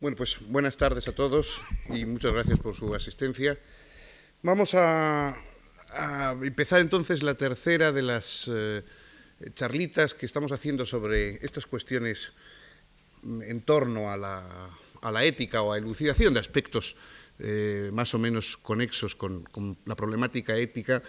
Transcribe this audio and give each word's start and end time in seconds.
Bueno, 0.00 0.16
pues 0.16 0.36
buenas 0.46 0.76
tardes 0.76 1.08
a 1.08 1.12
todos 1.12 1.60
y 1.88 2.04
muchas 2.04 2.32
gracias 2.32 2.60
por 2.60 2.72
su 2.76 2.94
asistencia. 2.94 3.58
Vamos 4.42 4.74
a, 4.74 5.36
empezar 6.40 6.80
entonces 6.80 7.24
la 7.24 7.34
tercera 7.34 7.90
de 7.90 8.02
las 8.02 8.48
eh, 8.48 8.84
charlitas 9.54 10.14
que 10.14 10.24
estamos 10.24 10.52
haciendo 10.52 10.86
sobre 10.86 11.44
estas 11.44 11.66
cuestiones 11.66 12.30
en 13.24 13.60
torno 13.62 14.12
a 14.12 14.16
la, 14.16 15.24
ética 15.24 15.62
o 15.62 15.72
a 15.72 15.78
elucidación 15.78 16.32
de 16.32 16.38
aspectos 16.38 16.94
eh, 17.40 17.90
más 17.92 18.14
o 18.14 18.20
menos 18.20 18.56
conexos 18.56 19.16
con, 19.16 19.48
la 19.84 19.96
problemática 19.96 20.56
ética, 20.56 21.02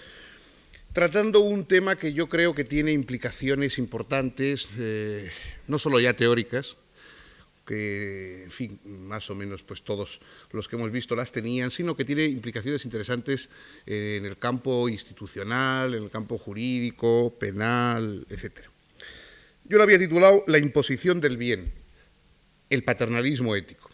tratando 0.94 1.42
un 1.42 1.66
tema 1.66 1.96
que 1.96 2.14
yo 2.14 2.28
creo 2.28 2.56
que 2.56 2.64
tiene 2.64 2.92
implicaciones 2.92 3.78
importantes, 3.78 4.68
eh, 4.80 5.30
no 5.68 5.78
solo 5.78 6.00
ya 6.00 6.16
teóricas, 6.16 6.76
que, 7.70 8.42
en 8.46 8.50
fin, 8.50 8.80
más 8.84 9.30
o 9.30 9.36
menos 9.36 9.62
pues 9.62 9.84
todos 9.84 10.20
los 10.52 10.68
que 10.68 10.76
hemos 10.76 10.92
visto 10.92 11.16
las 11.16 11.32
tenían, 11.32 11.70
sino 11.70 11.96
que 11.96 12.04
tiene 12.04 12.26
implicaciones 12.26 12.84
interesantes 12.84 13.48
en 13.86 14.26
el 14.26 14.39
campo 14.39 14.89
institucional, 14.89 15.93
en 15.93 16.02
el 16.02 16.10
campo 16.10 16.40
jurídico, 16.40 17.38
penal, 17.38 18.26
etc. 18.28 18.62
Yo 19.66 19.78
lo 19.78 19.84
había 19.84 20.00
titulado 20.00 20.43
La 20.48 20.57
imposición 20.57 21.21
del 21.21 21.38
bien, 21.38 21.71
el 22.71 22.84
paternalismo 22.84 23.56
ético. 23.56 23.92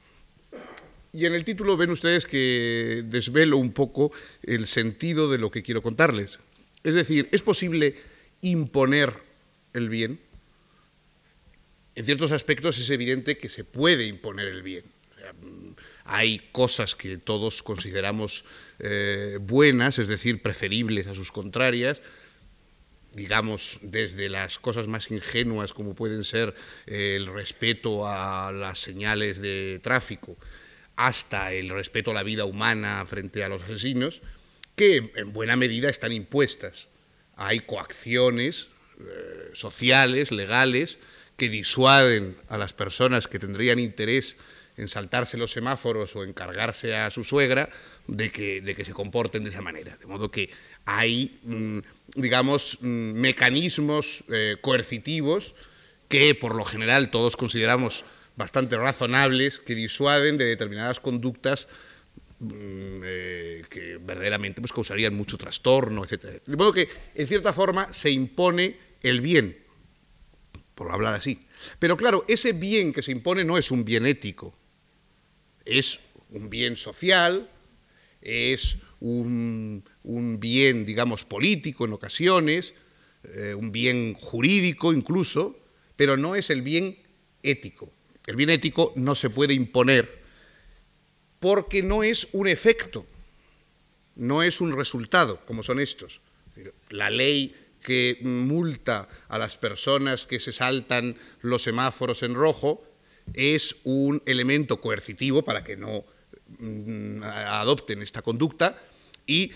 Y 1.12 1.26
en 1.26 1.34
el 1.34 1.44
título 1.44 1.76
ven 1.76 1.90
ustedes 1.90 2.26
que 2.26 3.04
desvelo 3.08 3.58
un 3.58 3.74
poco 3.74 4.14
el 4.42 4.68
sentido 4.68 5.30
de 5.30 5.38
lo 5.38 5.52
que 5.52 5.64
quiero 5.64 5.82
contarles. 5.82 6.40
Es 6.84 6.96
decir, 6.96 7.28
¿es 7.34 7.42
posible 7.42 7.96
imponer 8.40 9.12
el 9.74 9.90
bien? 9.90 10.22
En 11.96 12.04
ciertos 12.04 12.32
aspectos 12.32 12.78
es 12.78 12.90
evidente 12.90 13.38
que 13.38 13.50
se 13.50 13.64
puede 13.64 14.06
imponer 14.06 14.48
el 14.48 14.62
bien. 14.62 14.84
Hay 16.04 16.40
cosas 16.52 16.96
que 16.96 17.18
todos 17.18 17.64
consideramos 17.64 18.46
eh, 18.80 19.40
buenas, 19.42 19.98
es 19.98 20.08
decir, 20.08 20.42
preferibles 20.42 21.08
a 21.08 21.16
sus 21.16 21.32
contrarias, 21.32 22.02
digamos, 23.14 23.80
desde 23.82 24.30
las 24.30 24.60
cosas 24.60 24.88
más 24.88 25.10
ingenuas 25.10 25.74
como 25.74 25.96
pueden 25.96 26.24
ser 26.26 26.54
eh, 26.86 27.16
el 27.16 27.28
respeto 27.28 28.08
a 28.08 28.52
las 28.52 28.80
señales 28.80 29.42
de 29.42 29.80
tráfico, 29.82 30.38
hasta 30.98 31.54
el 31.54 31.70
respeto 31.70 32.12
a 32.12 32.14
la 32.14 32.24
vida 32.24 32.46
humana 32.46 33.06
frente 33.06 33.44
a 33.44 33.50
los 33.50 33.64
asesinos, 33.64 34.22
que 34.76 35.12
en 35.16 35.32
buena 35.32 35.56
medida 35.56 35.90
están 35.90 36.12
impuestas. 36.12 36.88
Hay 37.38 37.62
coacciones 37.62 38.68
eh, 39.00 39.50
sociales, 39.54 40.32
legales, 40.32 41.00
que 41.38 41.50
disuaden 41.50 42.38
a 42.50 42.58
las 42.58 42.74
personas 42.74 43.28
que 43.28 43.40
tendrían 43.40 43.80
interés 43.80 44.38
en 44.78 44.88
saltarse 44.88 45.38
los 45.38 45.52
semáforos 45.52 46.16
o 46.16 46.24
encargarse 46.24 46.96
a 46.96 47.10
su 47.12 47.24
suegra 47.24 47.70
de 48.08 48.30
que, 48.30 48.62
de 48.62 48.76
que 48.76 48.86
se 48.86 48.94
comporten 48.94 49.44
de 49.44 49.50
esa 49.50 49.62
manera. 49.62 49.98
De 49.98 50.06
modo 50.06 50.32
que 50.32 50.50
hay, 50.86 51.40
mm, 51.44 51.80
digamos, 52.16 52.78
mm, 52.82 52.88
mecanismos 52.88 54.24
eh, 54.30 54.58
coercitivos 54.62 55.56
que 56.10 56.36
por 56.36 56.56
lo 56.56 56.66
general 56.66 57.10
todos 57.10 57.36
consideramos 57.36 58.06
bastante 58.36 58.78
razonables, 58.78 59.60
que 59.60 59.76
disuaden 59.76 60.38
de 60.38 60.46
determinadas 60.46 61.00
conductas 61.00 61.68
mm, 62.40 63.02
eh, 63.04 63.64
que 63.70 63.98
verdaderamente 63.98 64.62
pues, 64.62 64.74
causarían 64.74 65.16
mucho 65.16 65.38
trastorno, 65.38 66.04
etc. 66.04 66.42
De 66.46 66.58
modo 66.58 66.74
que, 66.74 66.90
en 67.16 67.28
cierta 67.28 67.54
forma, 67.54 67.92
se 67.94 68.12
impone 68.12 68.78
el 69.02 69.22
bien 69.22 69.65
por 70.76 70.92
hablar 70.92 71.16
así. 71.16 71.40
Pero 71.80 71.98
claro, 71.98 72.26
ese 72.28 72.54
bien 72.54 72.94
que 72.94 73.02
se 73.02 73.12
impone 73.12 73.44
no 73.44 73.58
es 73.58 73.72
un 73.72 73.86
bien 73.86 74.06
ético, 74.06 74.54
es 75.64 76.00
un 76.30 76.50
bien 76.50 76.76
social, 76.76 77.50
es 78.22 78.78
un, 79.00 79.84
bien, 80.40 80.86
digamos, 80.86 81.24
político 81.24 81.86
en 81.86 81.94
ocasiones, 81.94 82.74
eh, 83.24 83.54
un 83.56 83.72
bien 83.72 84.14
jurídico 84.14 84.94
incluso, 84.94 85.60
pero 85.96 86.18
no 86.18 86.36
es 86.36 86.50
el 86.50 86.62
bien 86.62 86.98
ético. 87.42 87.92
El 88.28 88.36
bien 88.36 88.50
ético 88.50 88.94
no 88.96 89.16
se 89.16 89.30
puede 89.30 89.54
imponer 89.54 90.24
porque 91.40 91.84
no 91.84 92.04
es 92.04 92.28
un 92.32 92.48
efecto, 92.48 93.06
no 94.16 94.42
es 94.42 94.62
un 94.62 94.76
resultado, 94.76 95.46
como 95.46 95.62
son 95.62 95.80
estos. 95.80 96.22
La 96.90 97.10
ley 97.10 97.56
que 97.86 98.18
multa 98.24 99.08
a 99.30 99.38
las 99.38 99.58
personas 99.58 100.26
que 100.26 100.40
se 100.40 100.52
saltan 100.52 101.16
los 101.42 101.62
semáforos 101.62 102.24
en 102.24 102.34
rojo 102.34 102.84
es 103.36 103.76
un 103.84 104.24
elemento 104.26 104.82
coercitivo 104.82 105.44
para 105.44 105.64
que 105.64 105.78
no 105.78 106.04
mm, 106.60 107.22
adopten 107.22 108.02
esta 108.02 108.24
conducta 108.24 108.82
y 109.28 109.52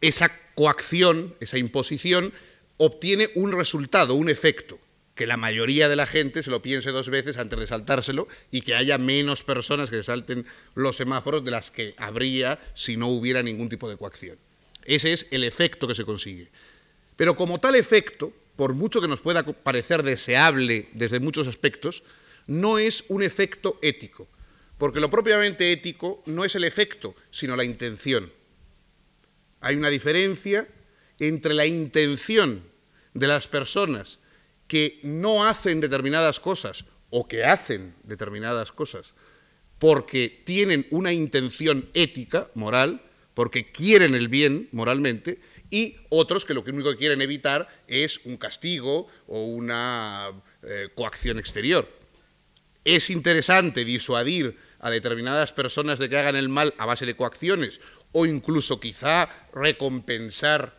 esa 0.00 0.30
coacción, 0.54 1.34
esa 1.40 1.58
imposición, 1.58 2.32
obtiene 2.76 3.30
un 3.34 3.50
resultado, 3.52 4.14
un 4.14 4.28
efecto, 4.28 4.78
que 5.16 5.26
la 5.26 5.36
mayoría 5.36 5.88
de 5.88 5.96
la 5.96 6.06
gente 6.06 6.42
se 6.42 6.50
lo 6.50 6.62
piense 6.62 6.90
dos 6.90 7.08
veces 7.08 7.38
antes 7.38 7.58
de 7.58 7.66
saltárselo 7.66 8.28
y 8.52 8.60
que 8.60 8.74
haya 8.76 8.98
menos 8.98 9.42
personas 9.42 9.90
que 9.90 10.04
salten 10.04 10.46
los 10.74 10.96
semáforos 10.96 11.44
de 11.44 11.50
las 11.50 11.72
que 11.72 11.94
habría 11.96 12.60
si 12.74 12.96
no 12.96 13.08
hubiera 13.08 13.42
ningún 13.42 13.68
tipo 13.68 13.88
de 13.88 13.96
coacción. 13.96 14.38
Ese 14.84 15.12
es 15.12 15.26
el 15.30 15.42
efecto 15.42 15.88
que 15.88 15.94
se 15.94 16.04
consigue. 16.04 16.48
Pero 17.16 17.36
como 17.36 17.58
tal 17.58 17.74
efecto, 17.74 18.32
por 18.56 18.74
mucho 18.74 19.00
que 19.00 19.08
nos 19.08 19.20
pueda 19.20 19.42
parecer 19.44 20.02
deseable 20.02 20.88
desde 20.92 21.20
muchos 21.20 21.46
aspectos, 21.46 22.02
no 22.46 22.78
es 22.78 23.04
un 23.08 23.22
efecto 23.22 23.78
ético, 23.82 24.28
porque 24.78 25.00
lo 25.00 25.10
propiamente 25.10 25.72
ético 25.72 26.22
no 26.26 26.44
es 26.44 26.54
el 26.54 26.64
efecto, 26.64 27.14
sino 27.30 27.56
la 27.56 27.64
intención. 27.64 28.32
Hay 29.60 29.76
una 29.76 29.90
diferencia 29.90 30.68
entre 31.18 31.54
la 31.54 31.66
intención 31.66 32.62
de 33.14 33.26
las 33.26 33.48
personas 33.48 34.18
que 34.68 35.00
no 35.02 35.46
hacen 35.46 35.80
determinadas 35.80 36.40
cosas 36.40 36.84
o 37.10 37.26
que 37.26 37.44
hacen 37.44 37.94
determinadas 38.04 38.72
cosas 38.72 39.14
porque 39.78 40.42
tienen 40.44 40.86
una 40.90 41.12
intención 41.12 41.88
ética, 41.94 42.50
moral, 42.54 43.02
porque 43.34 43.70
quieren 43.70 44.14
el 44.14 44.28
bien 44.28 44.68
moralmente, 44.72 45.38
y 45.70 45.96
otros 46.10 46.44
que 46.44 46.54
lo 46.54 46.62
único 46.62 46.90
que 46.90 46.96
quieren 46.96 47.22
evitar 47.22 47.68
es 47.86 48.20
un 48.24 48.36
castigo 48.36 49.08
o 49.26 49.44
una 49.44 50.30
eh, 50.62 50.88
coacción 50.94 51.38
exterior. 51.38 51.88
Es 52.84 53.10
interesante 53.10 53.84
disuadir 53.84 54.56
a 54.78 54.90
determinadas 54.90 55.52
personas 55.52 55.98
de 55.98 56.08
que 56.08 56.18
hagan 56.18 56.36
el 56.36 56.48
mal 56.48 56.74
a 56.78 56.86
base 56.86 57.06
de 57.06 57.16
coacciones 57.16 57.80
o 58.12 58.26
incluso 58.26 58.78
quizá 58.78 59.28
recompensar 59.52 60.76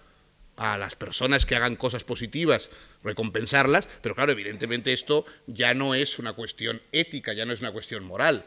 a 0.55 0.77
las 0.77 0.95
personas 0.95 1.45
que 1.45 1.55
hagan 1.55 1.75
cosas 1.75 2.03
positivas, 2.03 2.69
recompensarlas, 3.03 3.87
pero 4.01 4.15
claro, 4.15 4.31
evidentemente 4.31 4.91
esto 4.91 5.25
ya 5.45 5.73
no 5.73 5.93
es 5.93 6.17
una 6.17 6.33
cuestión 6.33 6.81
ética, 6.91 7.33
ya 7.33 7.45
no 7.45 7.53
es 7.53 7.61
una 7.61 7.71
cuestión 7.71 8.03
moral. 8.03 8.43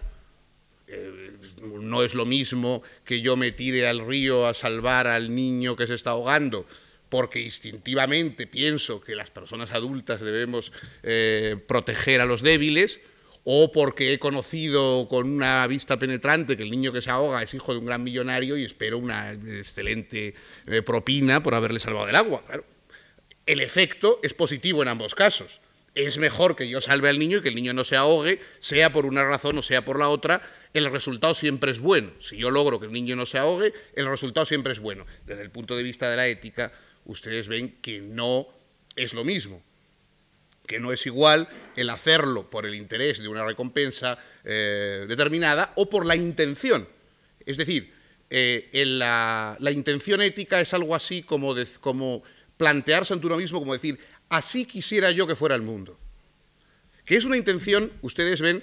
No 1.62 2.03
es 2.03 2.15
lo 2.15 2.27
mismo 2.27 2.83
que 3.05 3.21
yo 3.21 3.37
me 3.37 3.53
tire 3.53 3.89
al 3.89 4.06
río 4.06 4.47
a 4.47 4.55
salvar 4.55 5.06
al 5.06 5.34
niño 5.34 5.77
que 5.77 5.87
se 5.87 5.95
está 5.95 6.11
ahogando, 6.11 6.67
porque 7.09 7.41
instintivamente 7.41 8.47
pienso 8.47 9.00
que 9.00 9.15
las 9.15 9.31
personas 9.31 9.73
adultas 9.73 10.21
debemos 10.21 10.73
eh, 11.03 11.56
proteger 11.67 12.21
a 12.21 12.27
los 12.27 12.43
débiles, 12.43 13.00
o 13.45 13.73
porque 13.73 14.12
he 14.12 14.19
conocido 14.19 15.09
con 15.09 15.29
una 15.29 15.67
vista 15.67 15.99
penetrante 15.99 16.56
que 16.56 16.62
el 16.62 16.71
niño 16.71 16.93
que 16.93 17.00
se 17.00 17.11
ahoga 17.11 17.43
es 17.43 17.55
hijo 17.55 17.73
de 17.73 17.79
un 17.79 17.87
gran 17.87 18.03
millonario 18.03 18.56
y 18.59 18.65
espero 18.65 18.99
una 18.99 19.33
excelente 19.33 20.34
eh, 20.67 20.83
propina 20.83 21.43
por 21.43 21.55
haberle 21.55 21.81
salvado 21.81 22.06
del 22.06 22.17
agua. 22.17 22.45
El 23.47 23.61
efecto 23.61 24.21
es 24.23 24.34
positivo 24.34 24.83
en 24.83 24.89
ambos 24.89 25.15
casos 25.15 25.61
es 25.95 26.19
mejor 26.19 26.56
que 26.56 26.69
yo 26.69 26.81
salve 26.81 27.09
al 27.09 27.19
niño 27.19 27.39
y 27.39 27.43
que 27.43 27.49
el 27.49 27.55
niño 27.55 27.73
no 27.73 27.84
se 27.84 27.97
ahogue, 27.97 28.41
sea 28.61 28.93
por 28.93 29.06
una 29.06 29.25
razón 29.25 29.59
o 29.59 29.62
sea 29.62 29.84
por 29.84 29.99
la 29.99 30.09
otra, 30.09 30.43
el 30.75 30.91
resultado 30.91 31.34
siempre 31.34 31.70
es 31.70 31.81
bueno. 31.81 32.11
Si 32.20 32.37
yo 32.37 32.50
logro 32.50 32.78
que 32.78 32.87
el 32.87 32.93
niño 32.93 33.17
no 33.17 33.26
se 33.26 33.38
ahogue, 33.38 33.72
el 33.94 34.06
resultado 34.06 34.46
siempre 34.46 34.72
es 34.72 34.78
bueno. 34.78 35.06
Desde 35.26 35.43
el 35.43 35.50
punto 35.50 35.76
de 35.76 35.82
vista 35.82 36.11
de 36.11 36.17
la 36.17 36.28
ética, 36.28 36.72
ustedes 37.05 37.49
ven 37.49 37.78
que 37.81 38.00
no 38.00 38.46
es 38.96 39.14
lo 39.14 39.25
mismo, 39.25 39.62
que 40.67 40.78
no 40.78 40.93
es 40.93 41.06
igual 41.06 41.49
el 41.76 41.90
hacerlo 41.90 42.49
por 42.49 42.67
el 42.67 42.75
interés 42.75 43.19
de 43.19 43.28
una 43.28 43.44
recompensa 43.44 44.19
eh, 44.44 45.06
determinada 45.08 45.72
o 45.76 45.88
por 45.88 46.06
la 46.06 46.17
intención. 46.17 46.88
Es 47.44 47.56
decir, 47.56 47.93
eh, 48.28 48.70
la, 48.87 49.56
intención 49.73 50.23
ética 50.23 50.61
es 50.61 50.73
algo 50.73 50.94
así 50.94 51.23
como, 51.23 51.55
como 51.81 52.23
plantearse 52.56 53.12
ante 53.12 53.26
uno 53.26 53.37
mismo, 53.37 53.58
como 53.58 53.73
decir, 53.73 53.99
así 54.28 54.64
quisiera 54.64 55.11
yo 55.11 55.26
que 55.26 55.34
fuera 55.34 55.56
el 55.56 55.62
mundo. 55.62 55.99
Que 57.05 57.16
es 57.16 57.25
una 57.25 57.37
intención, 57.37 57.90
ustedes 58.02 58.40
ven, 58.40 58.62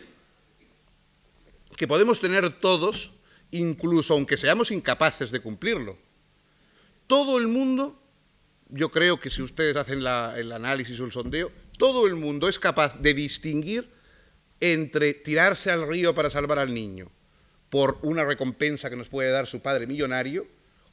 que 1.78 1.88
podemos 1.88 2.20
tener 2.20 2.60
todos, 2.60 3.14
incluso 3.52 4.14
aunque 4.14 4.36
seamos 4.36 4.72
incapaces 4.72 5.32
de 5.32 5.40
cumplirlo. 5.40 5.98
Todo 7.06 7.38
el 7.38 7.48
mundo, 7.48 8.02
yo 8.68 8.92
creo 8.92 9.22
que 9.22 9.30
si 9.30 9.42
ustedes 9.42 9.78
hacen 9.78 10.00
el 10.00 10.52
análisis 10.52 11.00
o 11.00 11.06
el 11.06 11.14
sondeo, 11.14 11.52
todo 11.78 12.08
el 12.08 12.16
mundo 12.16 12.50
es 12.50 12.60
capaz 12.60 13.00
de 13.00 13.14
distinguir 13.14 13.90
entre 14.60 15.14
tirarse 15.14 15.72
al 15.72 15.88
río 15.88 16.14
para 16.16 16.32
salvar 16.32 16.60
al 16.60 16.74
niño 16.74 17.12
por 17.70 18.00
una 18.02 18.26
recompensa 18.26 18.90
que 18.90 18.96
nos 18.96 19.10
puede 19.10 19.30
dar 19.30 19.46
su 19.46 19.62
padre 19.62 19.88
millonario 19.88 20.48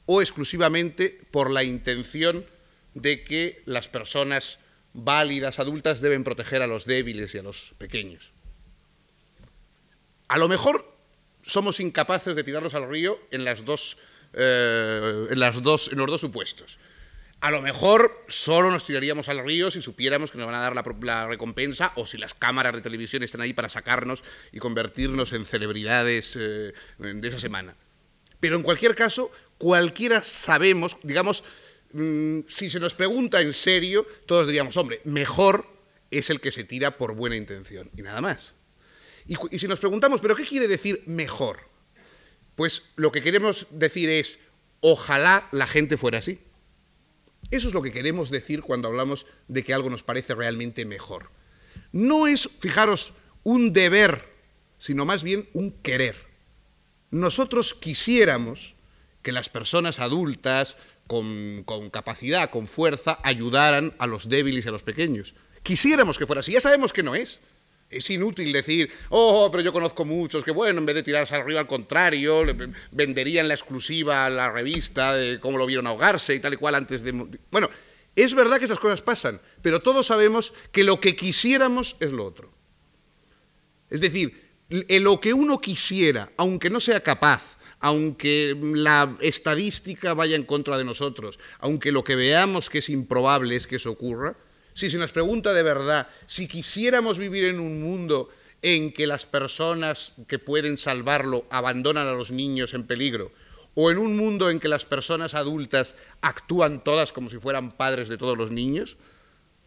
o 0.05 0.21
exclusivamente 0.21 1.19
por 1.31 1.49
la 1.49 1.63
intención 1.63 2.45
de 2.93 3.23
que 3.23 3.63
las 3.65 3.87
personas 3.87 4.59
válidas, 4.93 5.59
adultas, 5.59 5.99
deben 5.99 6.23
proteger 6.23 6.61
a 6.61 6.67
los 6.67 6.85
débiles 6.85 7.33
y 7.33 7.39
a 7.39 7.43
los 7.43 7.73
pequeños. 7.79 8.34
A 10.27 10.37
lo 10.37 10.47
mejor 10.47 10.91
somos 11.43 11.79
incapaces 11.79 12.35
de 12.35 12.43
tirarlos 12.43 12.73
al 12.73 12.89
río 12.89 13.19
en, 13.31 13.45
las 13.45 13.65
dos, 13.65 13.97
eh, 14.33 15.27
los 15.31 15.61
dos 15.63 16.21
supuestos. 16.21 16.79
A 17.41 17.51
lo 17.51 17.61
mejor 17.61 18.11
solo 18.27 18.71
nos 18.71 18.85
tiraríamos 18.85 19.29
al 19.29 19.43
río 19.43 19.69
si 19.69 19.81
supiéramos 19.81 20.31
que 20.31 20.37
nos 20.37 20.47
van 20.47 20.55
a 20.55 20.61
dar 20.61 20.73
la, 20.75 21.27
recompensa 21.27 21.91
o 21.95 22.07
si 22.07 22.17
las 22.17 22.33
cámaras 22.33 22.73
de 22.73 22.81
televisión 22.81 23.23
están 23.23 23.41
ahí 23.41 23.53
para 23.53 23.69
sacarnos 23.69 24.23
y 24.51 24.59
convertirnos 24.59 25.33
en 25.33 25.45
celebridades 25.45 26.35
eh, 26.39 26.73
de 26.97 27.27
esa 27.27 27.39
semana. 27.39 27.75
Pero 28.39 28.55
en 28.55 28.63
cualquier 28.63 28.95
caso, 28.95 29.31
cualquiera 29.57 30.23
sabemos, 30.23 30.97
digamos, 31.03 31.43
mm, 31.93 32.39
si 32.47 32.69
se 32.69 32.79
nos 32.79 32.95
pregunta 32.95 33.41
en 33.41 33.53
serio, 33.53 34.07
todos 34.25 34.47
diríamos, 34.47 34.75
hombre, 34.77 35.01
mejor 35.03 35.67
es 36.09 36.29
el 36.29 36.39
que 36.39 36.51
se 36.51 36.63
tira 36.63 36.97
por 36.97 37.13
buena 37.13 37.35
intención 37.35 37.91
y 37.95 38.01
nada 38.01 38.21
más. 38.21 38.55
Y, 39.27 39.57
si 39.57 39.67
nos 39.67 39.79
preguntamos, 39.79 40.21
¿pero 40.21 40.35
qué 40.35 40.43
quiere 40.43 40.67
decir 40.67 41.03
mejor? 41.05 41.59
Pues 42.55 42.83
lo 42.95 43.11
que 43.11 43.21
queremos 43.21 43.67
decir 43.71 44.09
es, 44.09 44.39
ojalá 44.81 45.47
la 45.51 45.67
gente 45.67 45.97
fuera 45.97 46.19
así. 46.19 46.39
Eso 47.51 47.67
es 47.67 47.73
lo 47.73 47.81
que 47.81 47.91
queremos 47.91 48.29
decir 48.29 48.61
cuando 48.61 48.87
hablamos 48.87 49.25
de 49.47 49.63
que 49.63 49.73
algo 49.73 49.89
nos 49.89 50.03
parece 50.03 50.33
realmente 50.35 50.85
mejor. 50.85 51.29
No 51.91 52.27
es, 52.27 52.49
fijaros, 52.59 53.13
un 53.43 53.73
deber, 53.73 54.27
sino 54.77 55.05
más 55.05 55.23
bien 55.23 55.47
un 55.53 55.71
querer. 55.71 56.15
Nosotros 57.11 57.73
quisiéramos 57.73 58.75
que 59.21 59.31
las 59.31 59.49
personas 59.49 59.99
adultas, 59.99 60.77
con, 61.07 61.63
capacidad, 61.91 62.49
con 62.49 62.67
fuerza, 62.67 63.19
ayudaran 63.23 63.93
a 63.97 64.07
los 64.07 64.29
débiles 64.29 64.65
y 64.65 64.69
a 64.69 64.71
los 64.71 64.83
pequeños. 64.83 65.33
Quisiéramos 65.63 66.17
que 66.17 66.27
fuera 66.27 66.41
así, 66.41 66.51
ya 66.51 66.61
sabemos 66.61 66.93
que 66.93 67.03
no 67.03 67.15
es. 67.15 67.39
Es 67.89 68.09
inútil 68.09 68.51
decir, 68.51 68.89
oh, 69.09 69.49
pero 69.51 69.63
yo 69.63 69.71
conozco 69.71 70.05
muchos 70.05 70.43
que, 70.43 70.51
bueno, 70.51 70.79
en 70.79 70.85
vez 70.85 70.95
de 70.95 71.03
tirarse 71.03 71.35
arriba, 71.35 71.59
al 71.59 71.67
contrario, 71.67 72.43
venderían 72.91 73.47
la 73.47 73.53
exclusiva 73.53 74.25
a 74.25 74.29
la 74.29 74.51
revista 74.51 75.13
de 75.13 75.39
cómo 75.39 75.57
lo 75.57 75.65
vieron 75.65 75.87
ahogarse 75.87 76.33
y 76.33 76.39
tal 76.39 76.53
y 76.53 76.57
cual 76.57 76.75
antes 76.75 77.03
de... 77.03 77.11
Bueno, 77.51 77.69
es 78.15 78.33
verdad 78.33 78.59
que 78.59 78.65
esas 78.65 78.79
cosas 78.79 79.01
pasan, 79.01 79.39
pero 79.61 79.81
todos 79.81 80.07
sabemos 80.07 80.53
que 80.71 80.83
lo 80.83 80.99
que 80.99 81.15
quisiéramos 81.15 81.95
es 81.99 82.11
lo 82.11 82.25
otro. 82.25 82.51
Es 83.89 84.01
decir, 84.01 84.41
lo 84.69 85.19
que 85.19 85.33
uno 85.33 85.61
quisiera, 85.61 86.31
aunque 86.37 86.69
no 86.69 86.79
sea 86.79 87.01
capaz, 87.01 87.57
aunque 87.79 88.57
la 88.59 89.15
estadística 89.21 90.13
vaya 90.13 90.35
en 90.35 90.43
contra 90.43 90.77
de 90.77 90.85
nosotros, 90.85 91.39
aunque 91.59 91.91
lo 91.91 92.03
que 92.03 92.15
veamos 92.15 92.69
que 92.69 92.79
es 92.79 92.89
improbable 92.89 93.55
es 93.55 93.67
que 93.67 93.75
eso 93.75 93.91
ocurra, 93.91 94.35
si 94.75 94.91
se 94.91 94.97
nos 94.99 95.11
pregunta 95.11 95.53
de 95.53 95.63
verdad 95.63 96.07
si 96.27 96.47
quisiéramos 96.47 97.17
vivir 97.17 97.45
en 97.45 97.59
un 97.59 97.81
mundo 97.81 98.29
en 98.61 98.91
que 98.91 99.07
las 99.07 99.25
personas 99.25 100.13
que 100.27 100.37
pueden 100.37 100.77
salvarlo 100.77 101.45
abandonan 101.49 102.07
a 102.07 102.13
los 102.13 102.31
niños 102.31 102.73
en 102.73 102.85
peligro, 102.85 103.31
o 103.75 103.91
en 103.91 103.97
un 103.97 104.15
mundo 104.17 104.49
en 104.49 104.59
que 104.59 104.69
las 104.69 104.85
personas 104.85 105.33
adultas 105.33 105.95
actúan 106.21 106.83
todas 106.83 107.11
como 107.11 107.29
si 107.29 107.37
fueran 107.37 107.73
padres 107.73 108.09
de 108.09 108.17
todos 108.17 108.37
los 108.37 108.49
niños, 108.51 108.97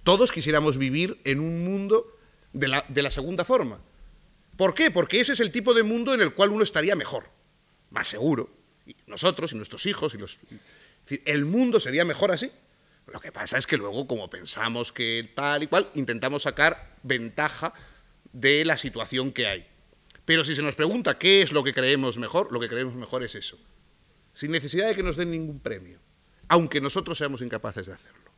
todos 0.02 0.32
quisiéramos 0.32 0.78
vivir 0.78 1.20
en 1.25 1.40
un 1.40 1.64
mundo 1.64 2.16
de 2.52 2.69
la, 2.69 3.11
segunda 3.11 3.44
forma. 3.44 3.78
¿Por 4.56 4.75
qué? 4.75 4.90
Porque 4.90 5.20
ese 5.20 5.34
es 5.34 5.40
el 5.40 5.52
tipo 5.52 5.75
de 5.75 5.82
mundo 5.82 6.14
en 6.14 6.22
el 6.22 6.32
cual 6.32 6.50
uno 6.50 6.64
estaría 6.64 6.96
mejor, 6.96 7.25
más 7.90 8.08
seguro. 8.08 8.50
Nosotros 9.06 9.52
y 9.52 9.56
nuestros 9.56 9.84
hijos 9.87 10.14
y 10.14 10.19
los... 10.19 10.38
El 11.25 11.44
mundo 11.44 11.78
sería 11.78 12.04
mejor 12.04 12.32
así. 12.32 12.50
Lo 13.12 13.20
que 13.20 13.32
pasa 13.32 13.58
es 13.58 13.66
que 13.66 13.76
luego, 13.76 14.06
como 14.06 14.28
pensamos 14.28 14.93
que 14.93 15.31
tal 15.34 15.62
y 15.62 15.66
cual, 15.66 15.90
intentamos 15.94 16.43
sacar 16.43 16.96
ventaja 17.02 17.72
de 18.32 18.64
la 18.64 18.76
situación 18.76 19.32
que 19.32 19.46
hay. 19.46 19.66
Pero 20.25 20.44
si 20.44 20.55
se 20.55 20.62
nos 20.62 20.76
pregunta 20.76 21.19
qué 21.19 21.43
es 21.43 21.52
lo 21.52 21.64
que 21.64 21.72
creemos 21.72 22.19
mejor, 22.19 22.52
lo 22.52 22.60
que 22.60 22.69
creemos 22.69 22.94
mejor 22.94 23.22
es 23.22 23.34
eso, 23.34 23.58
sin 24.32 24.50
necesidad 24.50 24.88
de 24.88 24.94
que 24.94 25.02
nos 25.02 25.16
den 25.16 25.31
ningún 25.31 25.60
premio, 25.60 25.99
aunque 26.49 26.81
nosotros 26.81 27.16
seamos 27.16 27.40
incapaces 27.40 27.87
de 27.87 27.94
hacerlo. 27.94 28.31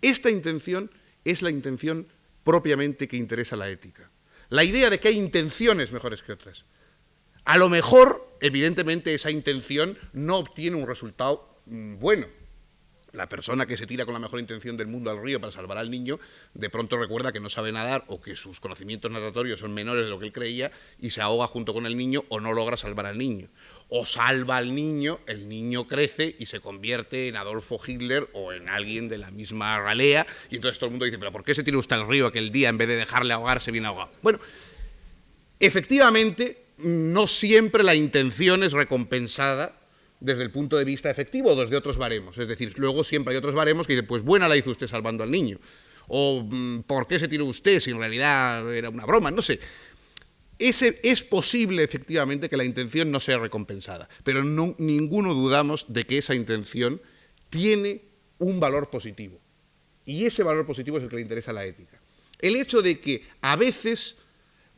Esta 0.00 0.30
intención 0.30 0.90
es 1.24 1.42
la 1.42 1.50
intención 1.50 2.08
propiamente 2.44 3.08
que 3.08 3.16
interesa 3.16 3.56
la 3.56 3.68
ética. 3.68 4.10
La 4.48 4.64
idea 4.64 4.90
de 4.90 5.00
que 5.00 5.08
hay 5.08 5.16
intenciones 5.16 5.92
mejores 5.92 6.22
que 6.22 6.32
otras. 6.32 6.64
A 7.44 7.58
lo 7.58 7.68
mejor, 7.68 8.36
evidentemente, 8.40 9.14
esa 9.14 9.30
intención 9.30 9.98
no 10.12 10.38
obtiene 10.38 10.76
un 10.76 10.86
resultado 10.86 11.58
mm, 11.66 11.98
bueno, 11.98 12.26
la 13.14 13.28
persona 13.28 13.66
que 13.66 13.76
se 13.76 13.86
tira 13.86 14.04
con 14.04 14.12
la 14.12 14.20
mejor 14.20 14.40
intención 14.40 14.76
del 14.76 14.88
mundo 14.88 15.10
al 15.10 15.22
río 15.22 15.40
para 15.40 15.52
salvar 15.52 15.78
al 15.78 15.90
niño, 15.90 16.18
de 16.52 16.68
pronto 16.68 16.96
recuerda 16.96 17.32
que 17.32 17.40
no 17.40 17.48
sabe 17.48 17.72
nadar 17.72 18.04
o 18.08 18.20
que 18.20 18.36
sus 18.36 18.60
conocimientos 18.60 19.10
natatorios 19.10 19.60
son 19.60 19.72
menores 19.72 20.04
de 20.04 20.10
lo 20.10 20.18
que 20.18 20.26
él 20.26 20.32
creía 20.32 20.70
y 21.00 21.10
se 21.10 21.20
ahoga 21.20 21.46
junto 21.46 21.72
con 21.72 21.86
el 21.86 21.96
niño 21.96 22.24
o 22.28 22.40
no 22.40 22.52
logra 22.52 22.76
salvar 22.76 23.06
al 23.06 23.18
niño. 23.18 23.48
O 23.88 24.04
salva 24.04 24.56
al 24.56 24.74
niño, 24.74 25.20
el 25.26 25.48
niño 25.48 25.86
crece 25.86 26.34
y 26.38 26.46
se 26.46 26.60
convierte 26.60 27.28
en 27.28 27.36
Adolfo 27.36 27.80
Hitler 27.84 28.28
o 28.32 28.52
en 28.52 28.68
alguien 28.68 29.08
de 29.08 29.18
la 29.18 29.30
misma 29.30 29.80
ralea 29.80 30.26
y 30.50 30.56
entonces 30.56 30.78
todo 30.78 30.86
el 30.86 30.92
mundo 30.92 31.06
dice, 31.06 31.18
pero 31.18 31.32
¿por 31.32 31.44
qué 31.44 31.54
se 31.54 31.62
tira 31.62 31.78
usted 31.78 31.96
al 31.96 32.08
río 32.08 32.26
aquel 32.26 32.50
día 32.50 32.68
en 32.68 32.78
vez 32.78 32.88
de 32.88 32.96
dejarle 32.96 33.32
ahogarse 33.32 33.70
bien 33.70 33.86
ahogado? 33.86 34.10
Bueno, 34.22 34.40
efectivamente, 35.60 36.64
no 36.78 37.26
siempre 37.26 37.84
la 37.84 37.94
intención 37.94 38.64
es 38.64 38.72
recompensada 38.72 39.83
desde 40.24 40.42
el 40.42 40.50
punto 40.50 40.78
de 40.78 40.84
vista 40.84 41.10
efectivo 41.10 41.54
desde 41.54 41.76
otros 41.76 41.98
baremos. 41.98 42.38
Es 42.38 42.48
decir, 42.48 42.72
luego 42.78 43.04
siempre 43.04 43.32
hay 43.32 43.38
otros 43.38 43.54
baremos 43.54 43.86
que 43.86 43.92
dicen, 43.92 44.06
pues 44.06 44.22
buena 44.22 44.48
la 44.48 44.56
hizo 44.56 44.70
usted 44.70 44.86
salvando 44.86 45.22
al 45.22 45.30
niño. 45.30 45.58
O 46.08 46.42
mm, 46.42 46.82
¿por 46.84 47.06
qué 47.06 47.18
se 47.18 47.28
tiró 47.28 47.44
usted 47.44 47.78
si 47.78 47.90
en 47.90 47.98
realidad 47.98 48.74
era 48.74 48.88
una 48.88 49.04
broma? 49.04 49.30
No 49.30 49.42
sé. 49.42 49.60
Ese, 50.58 50.98
es 51.02 51.22
posible 51.22 51.82
efectivamente 51.82 52.48
que 52.48 52.56
la 52.56 52.64
intención 52.64 53.10
no 53.10 53.20
sea 53.20 53.38
recompensada, 53.38 54.08
pero 54.22 54.42
no, 54.44 54.74
ninguno 54.78 55.34
dudamos 55.34 55.86
de 55.88 56.04
que 56.04 56.18
esa 56.18 56.34
intención 56.34 57.02
tiene 57.50 58.02
un 58.38 58.60
valor 58.60 58.88
positivo. 58.88 59.40
Y 60.06 60.24
ese 60.24 60.42
valor 60.42 60.64
positivo 60.64 60.96
es 60.96 61.04
el 61.04 61.10
que 61.10 61.16
le 61.16 61.22
interesa 61.22 61.50
a 61.50 61.54
la 61.54 61.66
ética. 61.66 62.00
El 62.40 62.56
hecho 62.56 62.82
de 62.82 63.00
que 63.00 63.24
a 63.42 63.56
veces 63.56 64.16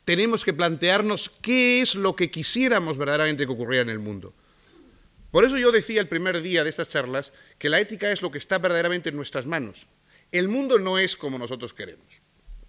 tenemos 0.05 0.45
que 0.45 0.55
plantearnos 0.55 1.29
qué 1.29 1.83
es 1.83 1.95
lo 1.95 2.17
que 2.17 2.31
quisiéramos 2.31 2.97
verdaderamente 2.97 3.47
que 3.47 3.53
ocurriera 3.53 3.83
en 3.83 3.91
el 3.91 3.99
mundo. 3.99 4.35
Por 5.31 5.45
eso 5.45 5.59
yo 5.59 5.73
decía 5.73 6.01
el 6.01 6.09
primer 6.09 6.41
día 6.43 6.65
de 6.65 6.71
estas 6.71 6.89
charlas 6.89 7.33
que 7.59 7.69
la 7.69 7.81
ética 7.81 8.11
es 8.11 8.23
lo 8.23 8.31
que 8.31 8.39
está 8.39 8.59
verdaderamente 8.59 9.11
en 9.11 9.17
nuestras 9.17 9.47
manos. 9.47 9.87
El 10.33 10.49
mundo 10.49 10.79
no 10.79 10.99
es 10.99 11.17
como 11.17 11.39
nosotros 11.39 11.75
queremos. 11.75 12.23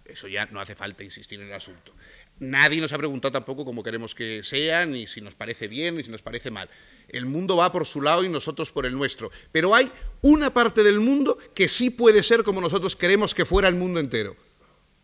Eso 0.08 0.26
ya 0.26 0.46
no 0.46 0.60
hace 0.60 0.74
falta 0.74 1.04
insistir 1.04 1.38
en 1.40 1.48
el 1.48 1.52
asunto. 1.52 1.92
Nadie 2.38 2.80
nos 2.80 2.92
ha 2.92 2.98
preguntado 2.98 3.32
tampoco 3.32 3.64
cómo 3.64 3.82
queremos 3.82 4.14
que 4.14 4.42
sea, 4.42 4.86
ni 4.86 5.06
si 5.06 5.20
nos 5.20 5.34
parece 5.34 5.68
bien, 5.68 5.96
ni 5.96 6.02
si 6.02 6.10
nos 6.10 6.22
parece 6.22 6.50
mal. 6.50 6.70
El 7.08 7.26
mundo 7.26 7.56
va 7.56 7.70
por 7.70 7.84
su 7.84 8.00
lado 8.00 8.24
y 8.24 8.28
nosotros 8.28 8.70
por 8.70 8.86
el 8.86 8.94
nuestro. 8.94 9.30
Pero 9.52 9.74
hay 9.74 9.92
una 10.22 10.54
parte 10.54 10.82
del 10.82 10.98
mundo 10.98 11.36
que 11.54 11.68
sí 11.68 11.90
puede 11.90 12.22
ser 12.22 12.42
como 12.42 12.60
nosotros 12.62 12.96
queremos 12.96 13.34
que 13.34 13.44
fuera 13.44 13.68
el 13.68 13.74
mundo 13.74 14.00
entero. 14.00 14.34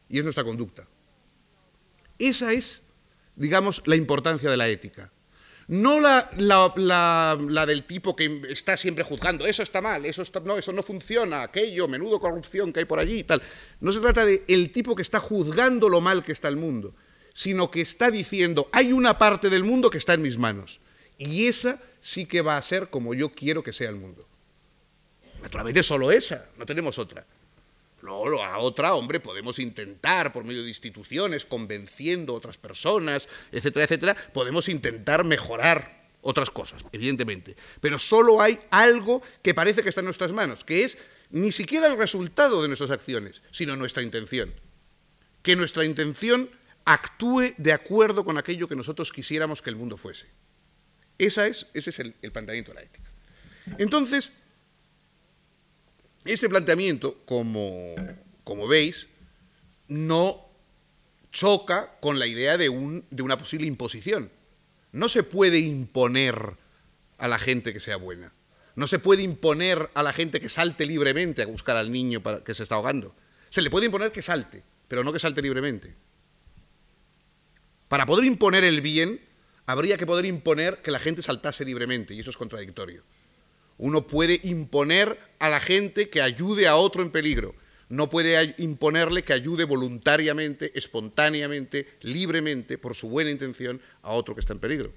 Y 0.08 0.18
es 0.18 0.24
nuestra 0.24 0.44
conducta. 0.44 0.88
Esa 2.18 2.54
es, 2.54 2.82
digamos, 3.36 3.82
la 3.84 3.96
importancia 3.96 4.48
de 4.48 4.56
la 4.56 4.68
ética. 4.68 5.12
No 5.66 5.98
la, 5.98 6.30
la, 6.36 7.66
del 7.66 7.84
tipo 7.84 8.14
que 8.14 8.42
está 8.50 8.76
siempre 8.76 9.02
juzgando, 9.02 9.46
eso 9.46 9.62
está 9.62 9.80
mal, 9.80 10.04
eso, 10.04 10.22
no, 10.44 10.58
eso 10.58 10.72
no 10.72 10.82
funciona, 10.82 11.42
aquello, 11.42 11.88
menudo 11.88 12.20
corrupción 12.20 12.72
que 12.72 12.80
hay 12.80 12.84
por 12.84 12.98
allí 12.98 13.20
y 13.20 13.24
tal. 13.24 13.42
No 13.80 13.90
se 13.90 14.00
trata 14.00 14.26
de 14.26 14.44
el 14.46 14.70
tipo 14.72 14.94
que 14.94 15.02
está 15.02 15.20
juzgando 15.20 15.88
lo 15.88 16.00
mal 16.00 16.22
que 16.22 16.32
está 16.32 16.48
el 16.48 16.56
mundo, 16.56 16.94
sino 17.32 17.70
que 17.70 17.80
está 17.80 18.10
diciendo, 18.10 18.68
hay 18.72 18.92
una 18.92 19.16
parte 19.16 19.48
del 19.48 19.64
mundo 19.64 19.88
que 19.88 19.98
está 19.98 20.14
en 20.14 20.22
mis 20.22 20.36
manos, 20.36 20.80
y 21.16 21.46
esa 21.46 21.80
sí 22.00 22.26
que 22.26 22.42
va 22.42 22.58
a 22.58 22.62
ser 22.62 22.90
como 22.90 23.14
yo 23.14 23.30
quiero 23.30 23.62
que 23.62 23.72
sea 23.72 23.88
el 23.88 23.96
mundo. 23.96 24.28
Naturalmente 25.42 25.82
solo 25.82 26.12
esa, 26.12 26.50
no 26.58 26.66
tenemos 26.66 26.98
otra. 26.98 27.26
Luego, 28.04 28.44
a 28.44 28.58
otra, 28.58 28.94
hombre, 28.94 29.18
podemos 29.18 29.58
intentar, 29.58 30.30
por 30.30 30.44
medio 30.44 30.62
de 30.62 30.68
instituciones, 30.68 31.46
convenciendo 31.46 32.34
a 32.34 32.36
otras 32.36 32.58
personas, 32.58 33.30
etcétera, 33.50 33.84
etcétera, 33.84 34.14
podemos 34.34 34.68
intentar 34.68 35.24
mejorar 35.24 36.04
otras 36.20 36.50
cosas, 36.50 36.84
evidentemente. 36.92 37.56
Pero 37.80 37.98
solo 37.98 38.42
hay 38.42 38.60
algo 38.70 39.22
que 39.42 39.54
parece 39.54 39.82
que 39.82 39.88
está 39.88 40.02
en 40.02 40.04
nuestras 40.04 40.32
manos, 40.32 40.64
que 40.64 40.84
es 40.84 40.98
ni 41.30 41.50
siquiera 41.50 41.86
el 41.86 41.96
resultado 41.96 42.60
de 42.60 42.68
nuestras 42.68 42.90
acciones, 42.90 43.42
sino 43.50 43.74
nuestra 43.74 44.02
intención. 44.02 44.52
Que 45.40 45.56
nuestra 45.56 45.86
intención 45.86 46.50
actúe 46.84 47.54
de 47.56 47.72
acuerdo 47.72 48.26
con 48.26 48.36
aquello 48.36 48.68
que 48.68 48.76
nosotros 48.76 49.12
quisiéramos 49.12 49.62
que 49.62 49.70
el 49.70 49.76
mundo 49.76 49.96
fuese. 49.96 50.26
Esa 51.16 51.46
es, 51.46 51.68
ese 51.72 51.88
es 51.88 51.98
el, 52.00 52.14
el 52.20 52.32
planteamiento 52.32 52.72
de 52.72 52.74
la 52.74 52.82
ética. 52.82 53.10
Entonces, 53.78 54.30
este 56.32 56.48
planteamiento, 56.48 57.22
como, 57.26 57.94
veis, 58.68 59.08
no 59.88 60.48
choca 61.30 61.98
con 62.00 62.18
la 62.18 62.26
idea 62.26 62.56
de, 62.56 62.68
un, 62.68 63.04
de 63.10 63.22
una 63.22 63.36
posible 63.36 63.66
imposición. 63.66 64.30
No 64.92 65.08
se 65.08 65.22
puede 65.22 65.58
imponer 65.58 66.56
a 67.18 67.28
la 67.28 67.38
gente 67.38 67.72
que 67.72 67.80
sea 67.80 67.96
buena. 67.96 68.32
No 68.76 68.86
se 68.86 68.98
puede 68.98 69.22
imponer 69.22 69.90
a 69.94 70.02
la 70.02 70.12
gente 70.12 70.40
que 70.40 70.48
salte 70.48 70.86
libremente 70.86 71.42
a 71.42 71.46
buscar 71.46 71.76
al 71.76 71.92
niño 71.92 72.22
para, 72.22 72.42
que 72.42 72.54
se 72.54 72.62
está 72.62 72.76
ahogando. 72.76 73.14
Se 73.50 73.62
le 73.62 73.70
puede 73.70 73.86
imponer 73.86 74.10
que 74.10 74.22
salte, 74.22 74.62
pero 74.88 75.04
no 75.04 75.12
que 75.12 75.18
salte 75.18 75.42
libremente. 75.42 75.94
Para 77.88 78.06
poder 78.06 78.24
imponer 78.24 78.64
el 78.64 78.80
bien, 78.80 79.20
habría 79.66 79.96
que 79.96 80.06
poder 80.06 80.24
imponer 80.24 80.82
que 80.82 80.90
la 80.90 80.98
gente 80.98 81.22
saltase 81.22 81.64
libremente, 81.64 82.14
y 82.14 82.20
eso 82.20 82.30
es 82.30 82.36
contradictorio. 82.36 83.04
Uno 83.78 84.06
puede 84.06 84.40
imponer 84.44 85.18
a 85.38 85.48
la 85.48 85.60
gente 85.60 86.08
que 86.08 86.22
ayude 86.22 86.68
a 86.68 86.76
otro 86.76 87.02
en 87.02 87.10
peligro, 87.10 87.54
no 87.88 88.08
puede 88.08 88.54
imponerle 88.58 89.24
que 89.24 89.32
ayude 89.32 89.64
voluntariamente, 89.64 90.72
espontáneamente, 90.76 91.86
libremente, 92.00 92.78
por 92.78 92.94
su 92.94 93.08
buena 93.08 93.30
intención, 93.30 93.80
a 94.02 94.12
otro 94.12 94.34
que 94.34 94.40
está 94.40 94.52
en 94.52 94.58
peligro. 94.58 94.92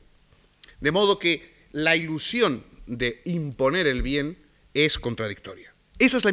De 0.79 0.91
modo 0.91 1.19
que 1.19 1.53
la 1.71 1.95
ilusión 1.95 2.63
de 2.85 3.21
imponer 3.25 3.87
el 3.87 4.01
bien 4.01 4.37
es 4.73 4.97
contradictoria. 4.97 5.73
Ese 5.99 6.17
es 6.17 6.25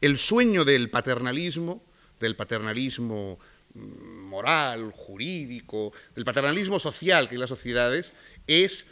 el 0.00 0.16
sueño 0.16 0.64
del 0.64 0.90
paternalismo, 0.90 1.84
del 2.18 2.36
paternalismo 2.36 3.38
mm, 3.74 3.80
moral, 3.80 4.92
jurídico, 4.92 5.92
del 6.14 6.24
paternalismo 6.24 6.78
social 6.78 7.28
que 7.28 7.34
hay 7.34 7.36
en 7.36 7.40
las 7.40 7.50
sociedades, 7.50 8.12
es 8.46 8.86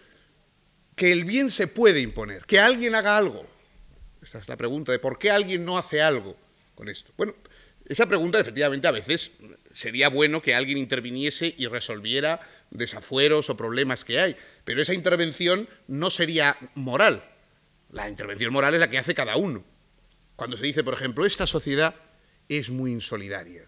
que 0.94 1.12
el 1.12 1.25
bien 1.25 1.50
se 1.50 1.66
puede 1.66 2.00
imponer, 2.00 2.44
que 2.44 2.59
alguien 2.59 2.94
haga 2.94 3.16
algo. 3.16 3.47
Esa 4.23 4.38
es 4.38 4.49
la 4.49 4.56
pregunta 4.56 4.92
de 4.92 4.99
por 4.99 5.18
qué 5.18 5.30
alguien 5.30 5.64
no 5.64 5.78
hace 5.78 6.02
algo 6.02 6.37
con 6.75 6.88
esto. 6.88 7.12
Bueno, 7.16 7.35
esa 7.87 8.06
pregunta 8.06 8.38
efectivamente 8.38 8.87
a 8.87 8.92
veces 8.92 9.32
sería 9.73 10.09
bueno 10.09 10.42
que 10.42 10.54
alguien 10.54 10.78
interviniese 10.78 11.54
y 11.56 11.66
resolviera 11.66 12.40
desafueros 12.70 13.50
o 13.50 13.56
problemas 13.56 14.04
que 14.04 14.20
hay, 14.20 14.37
pero 14.64 14.82
esa 14.82 14.94
intervención 14.94 15.68
no 15.88 16.11
sería 16.11 16.56
moral. 16.75 17.25
La 17.90 18.09
intervención 18.09 18.52
moral 18.52 18.75
es 18.75 18.80
la 18.80 18.90
que 18.90 18.99
hace 18.99 19.14
cada 19.14 19.37
uno. 19.37 19.64
Cuando 20.37 20.56
se 20.56 20.64
dice, 20.64 20.85
por 20.85 20.94
ejemplo, 20.94 21.26
esta 21.26 21.47
sociedad 21.47 21.94
es 22.49 22.70
muy 22.70 22.92
insolidaria. 22.92 23.66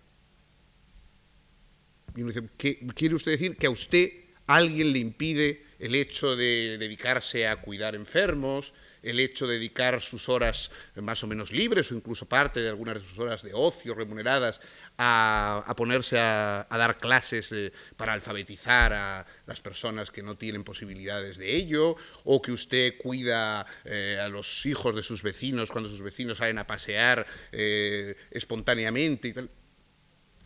Y 2.15 2.23
uno 2.23 2.33
dice, 2.33 2.49
¿quiere 2.95 3.15
usted 3.15 3.33
decir 3.33 3.57
que 3.57 3.67
a 3.67 3.71
usted 3.71 4.11
alguien 4.47 4.93
le 4.93 4.99
impide 4.99 5.65
el 5.83 5.97
hecho 5.97 6.37
de 6.37 6.79
dedicarse 6.79 7.49
a 7.49 7.57
cuidar 7.57 7.97
enfermos, 7.97 8.73
el 9.03 9.19
hecho 9.19 9.49
de 9.49 9.55
dedicar 9.55 10.01
sus 10.01 10.29
horas 10.29 10.71
más 10.95 11.25
o 11.25 11.27
menos 11.27 11.51
libres 11.51 11.91
o 11.91 11.97
incluso 11.97 12.27
parte 12.27 12.61
de 12.61 12.69
algunas 12.69 12.95
de 12.95 13.01
sus 13.01 13.19
horas 13.19 13.43
de 13.43 13.51
ocio 13.53 13.93
remuneradas 13.93 14.61
a, 14.97 15.75
ponerse 15.77 16.21
a, 16.21 16.69
dar 16.71 16.99
clases 16.99 17.53
para 17.97 18.13
alfabetizar 18.13 18.93
a 18.93 19.27
las 19.47 19.61
personas 19.61 20.13
que 20.13 20.23
no 20.23 20.37
tienen 20.37 20.63
posibilidades 20.63 21.37
de 21.37 21.53
ello, 21.53 21.97
o 22.23 22.41
que 22.41 22.53
usted 22.53 22.95
cuida 22.99 23.67
eh, 23.85 24.21
a 24.23 24.29
los 24.29 24.65
hijos 24.67 24.95
de 24.95 25.03
sus 25.03 25.23
vecinos 25.23 25.73
cuando 25.73 25.91
sus 25.91 26.03
vecinos 26.03 26.39
salen 26.39 26.59
a 26.59 26.67
pasear 26.67 27.27
eh, 27.51 28.15
espontáneamente 28.31 29.29
y 29.29 29.33
tal. 29.33 29.51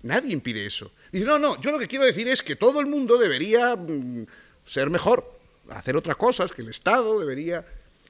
Nadie 0.02 0.32
impide 0.32 0.64
eso. 0.64 0.92
Dice, 1.10 1.26
no, 1.26 1.38
no, 1.38 1.60
yo 1.60 1.72
lo 1.72 1.78
que 1.78 1.88
quiero 1.88 2.04
decir 2.04 2.28
es 2.28 2.42
que 2.42 2.56
todo 2.56 2.80
el 2.80 2.86
mundo 2.86 3.18
debería 3.18 3.74
mm, 3.76 4.26
ser 4.66 4.90
mejor, 4.90 5.38
hacer 5.70 5.96
otras 5.96 6.16
cosas, 6.16 6.52
que 6.52 6.62
el 6.62 6.68
Estado 6.68 7.18
debería... 7.18 7.64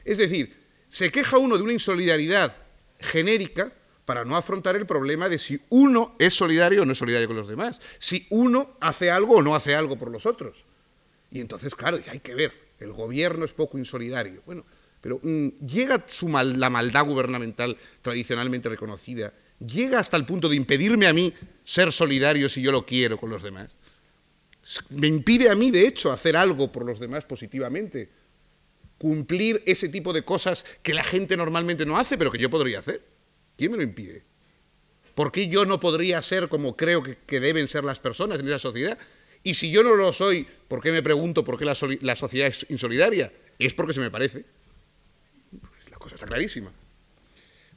Es 0.05 0.19
decir, 0.19 0.57
se 0.89 1.11
queja 1.11 1.39
uno 1.39 1.57
de 1.57 1.63
una 1.63 1.73
insolidaridad 1.73 2.57
genérica 2.99 3.73
para 4.05 4.25
no 4.25 4.37
afrontar 4.37 4.77
el 4.77 4.87
problema 4.87 5.29
de 5.29 5.39
si 5.39 5.61
uno 5.69 6.15
es 6.19 6.33
solidario 6.35 6.83
o 6.83 6.85
no 6.87 6.93
es 6.93 6.99
solidario 6.99 7.27
con 7.27 7.37
los 7.37 7.49
demás, 7.49 7.81
si 7.99 8.27
uno 8.31 8.77
hace 8.81 9.11
algo 9.11 9.37
o 9.37 9.43
no 9.43 9.55
hace 9.55 9.75
algo 9.75 9.99
por 9.99 10.11
los 10.11 10.27
otros. 10.27 10.65
Y 11.31 11.41
entonces, 11.41 11.75
claro, 11.75 11.99
hay 12.09 12.21
que 12.21 12.35
ver, 12.35 12.53
el 12.79 12.93
gobierno 12.93 13.45
es 13.45 13.53
poco 13.53 13.79
insolidario. 13.79 14.43
Bueno, 14.47 14.65
pero 15.01 15.21
mm, 15.23 15.67
llega 15.67 16.05
su 16.09 16.29
la 16.29 16.71
maldad 16.71 17.05
gubernamental 17.05 17.77
tradicionalmente 18.01 18.69
reconocida, 18.69 19.33
llega 19.59 19.99
hasta 19.99 20.17
el 20.17 20.25
punto 20.25 20.49
de 20.49 20.57
impedirme 20.57 21.09
a 21.09 21.13
mí 21.13 21.33
ser 21.65 21.93
solidario 21.93 22.49
si 22.49 22.63
yo 22.63 22.71
lo 22.71 22.87
quiero 22.87 23.19
con 23.19 23.31
los 23.31 23.43
demás. 23.43 23.75
Me 24.91 25.07
impide 25.07 25.49
a 25.49 25.55
mí, 25.55 25.71
de 25.71 25.87
hecho, 25.87 26.11
hacer 26.13 26.37
algo 26.37 26.73
por 26.73 26.85
los 26.85 26.99
demás 26.99 27.25
positivamente, 27.25 28.11
cumplir 28.99 29.63
ese 29.67 29.89
tipo 29.89 30.13
de 30.13 30.25
cosas 30.25 30.65
que 30.83 30.95
la 30.95 31.05
gente 31.05 31.37
normalmente 31.37 31.87
no 31.87 31.97
hace, 31.97 32.19
pero 32.19 32.33
que 32.33 32.39
yo 32.39 32.51
podría 32.51 32.81
hacer. 32.81 33.03
¿Quién 33.57 33.71
me 33.71 33.77
lo 33.77 33.83
impide? 33.83 34.25
¿Por 35.15 35.33
qué 35.33 35.49
yo 35.49 35.65
no 35.65 35.81
podría 35.81 36.21
ser 36.21 36.49
como 36.49 36.77
creo 36.77 37.03
que, 37.03 37.41
deben 37.41 37.69
ser 37.69 37.85
las 37.85 38.01
personas 38.01 38.41
en 38.41 38.49
esa 38.49 38.59
sociedad? 38.59 38.99
Y 39.43 39.55
si 39.55 39.71
yo 39.71 39.83
no 39.83 39.95
lo 39.95 40.13
soy, 40.13 40.47
¿por 40.69 40.83
qué 40.83 40.91
me 40.91 41.03
pregunto 41.03 41.45
por 41.45 41.59
qué 41.59 41.65
la, 41.65 41.75
sociedad 41.75 42.49
es 42.49 42.67
insolidaria? 42.69 43.33
Es 43.59 43.73
porque 43.73 43.95
se 43.95 44.01
me 44.01 44.11
parece. 44.11 44.45
Pues 45.61 45.91
la 45.91 45.97
cosa 45.97 46.17
está 46.17 46.27
clarísima. 46.27 46.73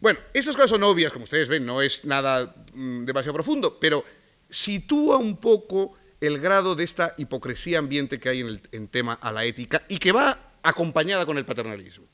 Bueno, 0.01 0.19
estas 0.33 0.55
cosas 0.55 0.71
son 0.71 0.83
obvias, 0.83 1.13
como 1.13 1.23
ustedes 1.23 1.47
ven, 1.47 1.65
no 1.65 1.81
es 1.81 2.03
nada 2.05 2.55
mm, 2.73 3.05
demasiado 3.05 3.33
profundo, 3.33 3.77
pero 3.79 4.03
sitúa 4.49 5.17
un 5.17 5.37
poco 5.37 5.93
el 6.21 6.39
grado 6.39 6.75
de 6.75 6.83
esta 6.83 7.15
hipocresía 7.17 7.79
ambiente 7.79 8.19
que 8.19 8.29
hay 8.29 8.41
en 8.41 8.61
el 8.71 8.89
tema 8.89 9.13
a 9.13 9.31
la 9.31 9.45
ética 9.45 9.85
y 9.87 9.97
que 9.97 10.11
va 10.11 10.53
acompañada 10.63 11.25
con 11.25 11.37
el 11.37 11.45
paternalismo. 11.45 12.05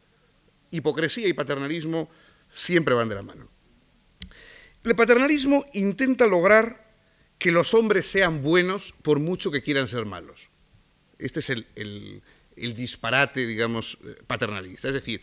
Hipocresía 0.72 1.28
y 1.28 1.34
paternalismo 1.34 2.10
siempre 2.52 2.94
van 2.94 3.10
de 3.10 3.16
la 3.16 3.24
mano. 3.24 3.50
El 4.84 4.96
paternalismo 4.96 5.66
intenta 5.74 6.28
lograr 6.28 6.86
que 7.40 7.52
los 7.52 7.74
hombres 7.74 8.06
sean 8.06 8.42
buenos 8.44 8.94
por 9.02 9.20
mucho 9.20 9.52
que 9.52 9.64
quieran 9.64 9.88
ser 9.88 10.06
malos. 10.06 10.50
Este 11.18 11.40
es 11.40 11.50
el, 11.50 12.22
disparate, 12.56 13.48
digamos, 13.48 13.98
eh, 14.06 14.18
paternalista. 14.28 14.90
Es 14.90 14.94
decir, 14.94 15.22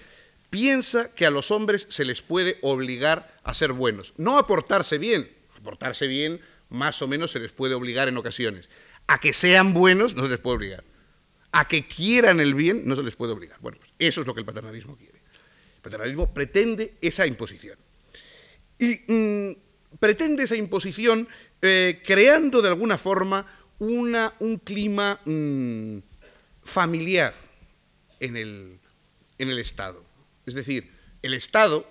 piensa 0.50 1.14
que 1.14 1.26
a 1.26 1.30
los 1.30 1.50
hombres 1.50 1.86
se 1.90 2.04
les 2.04 2.22
puede 2.22 2.58
obligar 2.62 3.34
a 3.44 3.54
ser 3.54 3.72
buenos, 3.72 4.14
no 4.16 4.36
a 4.38 4.46
portarse 4.46 4.98
bien. 4.98 5.30
A 5.56 5.60
portarse 5.62 6.06
bien 6.06 6.40
más 6.72 7.02
o 7.02 7.08
menos 7.08 7.30
se 7.30 7.38
les 7.38 7.52
puede 7.52 7.74
obligar 7.74 8.08
en 8.08 8.16
ocasiones. 8.16 8.68
A 9.06 9.18
que 9.18 9.32
sean 9.32 9.72
buenos 9.74 10.14
no 10.14 10.24
se 10.24 10.28
les 10.28 10.38
puede 10.38 10.56
obligar. 10.56 10.84
A 11.52 11.68
que 11.68 11.86
quieran 11.86 12.40
el 12.40 12.54
bien 12.54 12.82
no 12.86 12.96
se 12.96 13.02
les 13.02 13.14
puede 13.14 13.32
obligar. 13.32 13.58
Bueno, 13.60 13.78
pues 13.78 13.92
eso 13.98 14.22
es 14.22 14.26
lo 14.26 14.34
que 14.34 14.40
el 14.40 14.46
paternalismo 14.46 14.96
quiere. 14.96 15.18
El 15.76 15.82
paternalismo 15.82 16.32
pretende 16.32 16.94
esa 17.00 17.26
imposición. 17.26 17.78
Y 18.78 19.00
mm, 19.06 19.98
pretende 19.98 20.44
esa 20.44 20.56
imposición 20.56 21.28
eh, 21.60 22.00
creando 22.04 22.62
de 22.62 22.68
alguna 22.68 22.98
forma 22.98 23.46
un 23.78 24.60
clima 24.64 25.20
mm, 25.24 25.98
familiar 26.62 27.34
en 28.20 28.36
el, 28.36 28.78
en 29.38 29.50
el 29.50 29.58
Estado. 29.58 30.04
Es 30.46 30.54
decir, 30.54 30.90
el 31.22 31.34
Estado, 31.34 31.86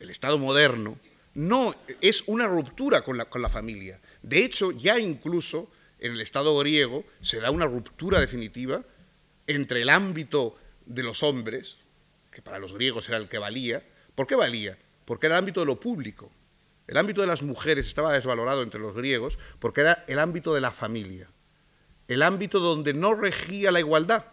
el 0.00 0.10
Estado 0.10 0.38
moderno, 0.38 0.98
no 1.34 1.74
es 2.00 2.24
una 2.26 2.46
ruptura 2.46 3.02
con 3.02 3.18
la, 3.18 3.26
con 3.26 3.42
la 3.42 3.48
familia. 3.48 4.00
De 4.24 4.42
hecho, 4.42 4.70
ya 4.72 4.98
incluso 4.98 5.70
en 5.98 6.12
el 6.12 6.22
Estado 6.22 6.56
griego 6.58 7.04
se 7.20 7.40
da 7.40 7.50
una 7.50 7.66
ruptura 7.66 8.18
definitiva 8.18 8.82
entre 9.46 9.82
el 9.82 9.90
ámbito 9.90 10.56
de 10.86 11.02
los 11.02 11.22
hombres, 11.22 11.76
que 12.32 12.40
para 12.40 12.58
los 12.58 12.72
griegos 12.72 13.06
era 13.10 13.18
el 13.18 13.28
que 13.28 13.36
valía. 13.36 13.82
¿Por 14.14 14.26
qué 14.26 14.34
valía? 14.34 14.78
Porque 15.04 15.26
era 15.26 15.36
el 15.36 15.40
ámbito 15.40 15.60
de 15.60 15.66
lo 15.66 15.78
público. 15.78 16.32
El 16.86 16.96
ámbito 16.96 17.20
de 17.20 17.26
las 17.26 17.42
mujeres 17.42 17.86
estaba 17.86 18.14
desvalorado 18.14 18.62
entre 18.62 18.80
los 18.80 18.94
griegos 18.94 19.38
porque 19.58 19.82
era 19.82 20.04
el 20.08 20.18
ámbito 20.18 20.54
de 20.54 20.62
la 20.62 20.70
familia, 20.70 21.28
el 22.08 22.22
ámbito 22.22 22.60
donde 22.60 22.94
no 22.94 23.14
regía 23.14 23.72
la 23.72 23.80
igualdad, 23.80 24.24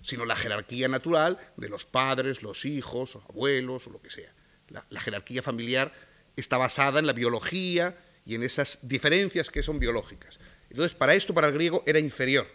sino 0.00 0.24
la 0.26 0.36
jerarquía 0.36 0.86
natural 0.86 1.40
de 1.56 1.68
los 1.68 1.84
padres, 1.84 2.44
los 2.44 2.64
hijos, 2.64 3.16
los 3.16 3.24
abuelos 3.24 3.88
o 3.88 3.90
lo 3.90 4.00
que 4.00 4.10
sea. 4.10 4.32
La, 4.68 4.84
la 4.90 5.00
jerarquía 5.00 5.42
familiar 5.42 5.92
está 6.36 6.56
basada 6.56 7.00
en 7.00 7.06
la 7.06 7.12
biología 7.12 7.96
y 8.24 8.34
en 8.34 8.42
esas 8.42 8.78
diferencias 8.82 9.50
que 9.50 9.62
son 9.62 9.78
biológicas. 9.78 10.38
Entonces, 10.70 10.94
para 10.96 11.14
esto, 11.14 11.34
para 11.34 11.48
el 11.48 11.54
griego, 11.54 11.82
era 11.86 11.98
inferior 11.98 12.46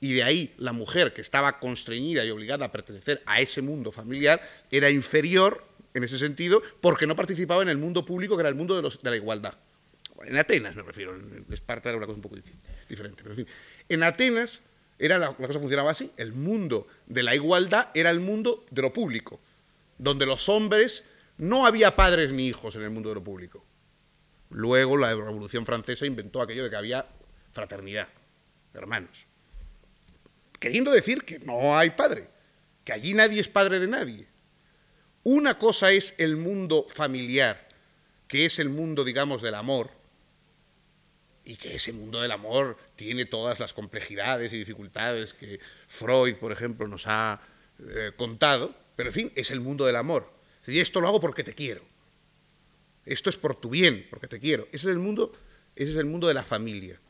y 0.00 0.12
de 0.12 0.22
ahí 0.22 0.54
la 0.58 0.72
mujer 0.72 1.12
que 1.12 1.20
estaba 1.20 1.58
constreñida 1.58 2.24
y 2.24 2.30
obligada 2.30 2.66
a 2.66 2.72
pertenecer 2.72 3.22
a 3.26 3.40
ese 3.40 3.62
mundo 3.62 3.92
familiar 3.92 4.40
era 4.70 4.90
inferior 4.90 5.64
en 5.94 6.04
ese 6.04 6.18
sentido 6.18 6.62
porque 6.80 7.06
no 7.06 7.16
participaba 7.16 7.62
en 7.62 7.68
el 7.68 7.78
mundo 7.78 8.04
público 8.04 8.36
que 8.36 8.42
era 8.42 8.48
el 8.48 8.54
mundo 8.54 8.80
de, 8.80 9.10
la 9.10 9.16
igualdad. 9.16 9.54
En 10.24 10.36
Atenas 10.36 10.76
me 10.76 10.82
refiero, 10.82 11.14
en 11.14 11.46
Esparta 11.50 11.88
era 11.88 11.98
una 11.98 12.06
cosa 12.06 12.16
un 12.16 12.22
poco 12.22 12.36
diferente. 12.88 13.22
En 13.88 14.02
Atenas 14.02 14.60
era 14.98 15.18
la, 15.18 15.34
la 15.38 15.46
cosa 15.46 15.60
funcionaba 15.60 15.90
así, 15.90 16.10
el 16.16 16.32
mundo 16.32 16.86
de 17.06 17.22
la 17.22 17.34
igualdad 17.34 17.88
era 17.94 18.10
el 18.10 18.20
mundo 18.20 18.64
de 18.70 18.82
lo 18.82 18.92
público, 18.92 19.40
donde 19.98 20.26
los 20.26 20.48
hombres 20.48 21.04
no 21.38 21.66
había 21.66 21.96
padres 21.96 22.32
ni 22.32 22.48
hijos 22.48 22.76
en 22.76 22.82
el 22.82 22.90
mundo 22.90 23.10
de 23.10 23.16
lo 23.16 23.24
público. 23.24 23.65
Luego 24.50 24.96
la 24.96 25.14
Revolución 25.14 25.66
Francesa 25.66 26.06
inventó 26.06 26.40
aquello 26.40 26.64
de 26.64 26.70
que 26.70 26.76
había 26.76 27.06
fraternidad, 27.52 28.08
hermanos 28.74 29.26
queriendo 30.58 30.90
decir 30.90 31.24
que 31.24 31.38
no 31.40 31.78
hay 31.78 31.90
padre, 31.90 32.28
que 32.84 32.92
allí 32.92 33.14
nadie 33.14 33.40
es 33.40 33.48
padre 33.48 33.78
de 33.78 33.88
nadie. 33.88 34.26
Una 35.22 35.58
cosa 35.58 35.90
es 35.90 36.14
el 36.18 36.36
mundo 36.36 36.86
familiar, 36.88 37.68
que 38.28 38.44
es 38.44 38.58
el 38.58 38.68
mundo, 38.68 39.04
digamos, 39.04 39.42
del 39.42 39.54
amor, 39.54 39.90
y 41.44 41.56
que 41.56 41.76
ese 41.76 41.92
mundo 41.92 42.20
del 42.20 42.32
amor 42.32 42.76
tiene 42.96 43.24
todas 43.24 43.60
las 43.60 43.72
complejidades 43.72 44.52
y 44.52 44.58
dificultades 44.58 45.32
que 45.32 45.60
Freud, 45.86 46.34
por 46.36 46.50
ejemplo, 46.50 46.88
nos 46.88 47.06
ha 47.06 47.40
eh, 47.78 48.12
contado, 48.16 48.74
pero 48.96 49.10
en 49.10 49.14
fin, 49.14 49.32
es 49.36 49.50
el 49.50 49.60
mundo 49.60 49.86
del 49.86 49.96
amor. 49.96 50.32
Y 50.66 50.80
esto 50.80 51.00
lo 51.00 51.06
hago 51.06 51.20
porque 51.20 51.44
te 51.44 51.54
quiero. 51.54 51.82
Esto 53.06 53.30
es 53.30 53.36
por 53.36 53.54
tu 53.56 53.70
bien, 53.70 54.06
porque 54.10 54.26
te 54.26 54.38
quiero. 54.38 54.64
Ese 54.72 54.88
es 54.88 54.94
el 54.94 54.98
mundo, 54.98 55.32
ese 55.74 55.92
es 55.92 55.96
el 55.96 56.06
mundo 56.06 56.28
de 56.28 56.34
la 56.34 56.42
familia, 56.42 57.00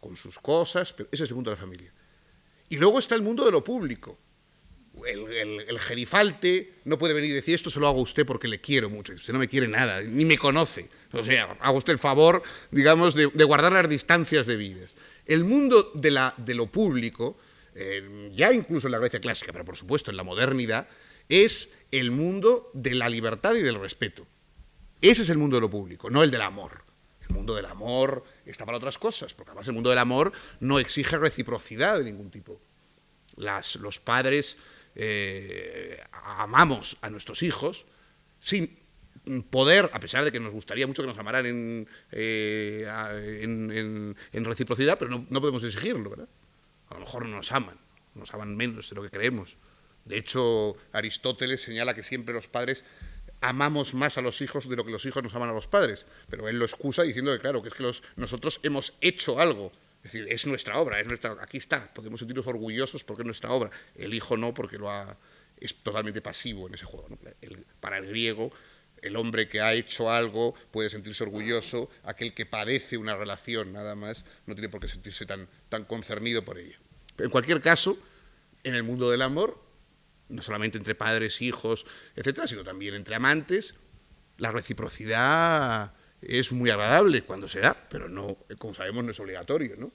con 0.00 0.16
sus 0.16 0.38
cosas, 0.38 0.92
pero 0.92 1.08
ese 1.10 1.24
es 1.24 1.30
el 1.30 1.36
mundo 1.36 1.50
de 1.50 1.56
la 1.56 1.62
familia. 1.62 1.92
Y 2.68 2.76
luego 2.76 2.98
está 2.98 3.14
el 3.14 3.22
mundo 3.22 3.44
de 3.44 3.52
lo 3.52 3.62
público, 3.62 4.18
el, 5.06 5.78
gerifalte 5.78 6.74
no 6.84 6.98
puede 6.98 7.14
venir 7.14 7.30
y 7.30 7.34
decir 7.34 7.54
esto 7.54 7.70
se 7.70 7.80
lo 7.80 7.88
hago 7.88 8.00
a 8.00 8.02
usted 8.02 8.26
porque 8.26 8.48
le 8.48 8.60
quiero 8.60 8.90
mucho. 8.90 9.12
Usted 9.12 9.32
no 9.32 9.38
me 9.38 9.48
quiere 9.48 9.68
nada, 9.68 10.02
ni 10.02 10.24
me 10.24 10.38
conoce. 10.38 10.88
O 11.12 11.22
sea, 11.22 11.56
hago 11.60 11.78
usted 11.78 11.94
el 11.94 11.98
favor, 11.98 12.42
digamos, 12.70 13.14
de, 13.14 13.26
guardar 13.44 13.72
las 13.72 13.88
distancias 13.88 14.46
debidas. 14.46 14.94
El 15.26 15.44
mundo 15.44 15.92
de, 15.94 16.10
la, 16.10 16.34
de 16.36 16.54
lo 16.54 16.66
público, 16.66 17.38
eh, 17.74 18.30
ya 18.34 18.52
incluso 18.52 18.88
en 18.88 18.92
la 18.92 18.98
Grecia 18.98 19.20
clásica, 19.20 19.52
pero 19.52 19.64
por 19.64 19.76
supuesto 19.76 20.10
en 20.10 20.16
la 20.16 20.24
modernidad, 20.24 20.88
es 21.28 21.70
el 21.90 22.10
mundo 22.10 22.70
de 22.74 22.94
la 22.94 23.08
libertad 23.08 23.54
y 23.54 23.62
del 23.62 23.80
respeto. 23.80 24.26
Ese 25.02 25.22
es 25.22 25.30
el 25.30 25.38
mundo 25.38 25.56
de 25.56 25.60
lo 25.60 25.68
público, 25.68 26.08
no 26.08 26.22
el 26.22 26.30
del 26.30 26.42
amor. 26.42 26.84
El 27.28 27.34
mundo 27.34 27.56
del 27.56 27.66
amor 27.66 28.24
está 28.46 28.64
para 28.64 28.78
otras 28.78 28.98
cosas, 28.98 29.34
porque 29.34 29.50
además 29.50 29.66
el 29.66 29.74
mundo 29.74 29.90
del 29.90 29.98
amor 29.98 30.32
no 30.60 30.78
exige 30.78 31.18
reciprocidad 31.18 31.98
de 31.98 32.04
ningún 32.04 32.30
tipo. 32.30 32.60
Los 33.36 33.98
padres 33.98 34.56
eh, 34.94 36.00
amamos 36.12 36.96
a 37.00 37.10
nuestros 37.10 37.42
hijos 37.42 37.84
sin 38.38 38.78
poder, 39.50 39.90
a 39.92 39.98
pesar 39.98 40.24
de 40.24 40.30
que 40.30 40.38
nos 40.38 40.52
gustaría 40.52 40.86
mucho 40.86 41.02
que 41.02 41.08
nos 41.08 41.18
amaran 41.18 41.86
eh, 42.12 42.86
en, 43.42 44.44
reciprocidad, 44.44 44.98
pero 44.98 45.10
no, 45.28 45.40
podemos 45.40 45.64
exigirlo, 45.64 46.10
¿verdad? 46.10 46.28
A 46.90 46.94
lo 46.94 47.00
mejor 47.00 47.26
no 47.26 47.36
nos 47.36 47.50
aman, 47.50 47.78
nos 48.14 48.32
aman 48.34 48.56
menos 48.56 48.88
de 48.88 48.96
lo 48.96 49.02
que 49.02 49.10
creemos. 49.10 49.56
De 50.04 50.16
hecho, 50.16 50.76
Aristóteles 50.92 51.62
señala 51.62 51.94
que 51.94 52.02
siempre 52.02 52.34
los 52.34 52.48
padres 52.48 52.84
amamos 53.42 53.92
más 53.94 54.16
a 54.16 54.22
los 54.22 54.40
hijos 54.40 54.68
de 54.68 54.76
lo 54.76 54.84
que 54.84 54.90
los 54.90 55.04
hijos 55.04 55.22
nos 55.22 55.34
aman 55.34 55.50
a 55.50 55.52
los 55.52 55.66
padres, 55.66 56.06
pero 56.30 56.48
él 56.48 56.58
lo 56.58 56.64
excusa 56.64 57.02
diciendo 57.02 57.32
que 57.32 57.40
claro, 57.40 57.62
que 57.62 57.68
es 57.68 57.74
que 57.74 57.84
nosotros 58.16 58.60
hemos 58.62 58.94
hecho 59.00 59.38
algo 59.40 59.72
es 60.02 60.12
decir, 60.12 60.26
es 60.32 60.46
nuestra 60.46 60.78
obra, 60.78 61.00
es 61.00 61.06
nuestra, 61.06 61.36
aquí 61.40 61.58
está, 61.58 61.92
podemos 61.94 62.18
sentirnos 62.18 62.46
orgullosos 62.48 63.04
porque 63.04 63.22
es 63.22 63.26
nuestra 63.26 63.50
obra. 63.52 63.70
El 63.94 64.12
hijo 64.14 64.36
no, 64.36 64.52
porque 64.52 64.76
lo 64.76 64.90
ha, 64.90 65.16
es 65.60 65.76
totalmente 65.76 66.20
pasivo 66.20 66.66
en 66.66 66.74
ese 66.74 66.84
juego. 66.86 67.06
para 67.78 67.98
el 67.98 68.08
griego, 68.08 68.50
el 69.00 69.14
hombre 69.14 69.48
que 69.48 69.60
ha 69.60 69.74
hecho 69.74 70.10
algo 70.10 70.54
puede 70.72 70.90
sentirse 70.90 71.22
orgulloso, 71.22 71.88
aquel 72.02 72.34
que 72.34 72.46
padece 72.46 72.96
una 72.96 73.14
relación 73.14 73.72
nada 73.72 73.94
más 73.94 74.24
no 74.46 74.54
tiene 74.56 74.68
por 74.68 74.80
qué 74.80 74.88
sentirse 74.88 75.24
tan, 75.24 75.48
tan 75.68 75.84
concernido 75.84 76.44
por 76.44 76.58
ella. 76.58 76.78
En 77.18 77.30
cualquier 77.30 77.60
caso, 77.60 77.96
en 78.64 78.74
el 78.74 78.82
mundo 78.82 79.08
del 79.08 79.22
amor, 79.22 79.61
no 80.32 80.42
solamente 80.42 80.78
entre 80.78 80.94
padres, 80.94 81.42
hijos, 81.42 81.86
etcétera, 82.16 82.46
sino 82.46 82.64
también 82.64 82.94
entre 82.94 83.14
amantes, 83.14 83.74
la 84.38 84.50
reciprocidad 84.50 85.92
es 86.20 86.52
muy 86.52 86.70
agradable 86.70 87.22
cuando 87.22 87.48
se 87.48 87.60
da, 87.60 87.76
pero 87.88 88.08
no, 88.08 88.38
como 88.58 88.74
sabemos, 88.74 89.04
no 89.04 89.10
es 89.10 89.20
obligatorio, 89.20 89.76
¿no? 89.76 89.92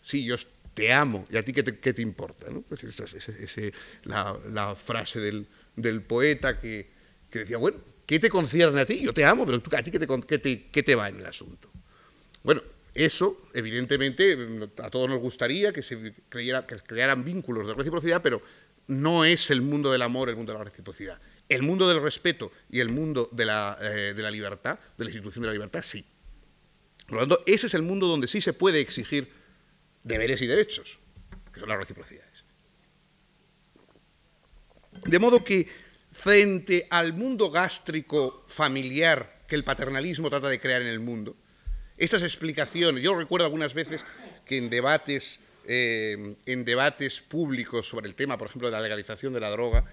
Sí, 0.00 0.24
yo 0.24 0.36
te 0.74 0.92
amo, 0.92 1.26
¿y 1.30 1.36
a 1.36 1.44
ti 1.44 1.52
qué 1.52 1.62
te, 1.62 2.02
importa? 2.02 2.46
¿no? 2.50 2.64
Es 2.70 2.82
decir, 2.82 3.74
la, 4.04 4.76
frase 4.76 5.20
del, 5.20 6.02
poeta 6.02 6.60
que, 6.60 6.88
decía, 7.32 7.56
bueno, 7.56 7.78
¿qué 8.06 8.18
te 8.18 8.28
concierne 8.28 8.80
a 8.80 8.86
ti? 8.86 9.00
Yo 9.00 9.12
te 9.12 9.24
amo, 9.24 9.44
pero 9.44 9.58
¿a 9.58 9.82
ti 9.82 9.90
qué 9.90 9.98
te, 9.98 10.68
qué 10.70 10.82
te, 10.82 10.94
va 10.94 11.08
en 11.08 11.16
el 11.16 11.26
asunto? 11.26 11.70
Bueno, 12.44 12.62
eso, 12.94 13.48
evidentemente, 13.54 14.36
a 14.78 14.90
todos 14.90 15.08
nos 15.08 15.20
gustaría 15.20 15.72
que 15.72 15.82
se 15.82 16.14
creyera, 16.28 16.66
que 16.66 16.76
crearan 16.76 17.24
vínculos 17.24 17.66
de 17.66 17.74
reciprocidad, 17.74 18.22
pero 18.22 18.40
no 18.88 19.24
es 19.24 19.50
el 19.50 19.62
mundo 19.62 19.92
del 19.92 20.02
amor 20.02 20.28
el 20.28 20.36
mundo 20.36 20.52
de 20.52 20.58
la 20.58 20.64
reciprocidad. 20.64 21.20
El 21.48 21.62
mundo 21.62 21.88
del 21.88 22.02
respeto 22.02 22.52
y 22.68 22.80
el 22.80 22.88
mundo 22.88 23.28
de 23.32 23.44
la, 23.44 23.78
eh, 23.80 24.12
de 24.14 24.22
la 24.22 24.30
libertad, 24.30 24.78
de 24.96 25.04
la 25.04 25.10
institución 25.10 25.42
de 25.42 25.46
la 25.46 25.52
libertad, 25.52 25.82
sí. 25.82 26.04
Por 27.06 27.14
lo 27.14 27.20
tanto, 27.20 27.42
ese 27.46 27.68
es 27.68 27.74
el 27.74 27.82
mundo 27.82 28.06
donde 28.06 28.28
sí 28.28 28.40
se 28.40 28.52
puede 28.52 28.80
exigir 28.80 29.32
deberes 30.02 30.42
y 30.42 30.46
derechos, 30.46 30.98
que 31.52 31.60
son 31.60 31.68
las 31.68 31.78
reciprocidades. 31.78 32.44
De 35.06 35.18
modo 35.18 35.44
que 35.44 35.68
frente 36.12 36.86
al 36.90 37.12
mundo 37.12 37.50
gástrico 37.50 38.44
familiar 38.46 39.44
que 39.46 39.54
el 39.54 39.64
paternalismo 39.64 40.28
trata 40.28 40.48
de 40.48 40.60
crear 40.60 40.82
en 40.82 40.88
el 40.88 41.00
mundo, 41.00 41.36
estas 41.96 42.22
explicaciones, 42.22 43.02
yo 43.02 43.14
recuerdo 43.14 43.46
algunas 43.46 43.74
veces 43.74 44.04
que 44.44 44.58
en 44.58 44.70
debates, 44.70 45.40
eh, 45.70 46.34
en 46.46 46.64
debates 46.64 47.20
públicos 47.20 47.86
sobre 47.86 48.08
el 48.08 48.14
tema, 48.14 48.38
por 48.38 48.48
ejemplo, 48.48 48.68
de 48.68 48.72
la 48.72 48.80
legalización 48.80 49.34
de 49.34 49.40
la 49.40 49.50
droga, 49.50 49.84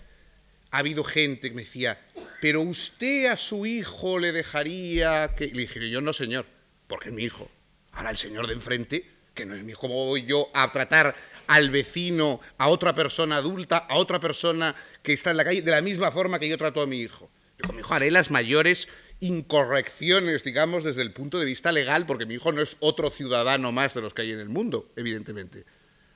ha 0.71 0.77
habido 0.77 1.03
gente 1.03 1.49
que 1.49 1.55
me 1.55 1.63
decía, 1.63 1.99
pero 2.39 2.61
usted 2.61 3.25
a 3.25 3.35
su 3.35 3.65
hijo 3.65 4.17
le 4.17 4.31
dejaría 4.31 5.35
que... 5.35 5.47
le 5.47 5.63
dije, 5.63 5.89
yo 5.89 5.99
no, 5.99 6.13
señor, 6.13 6.45
porque 6.87 7.09
es 7.09 7.15
mi 7.15 7.23
hijo. 7.23 7.51
Ahora 7.91 8.11
el 8.11 8.17
señor 8.17 8.47
de 8.47 8.53
enfrente, 8.53 9.05
que 9.33 9.45
no 9.45 9.53
es 9.53 9.63
mi 9.63 9.73
hijo, 9.73 9.81
¿cómo 9.81 10.05
voy 10.05 10.25
yo 10.25 10.47
a 10.53 10.71
tratar 10.71 11.13
al 11.47 11.69
vecino, 11.69 12.39
a 12.57 12.69
otra 12.69 12.93
persona 12.93 13.35
adulta, 13.35 13.77
a 13.77 13.97
otra 13.97 14.21
persona 14.21 14.75
que 15.03 15.11
está 15.11 15.31
en 15.31 15.37
la 15.37 15.43
calle, 15.43 15.61
de 15.61 15.71
la 15.71 15.81
misma 15.81 16.09
forma 16.09 16.39
que 16.39 16.47
yo 16.47 16.57
trato 16.57 16.81
a 16.81 16.87
mi 16.87 17.01
hijo? 17.01 17.29
Yo 17.59 17.67
con 17.67 17.75
mi 17.75 17.81
hijo 17.81 17.93
haré 17.93 18.11
las 18.11 18.31
mayores 18.31 18.87
incorrecciones, 19.25 20.43
digamos, 20.43 20.83
desde 20.83 21.01
el 21.01 21.11
punto 21.11 21.39
de 21.39 21.45
vista 21.45 21.71
legal, 21.71 22.05
porque 22.05 22.25
mi 22.25 22.35
hijo 22.35 22.51
no 22.51 22.61
es 22.61 22.77
otro 22.79 23.09
ciudadano 23.09 23.71
más 23.71 23.93
de 23.93 24.01
los 24.01 24.13
que 24.13 24.23
hay 24.23 24.31
en 24.31 24.39
el 24.39 24.49
mundo, 24.49 24.91
evidentemente. 24.95 25.65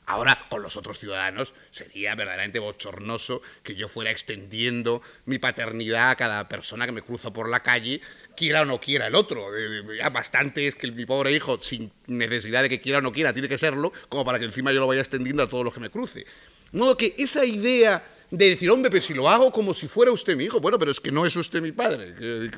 Ahora, 0.06 0.40
con 0.50 0.64
los 0.64 0.76
otros 0.76 0.98
ciudadanos, 0.98 1.54
sería 1.70 2.16
verdaderamente 2.16 2.58
bochornoso 2.58 3.44
que 3.62 3.76
yo 3.76 3.88
fuera 3.88 4.10
extendiendo 4.10 5.04
mi 5.26 5.38
paternidad 5.38 6.10
a 6.10 6.16
cada 6.16 6.50
persona 6.50 6.88
que 6.88 6.92
me 6.92 7.04
cruzo 7.04 7.32
por 7.32 7.48
la 7.48 7.62
calle, 7.62 8.02
quiera 8.36 8.64
o 8.64 8.66
no 8.66 8.80
quiera 8.80 9.06
el 9.06 9.14
otro. 9.14 9.56
Eh, 9.56 9.98
ya 10.00 10.10
bastante 10.10 10.66
es 10.66 10.74
que 10.74 10.90
mi 10.92 11.06
pobre 11.06 11.32
hijo, 11.32 11.60
sin 11.62 11.92
necesidad 12.08 12.64
de 12.64 12.70
que 12.70 12.82
quiera 12.82 12.98
o 12.98 13.02
no 13.02 13.12
quiera, 13.12 13.34
tiene 13.34 13.48
que 13.48 13.60
serlo, 13.60 13.94
como 14.10 14.26
para 14.26 14.40
que 14.40 14.46
encima 14.46 14.72
yo 14.72 14.80
lo 14.80 14.88
vaya 14.88 15.02
extendiendo 15.02 15.44
a 15.44 15.48
todos 15.48 15.64
los 15.64 15.76
que 15.76 15.80
me 15.80 15.92
cruce. 15.92 16.26
De 16.72 16.80
modo 16.80 16.98
que 16.98 17.14
esa 17.20 17.46
idea 17.46 18.04
de 18.32 18.50
decir, 18.50 18.70
hombre, 18.70 18.92
pero 18.92 19.02
si 19.02 19.14
lo 19.14 19.30
hago 19.30 19.52
como 19.52 19.74
si 19.74 19.88
fuera 19.88 20.12
usted 20.12 20.36
mi 20.36 20.46
hijo, 20.46 20.60
bueno, 20.60 20.78
pero 20.78 20.92
es 20.92 21.00
que 21.00 21.12
no 21.12 21.26
es 21.26 21.36
usted 21.36 21.62
mi 21.62 21.72
padre, 21.72 22.14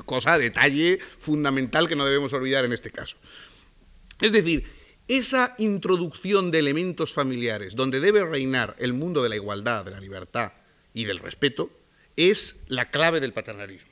cosa, 0.05 0.37
detalle 0.37 0.99
fundamental 0.99 1.87
que 1.87 1.95
no 1.95 2.05
debemos 2.05 2.33
olvidar 2.33 2.65
en 2.65 2.73
este 2.73 2.91
caso. 2.91 3.15
Es 4.19 4.33
decir, 4.33 4.65
esa 5.07 5.55
introducción 5.57 6.51
de 6.51 6.59
elementos 6.59 7.13
familiares, 7.13 7.75
donde 7.75 7.99
debe 7.99 8.23
reinar 8.23 8.75
el 8.79 8.93
mundo 8.93 9.23
de 9.23 9.29
la 9.29 9.35
igualdad, 9.35 9.85
de 9.85 9.91
la 9.91 9.99
libertad 9.99 10.53
y 10.93 11.05
del 11.05 11.19
respeto, 11.19 11.71
es 12.15 12.61
la 12.67 12.91
clave 12.91 13.19
del 13.19 13.33
paternalismo. 13.33 13.91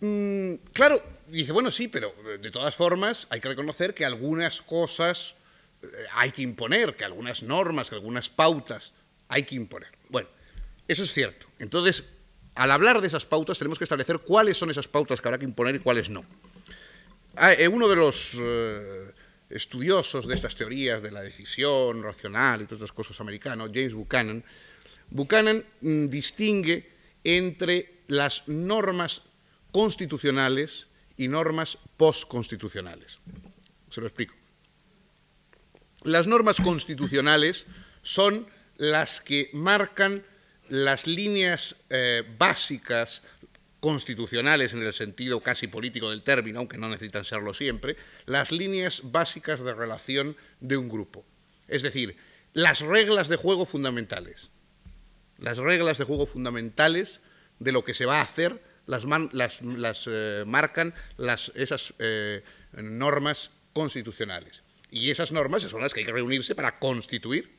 Mm, 0.00 0.54
claro, 0.72 1.02
dice, 1.28 1.52
bueno, 1.52 1.70
sí, 1.70 1.88
pero 1.88 2.14
de 2.40 2.50
todas 2.50 2.74
formas 2.74 3.26
hay 3.30 3.40
que 3.40 3.48
reconocer 3.48 3.94
que 3.94 4.04
algunas 4.04 4.60
cosas 4.60 5.36
eh, 5.82 5.86
hay 6.12 6.30
que 6.30 6.42
imponer, 6.42 6.94
que 6.94 7.04
algunas 7.04 7.42
normas, 7.42 7.88
que 7.88 7.94
algunas 7.94 8.28
pautas 8.28 8.92
hay 9.28 9.44
que 9.44 9.54
imponer. 9.54 9.93
Eso 10.88 11.02
es 11.02 11.12
cierto. 11.12 11.46
Entonces, 11.58 12.04
al 12.54 12.70
hablar 12.70 13.00
de 13.00 13.06
esas 13.06 13.26
pautas 13.26 13.58
tenemos 13.58 13.78
que 13.78 13.84
establecer 13.84 14.20
cuáles 14.20 14.56
son 14.56 14.70
esas 14.70 14.88
pautas 14.88 15.20
que 15.20 15.28
habrá 15.28 15.38
que 15.38 15.44
imponer 15.44 15.76
y 15.76 15.80
cuáles 15.80 16.10
no. 16.10 16.24
Ah, 17.36 17.52
eh, 17.52 17.68
uno 17.68 17.88
de 17.88 17.96
los... 17.96 18.36
Eh, 18.40 19.12
estudiosos 19.50 20.26
de 20.26 20.34
estas 20.34 20.56
teorías 20.56 21.02
de 21.02 21.12
la 21.12 21.22
decisión 21.22 22.02
racional 22.02 22.62
y 22.62 22.64
todas 22.64 22.82
estas 22.82 22.92
cosas 22.92 23.20
americanos, 23.20 23.70
James 23.72 23.94
Buchanan, 23.94 24.44
Buchanan 25.10 25.64
mm, 25.80 26.06
distingue 26.06 26.90
entre 27.22 28.02
las 28.08 28.48
normas 28.48 29.22
constitucionales 29.70 30.88
y 31.16 31.28
normas 31.28 31.78
postconstitucionales. 31.96 33.18
Se 33.90 34.00
lo 34.00 34.06
explico. 34.06 34.34
Las 36.02 36.26
normas 36.26 36.60
constitucionales 36.60 37.66
son 38.02 38.46
las 38.76 39.20
que 39.20 39.50
marcan 39.52 40.24
las 40.68 41.06
líneas 41.06 41.76
eh, 41.90 42.22
básicas, 42.38 43.22
constitucionales 43.84 44.72
en 44.72 44.82
el 44.82 44.94
sentido 44.94 45.40
casi 45.40 45.66
político 45.66 46.08
del 46.08 46.22
término, 46.22 46.58
aunque 46.58 46.78
no 46.78 46.88
necesitan 46.88 47.26
serlo 47.26 47.52
siempre, 47.52 47.98
las 48.24 48.50
líneas 48.50 49.02
básicas 49.04 49.62
de 49.62 49.74
relación 49.74 50.38
de 50.60 50.78
un 50.78 50.88
grupo. 50.88 51.22
Es 51.68 51.82
decir, 51.82 52.16
las 52.54 52.80
reglas 52.80 53.28
de 53.28 53.36
juego 53.36 53.66
fundamentales. 53.66 54.48
Las 55.36 55.58
reglas 55.58 55.98
de 55.98 56.04
juego 56.04 56.24
fundamentales 56.24 57.20
de 57.58 57.72
lo 57.72 57.84
que 57.84 57.92
se 57.92 58.06
va 58.06 58.20
a 58.20 58.22
hacer 58.22 58.58
las, 58.86 59.04
eh, 60.06 60.44
marcan 60.46 60.94
esas 61.54 61.92
eh, 61.98 62.42
normas 62.72 63.50
constitucionales. 63.74 64.62
Y 64.90 65.10
esas 65.10 65.30
normas 65.30 65.62
son 65.64 65.82
las 65.82 65.92
que 65.92 66.00
hay 66.00 66.06
que 66.06 66.12
reunirse 66.12 66.54
para 66.54 66.78
constituir, 66.78 67.50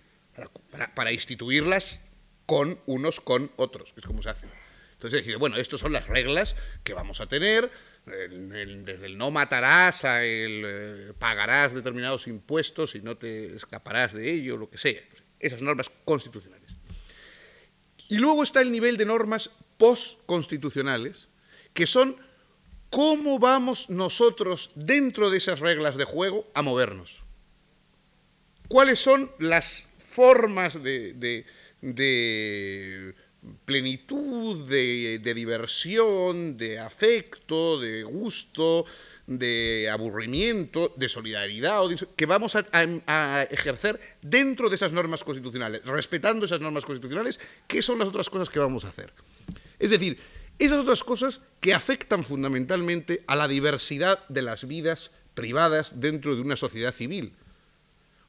para, 0.72 0.96
para 0.96 1.12
instituirlas 1.12 2.00
con 2.46 2.80
unos 2.86 3.20
con 3.20 3.52
otros, 3.56 3.94
es 3.96 4.06
como 4.06 4.22
se 4.22 4.30
hace. 4.30 4.48
Entonces 4.94 5.22
decir, 5.22 5.38
bueno, 5.38 5.58
estas 5.58 5.80
son 5.80 5.94
las 5.94 6.08
reglas 6.08 6.56
que 6.84 6.94
vamos 6.94 7.20
a 7.22 7.28
tener 7.28 7.70
desde 8.06 9.08
el 9.08 9.18
no 9.18 9.32
matarás 9.32 10.06
a 10.06 10.24
el 10.24 10.64
eh, 10.66 11.14
pagarás 11.18 11.74
determinados 11.74 12.28
impuestos 12.28 12.94
y 12.96 13.02
no 13.02 13.18
te 13.18 13.56
escaparás 13.56 14.14
de 14.14 14.32
ello, 14.32 14.58
lo 14.58 14.70
que 14.70 14.78
sea. 14.78 15.02
Esas 15.40 15.62
normas 15.62 15.92
constitucionales. 16.06 16.70
Y 18.08 18.18
luego 18.18 18.44
está 18.44 18.62
el 18.62 18.72
nivel 18.72 18.98
de 18.98 19.06
normas 19.06 19.50
postconstitucionales, 19.78 21.30
que 21.74 21.88
son 21.88 22.18
cómo 22.90 23.40
vamos 23.40 23.90
nosotros 23.90 24.72
dentro 24.76 25.30
de 25.30 25.40
esas 25.40 25.60
reglas 25.60 25.98
de 25.98 26.06
juego 26.06 26.50
a 26.54 26.62
movernos. 26.62 27.24
¿Cuáles 28.68 29.00
son 29.00 29.32
las 29.40 29.90
formas 29.98 30.82
de, 30.82 31.46
plenitud, 33.66 34.68
de, 34.68 35.34
diversión, 35.36 36.58
de 36.58 36.80
afecto, 36.80 37.80
de 37.80 38.04
gusto, 38.04 38.86
de 39.28 39.90
aburrimiento, 39.92 40.94
de 40.96 41.10
solidaridad, 41.10 41.82
que 42.16 42.26
vamos 42.26 42.56
a, 42.56 43.48
ejercer 43.50 44.00
dentro 44.22 44.70
de 44.70 44.76
esas 44.76 44.94
normas 44.94 45.24
constitucionales, 45.24 45.84
respetando 45.86 46.46
esas 46.46 46.62
normas 46.62 46.86
constitucionales, 46.86 47.40
¿qué 47.68 47.82
son 47.82 48.00
las 48.00 48.10
otras 48.10 48.30
cosas 48.30 48.50
que 48.50 48.60
vamos 48.60 48.86
a 48.86 48.90
hacer? 48.90 49.14
Es 49.80 49.90
decir, 49.90 50.18
esas 50.58 50.80
otras 50.80 51.04
cosas 51.04 51.42
que 51.60 51.74
afectan 51.74 52.24
fundamentalmente 52.24 53.24
a 53.28 53.36
la 53.36 53.48
diversidad 53.48 54.26
de 54.30 54.42
las 54.42 54.68
vidas 54.68 55.12
privadas 55.34 56.00
dentro 56.00 56.36
de 56.36 56.42
una 56.42 56.56
sociedad 56.56 56.94
civil. 56.94 57.34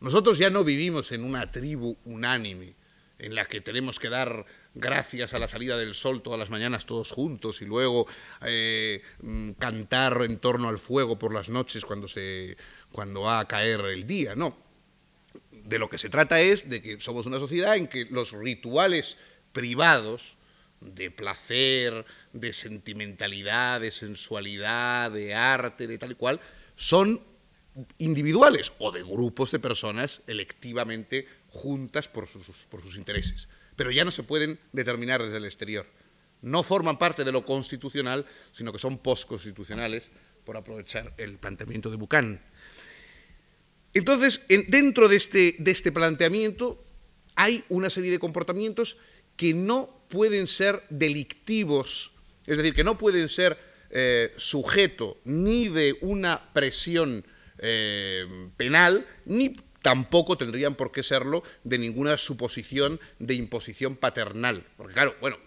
Nosotros 0.01 0.37
ya 0.39 0.51
no 0.51 0.65
vivimos 0.65 1.13
en 1.13 1.25
una 1.25 1.51
tribu 1.51 1.97
unánime, 2.05 2.75
en 3.19 3.35
la 3.35 3.47
que 3.47 3.61
tenemos 3.61 3.99
que 3.99 4.09
dar 4.09 4.45
gracias 4.75 5.33
a 5.33 5.39
la 5.39 5.49
salida 5.49 5.79
del 5.79 5.95
sol 5.95 6.23
todas 6.23 6.39
las 6.39 6.51
mañanas 6.51 6.85
todos 6.85 7.11
juntos 7.11 7.63
y 7.63 7.65
luego 7.65 8.07
eh, 8.43 9.03
mm, 9.23 9.53
cantar 9.53 10.21
en 10.23 10.39
torno 10.39 10.69
al 10.69 10.79
fuego 10.79 11.19
por 11.19 11.33
las 11.33 11.49
noches 11.49 11.85
cuando, 11.85 12.09
se, 12.09 12.57
cuando 12.93 13.23
va 13.23 13.41
a 13.41 13.49
caer 13.49 13.81
el 13.81 14.07
día. 14.07 14.35
No. 14.35 14.57
De 15.51 15.79
lo 15.79 15.89
que 15.89 15.99
se 15.99 16.11
trata 16.11 16.41
es 16.41 16.69
de 16.69 16.81
que 16.81 17.01
somos 17.01 17.27
una 17.27 17.39
sociedad 17.39 17.77
en 17.77 17.89
que 17.89 18.05
los 18.05 18.33
rituales 18.33 19.17
privados 19.53 20.37
de 20.81 21.11
placer, 21.11 22.05
de 22.33 22.53
sentimentalidad, 22.53 23.81
de 23.81 23.91
sensualidad, 23.91 25.11
de 25.11 25.35
arte, 25.35 25.87
de 25.87 25.99
tal 25.99 26.13
y 26.13 26.15
cual, 26.15 26.41
son 26.77 27.23
individuales 27.99 28.73
o 28.79 28.93
de 28.93 29.03
grupos 29.03 29.51
de 29.51 29.59
personas 29.59 30.23
electivamente 30.27 31.27
juntas 31.57 32.09
por 32.09 32.29
sus, 32.29 32.97
intereses. 32.97 33.49
Pero 33.75 33.91
ya 33.91 34.05
no 34.05 34.11
se 34.11 34.23
pueden 34.23 34.59
determinar 34.73 35.23
desde 35.23 35.39
el 35.39 35.45
exterior. 35.45 35.87
No 36.43 36.63
forman 36.63 36.99
parte 36.99 37.25
de 37.25 37.33
lo 37.33 37.45
constitucional, 37.45 38.27
sino 38.53 38.73
que 38.73 38.79
son 38.79 38.99
postconstitucionales, 38.99 40.11
por 40.45 40.57
aprovechar 40.57 41.13
el 41.19 41.39
planteamiento 41.39 41.91
de 41.91 41.97
Buchan. 41.97 42.41
Entonces, 43.93 44.43
dentro 44.69 45.09
de 45.09 45.17
este, 45.17 45.57
de 45.59 45.71
este 45.73 45.91
planteamiento 45.91 46.85
hay 47.35 47.65
una 47.69 47.91
serie 47.91 48.11
de 48.11 48.19
comportamientos 48.19 48.97
que 49.37 49.55
no 49.55 50.05
pueden 50.09 50.47
ser 50.47 50.85
delictivos, 50.89 52.13
es 52.47 52.57
decir, 52.57 52.75
que 52.75 52.85
no 52.85 52.97
pueden 52.97 53.29
ser 53.29 53.59
eh, 53.91 54.33
sujeto 54.37 55.19
ni 55.25 55.69
de 55.69 55.97
una 56.01 56.53
presión 56.53 57.25
eh, 57.59 58.51
penal, 58.57 59.07
ni 59.25 59.57
tampoco 59.87 60.37
tendrían 60.37 60.75
por 60.75 60.91
qué 60.91 61.05
serlo 61.05 61.45
de 61.63 61.79
ninguna 61.79 62.19
suposición 62.19 62.99
de 63.21 63.35
imposición 63.35 63.95
paternal. 63.95 64.67
Porque 64.77 64.95
claro, 64.95 65.15
bueno, 65.21 65.39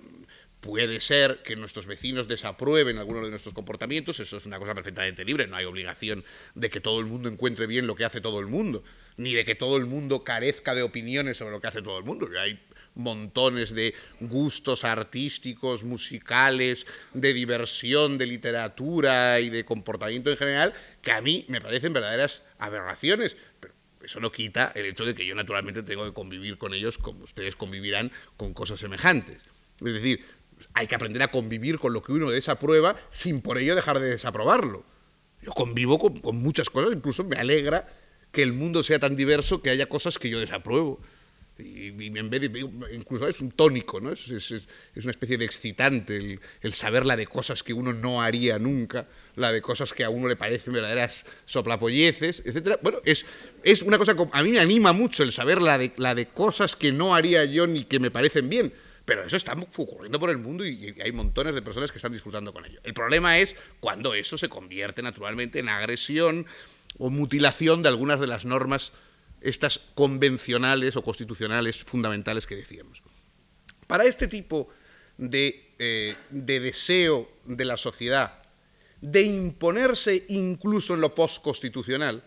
puede 0.62 1.02
ser 1.02 1.42
que 1.44 1.58
nuestros 1.58 1.86
vecinos 1.86 2.30
desaprueben 2.30 3.00
algunos 3.00 3.26
de 3.26 3.32
nuestros 3.32 3.54
comportamientos, 3.54 4.22
eso 4.22 4.38
es 4.38 4.46
una 4.46 4.58
cosa 4.58 4.74
perfectamente 4.74 5.26
libre, 5.26 5.46
no 5.46 5.58
hay 5.58 5.66
obligación 5.66 6.24
de 6.56 6.70
que 6.70 6.80
todo 6.80 7.02
el 7.02 7.06
mundo 7.06 7.28
encuentre 7.28 7.68
bien 7.68 7.86
lo 7.86 7.96
que 7.96 8.06
hace 8.06 8.22
todo 8.22 8.40
el 8.40 8.48
mundo, 8.48 8.82
ni 9.18 9.34
de 9.34 9.44
que 9.44 9.56
todo 9.56 9.76
el 9.76 9.86
mundo 9.86 10.24
carezca 10.24 10.74
de 10.74 10.84
opiniones 10.84 11.36
sobre 11.36 11.52
lo 11.52 11.60
que 11.60 11.68
hace 11.68 11.82
todo 11.82 11.98
el 11.98 12.06
mundo. 12.06 12.30
Hay 12.40 12.62
montones 12.96 13.74
de 13.74 13.94
gustos 14.20 14.84
artísticos, 14.84 15.84
musicales, 15.84 16.88
de 17.14 17.34
diversión, 17.34 18.18
de 18.18 18.26
literatura 18.26 19.40
y 19.40 19.50
de 19.50 19.66
comportamiento 19.66 20.32
en 20.32 20.38
general, 20.38 20.74
que 21.02 21.12
a 21.12 21.22
mí 21.22 21.46
me 21.50 21.62
parecen 21.62 21.94
verdaderas 21.94 22.44
aberraciones. 22.58 23.38
Eso 24.04 24.20
no 24.20 24.32
quita 24.32 24.72
el 24.76 24.86
hecho 24.86 25.06
de 25.06 25.14
que 25.14 25.26
yo 25.26 25.36
naturalmente 25.36 25.84
tengo 25.84 26.06
que 26.06 26.14
convivir 26.14 26.58
con 26.58 26.74
ellos 26.74 26.98
como 26.98 27.24
ustedes 27.24 27.56
convivirán 27.56 28.12
con 28.38 28.54
cosas 28.54 28.80
semejantes. 28.80 29.46
Es 29.86 29.94
decir, 29.94 30.26
hay 30.74 30.88
que 30.88 30.96
aprender 30.96 31.22
a 31.24 31.30
convivir 31.30 31.80
con 31.80 31.94
lo 31.94 32.02
que 32.02 32.12
uno 32.12 32.30
desaprueba 32.30 32.96
sin 33.12 33.42
por 33.42 33.58
ello 33.58 33.76
dejar 33.76 34.00
de 34.00 34.10
desaprobarlo. 34.10 34.84
Yo 35.42 35.52
convivo 35.52 36.00
con, 36.00 36.20
con 36.20 36.38
muchas 36.38 36.70
cosas, 36.70 36.92
incluso 36.94 37.24
me 37.24 37.38
alegra 37.38 37.88
que 38.32 38.44
el 38.44 38.54
mundo 38.54 38.84
sea 38.84 39.00
tan 39.00 39.16
diverso 39.16 39.62
que 39.62 39.70
haya 39.70 39.88
cosas 39.88 40.20
que 40.20 40.30
yo 40.30 40.40
desapruebo 40.40 41.00
y, 41.60 42.08
en 42.18 42.30
vez 42.30 42.50
incluso 42.94 43.28
es 43.28 43.40
un 43.40 43.52
tónico, 43.52 44.00
¿no? 44.00 44.12
Es, 44.12 44.30
es, 44.30 44.52
es 44.52 45.04
una 45.04 45.12
especie 45.12 45.38
de 45.38 45.46
excitante 45.46 46.16
el, 46.16 46.40
el, 46.62 46.74
saber 46.74 47.06
la 47.06 47.16
de 47.16 47.28
cosas 47.28 47.64
que 47.64 47.74
uno 47.74 47.94
no 47.94 48.22
haría 48.22 48.60
nunca, 48.60 49.08
la 49.36 49.52
de 49.52 49.62
cosas 49.62 49.94
que 49.94 50.04
a 50.04 50.10
uno 50.10 50.28
le 50.28 50.36
parecen 50.36 50.74
verdaderas 50.74 51.26
soplapolleces, 51.46 52.42
etcétera. 52.46 52.80
Bueno, 52.82 53.00
es, 53.06 53.26
es 53.64 53.82
una 53.82 53.98
cosa, 53.98 54.16
a 54.32 54.44
mí 54.44 54.52
me 54.52 54.60
anima 54.60 54.94
mucho 54.94 55.24
el 55.24 55.32
saber 55.32 55.62
la 55.62 55.78
de, 55.78 55.94
la 55.98 56.16
de 56.16 56.28
cosas 56.28 56.76
que 56.76 56.92
no 56.92 57.16
haría 57.16 57.46
yo 57.46 57.68
ni 57.68 57.86
que 57.86 58.00
me 58.00 58.12
parecen 58.12 58.50
bien, 58.50 58.74
pero 59.06 59.24
eso 59.24 59.38
está 59.38 59.54
ocurriendo 59.54 60.20
por 60.20 60.30
el 60.30 60.38
mundo 60.38 60.66
y 60.66 60.96
hay 61.04 61.12
montones 61.12 61.56
de 61.56 61.62
personas 61.62 61.92
que 61.92 61.98
están 61.98 62.14
disfrutando 62.14 62.54
con 62.54 62.66
ello. 62.66 62.80
El 62.84 62.94
problema 62.94 63.40
es 63.40 63.56
cuando 63.80 64.14
eso 64.14 64.38
se 64.38 64.50
convierte 64.50 65.02
naturalmente 65.02 65.60
en 65.60 65.70
agresión 65.70 66.46
o 66.98 67.10
mutilación 67.10 67.82
de 67.82 67.90
algunas 67.90 68.20
de 68.20 68.28
las 68.28 68.46
normas 68.46 68.94
estas 69.42 69.80
convencionales 69.96 70.96
o 70.96 71.04
constitucionales 71.04 71.84
fundamentales 71.84 72.46
que 72.46 72.56
decíamos. 72.56 73.02
Para 73.88 74.06
este 74.06 74.28
tipo 74.28 74.70
de, 75.18 75.74
eh, 75.80 76.16
de 76.30 76.60
deseo 76.60 77.30
de 77.46 77.66
la 77.66 77.78
sociedad 77.78 78.40
de 79.02 79.22
imponerse 79.22 80.26
incluso 80.30 80.94
en 80.94 81.02
lo 81.02 81.16
postconstitucional, 81.16 82.24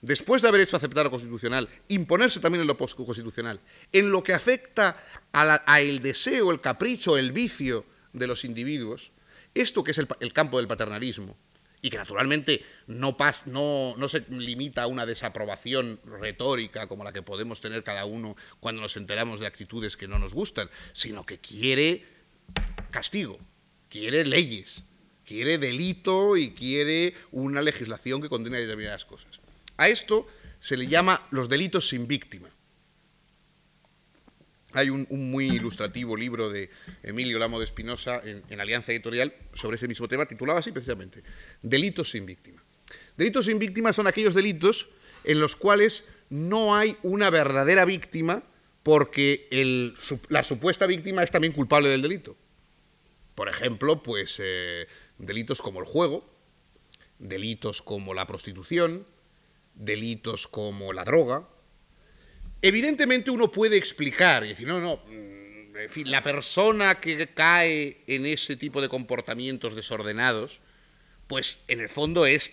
después 0.00 0.42
de 0.42 0.48
haber 0.48 0.62
hecho 0.62 0.76
aceptar 0.76 1.04
lo 1.04 1.10
constitucional, 1.10 1.68
imponerse 1.88 2.40
también 2.40 2.62
en 2.62 2.66
lo 2.66 2.76
postconstitucional, 2.76 3.60
en 3.92 4.10
lo 4.10 4.22
que 4.22 4.32
afecta 4.32 4.96
a, 5.32 5.80
el 5.80 6.00
deseo, 6.00 6.50
el 6.50 6.60
capricho, 6.60 7.18
el 7.18 7.32
vicio 7.32 7.84
de 8.12 8.26
los 8.26 8.44
individuos, 8.44 9.12
esto 9.54 9.84
que 9.84 9.90
es 9.90 9.98
el 9.98 10.32
campo 10.32 10.58
del 10.58 10.68
paternalismo, 10.68 11.36
y 11.80 11.90
que 11.90 11.96
naturalmente 11.96 12.64
no, 12.86 13.16
se 14.08 14.24
limita 14.30 14.82
a 14.82 14.86
una 14.86 15.06
desaprobación 15.06 16.00
retórica 16.04 16.86
como 16.86 17.04
la 17.04 17.12
que 17.12 17.22
podemos 17.22 17.60
tener 17.60 17.84
cada 17.84 18.04
uno 18.04 18.36
cuando 18.60 18.82
nos 18.82 18.96
enteramos 18.96 19.40
de 19.40 19.46
actitudes 19.46 19.96
que 19.96 20.08
no 20.08 20.18
nos 20.18 20.34
gustan, 20.34 20.70
sino 20.92 21.24
que 21.24 21.38
quiere 21.38 22.04
castigo, 22.90 23.38
quiere 23.88 24.24
leyes, 24.24 24.82
quiere 25.24 25.58
delito 25.58 26.36
y 26.36 26.50
quiere 26.52 27.14
una 27.30 27.62
legislación 27.62 28.20
que 28.20 28.28
condene 28.28 28.58
determinadas 28.58 29.04
cosas. 29.04 29.40
A 29.76 29.88
esto 29.88 30.26
se 30.58 30.76
le 30.76 30.88
llama 30.88 31.26
los 31.30 31.48
delitos 31.48 31.88
sin 31.88 32.08
víctima. 32.08 32.48
Hay 34.72 34.90
un, 34.90 35.06
muy 35.10 35.46
ilustrativo 35.46 36.16
libro 36.16 36.50
de 36.50 36.68
Emilio 37.02 37.38
Lamo 37.38 37.58
de 37.58 37.64
Espinosa 37.64 38.20
en, 38.22 38.60
Alianza 38.60 38.92
Editorial 38.92 39.34
sobre 39.54 39.76
ese 39.76 39.88
mismo 39.88 40.08
tema, 40.08 40.26
titulado 40.26 40.58
así 40.58 40.72
precisamente, 40.72 41.22
Delitos 41.62 42.10
sin 42.10 42.26
víctima. 42.26 42.62
Delitos 43.16 43.46
sin 43.46 43.58
víctima 43.58 43.92
son 43.92 44.06
aquellos 44.06 44.34
delitos 44.34 44.88
en 45.24 45.40
los 45.40 45.56
cuales 45.56 46.04
no 46.28 46.76
hay 46.76 46.96
una 47.02 47.30
verdadera 47.30 47.84
víctima 47.84 48.42
porque 48.82 49.48
la 50.28 50.44
supuesta 50.44 50.86
víctima 50.86 51.22
es 51.22 51.30
también 51.30 51.52
culpable 51.52 51.88
del 51.88 52.02
delito. 52.02 52.36
Por 53.34 53.48
ejemplo, 53.48 54.02
pues 54.02 54.40
eh, 54.42 54.86
delitos 55.18 55.62
como 55.62 55.80
el 55.80 55.86
juego, 55.86 56.28
delitos 57.18 57.82
como 57.82 58.14
la 58.14 58.26
prostitución, 58.26 59.06
delitos 59.74 60.48
como 60.48 60.92
la 60.92 61.04
droga, 61.04 61.48
Evidentemente 62.60 63.30
uno 63.30 63.50
puede 63.50 63.76
explicar 63.76 64.44
y 64.44 64.48
decir, 64.48 64.66
no, 64.66 64.80
no, 64.80 64.96
mm, 65.06 65.76
en 65.76 65.88
fin, 65.88 66.10
la 66.10 66.22
persona 66.22 67.00
que 67.00 67.28
cae 67.28 68.02
en 68.06 68.26
ese 68.26 68.56
tipo 68.56 68.80
de 68.80 68.88
comportamientos 68.88 69.76
desordenados, 69.76 70.60
pues 71.28 71.60
en 71.68 71.80
el 71.80 71.88
fondo 71.88 72.26
es, 72.26 72.52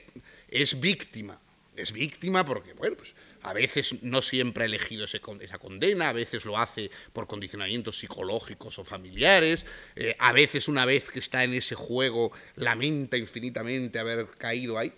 es 0.49 0.79
víctima. 0.79 1.39
Es 1.75 1.91
víctima 1.91 2.45
porque, 2.45 2.73
bueno, 2.73 2.95
pues 2.95 3.13
a 3.41 3.51
veces 3.51 4.01
no 4.01 4.21
siempre 4.21 4.63
ha 4.63 4.67
elegido 4.67 5.05
esa 5.05 5.59
condena, 5.59 6.09
a 6.09 6.13
veces 6.13 6.45
lo 6.45 6.57
hace 6.57 6.89
por 7.11 7.27
condicionamientos 7.27 7.99
psicológicos 7.99 8.79
o 8.79 8.83
familiares, 8.83 9.65
eh, 9.95 10.15
a 10.19 10.31
veces 10.31 10.67
una 10.67 10.85
vez 10.85 11.09
que 11.09 11.19
está 11.19 11.43
en 11.43 11.53
ese 11.53 11.75
juego 11.75 12.31
lamenta 12.55 13.17
infinitamente 13.17 13.99
haber 13.99 14.27
caído 14.37 14.77
ahí. 14.77 14.93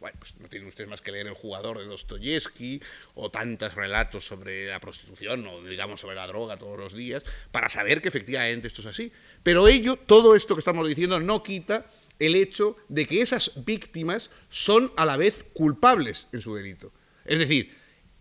Bueno, 0.00 0.16
pues 0.20 0.36
no 0.38 0.48
tienen 0.48 0.68
ustedes 0.68 0.88
más 0.88 1.00
que 1.00 1.10
leer 1.10 1.26
El 1.26 1.34
jugador 1.34 1.78
de 1.78 1.86
Dostoyevsky 1.86 2.80
o 3.16 3.30
tantos 3.30 3.74
relatos 3.74 4.24
sobre 4.24 4.66
la 4.66 4.78
prostitución 4.78 5.44
o 5.48 5.60
digamos 5.64 6.00
sobre 6.00 6.14
la 6.14 6.28
droga 6.28 6.56
todos 6.56 6.78
los 6.78 6.94
días 6.94 7.24
para 7.50 7.68
saber 7.68 8.00
que 8.00 8.06
efectivamente 8.06 8.68
esto 8.68 8.82
es 8.82 8.86
así. 8.86 9.12
Pero 9.42 9.66
ello, 9.66 9.96
todo 9.96 10.36
esto 10.36 10.54
que 10.54 10.60
estamos 10.60 10.86
diciendo, 10.86 11.18
no 11.18 11.42
quita 11.42 11.86
el 12.20 12.36
hecho 12.36 12.76
de 12.88 13.06
que 13.06 13.22
esas 13.22 13.64
víctimas 13.64 14.30
son 14.50 14.92
a 14.96 15.04
la 15.04 15.16
vez 15.16 15.44
culpables 15.52 16.28
en 16.32 16.42
su 16.42 16.54
delito. 16.54 16.92
Es 17.24 17.40
decir, 17.40 17.76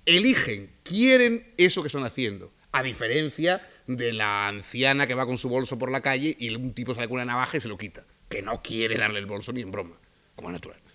eligen, 0.07 0.71
quieren 0.81 1.53
eso 1.57 1.83
que 1.83 1.87
están 1.87 2.05
haciendo, 2.05 2.51
a 2.71 2.81
diferencia 2.81 3.67
de 3.85 4.13
la 4.13 4.47
anciana 4.47 5.05
que 5.05 5.13
va 5.13 5.27
con 5.27 5.37
su 5.37 5.47
bolso 5.47 5.77
por 5.77 5.91
la 5.91 6.01
calle 6.01 6.35
y 6.39 6.49
un 6.55 6.73
tipo 6.73 6.95
sale 6.95 7.07
con 7.07 7.15
una 7.15 7.25
navaja 7.25 7.57
y 7.57 7.61
se 7.61 7.67
lo 7.67 7.77
quita, 7.77 8.03
que 8.29 8.41
no 8.41 8.63
quiere 8.63 8.97
darle 8.97 9.19
el 9.19 9.27
bolso 9.27 9.53
ni 9.53 9.61
en 9.61 9.71
broma, 9.71 9.95
como 10.35 10.49
es 10.49 10.53
natural. 10.53 10.87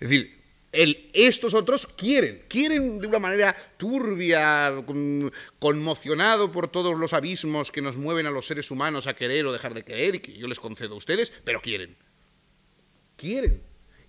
Es 0.00 0.08
decir, 0.08 0.38
estos 0.72 1.54
otros 1.54 1.86
quieren, 1.86 2.42
quieren 2.48 3.00
de 3.00 3.06
una 3.06 3.18
manera 3.18 3.56
turbia, 3.76 4.84
conmocionado 5.58 6.52
por 6.52 6.68
todos 6.68 6.98
los 6.98 7.12
abismos 7.12 7.72
que 7.72 7.80
nos 7.80 7.96
mueven 7.96 8.26
a 8.26 8.30
los 8.30 8.46
seres 8.46 8.70
humanos 8.70 9.06
a 9.06 9.14
querer 9.14 9.46
o 9.46 9.52
dejar 9.52 9.72
de 9.72 9.82
querer 9.82 10.16
y 10.16 10.20
que 10.20 10.36
yo 10.36 10.46
les 10.46 10.60
concedo 10.60 10.94
a 10.94 10.98
ustedes, 10.98 11.32
pero 11.44 11.62
quieren. 11.62 11.96
Quieren. 13.16 13.62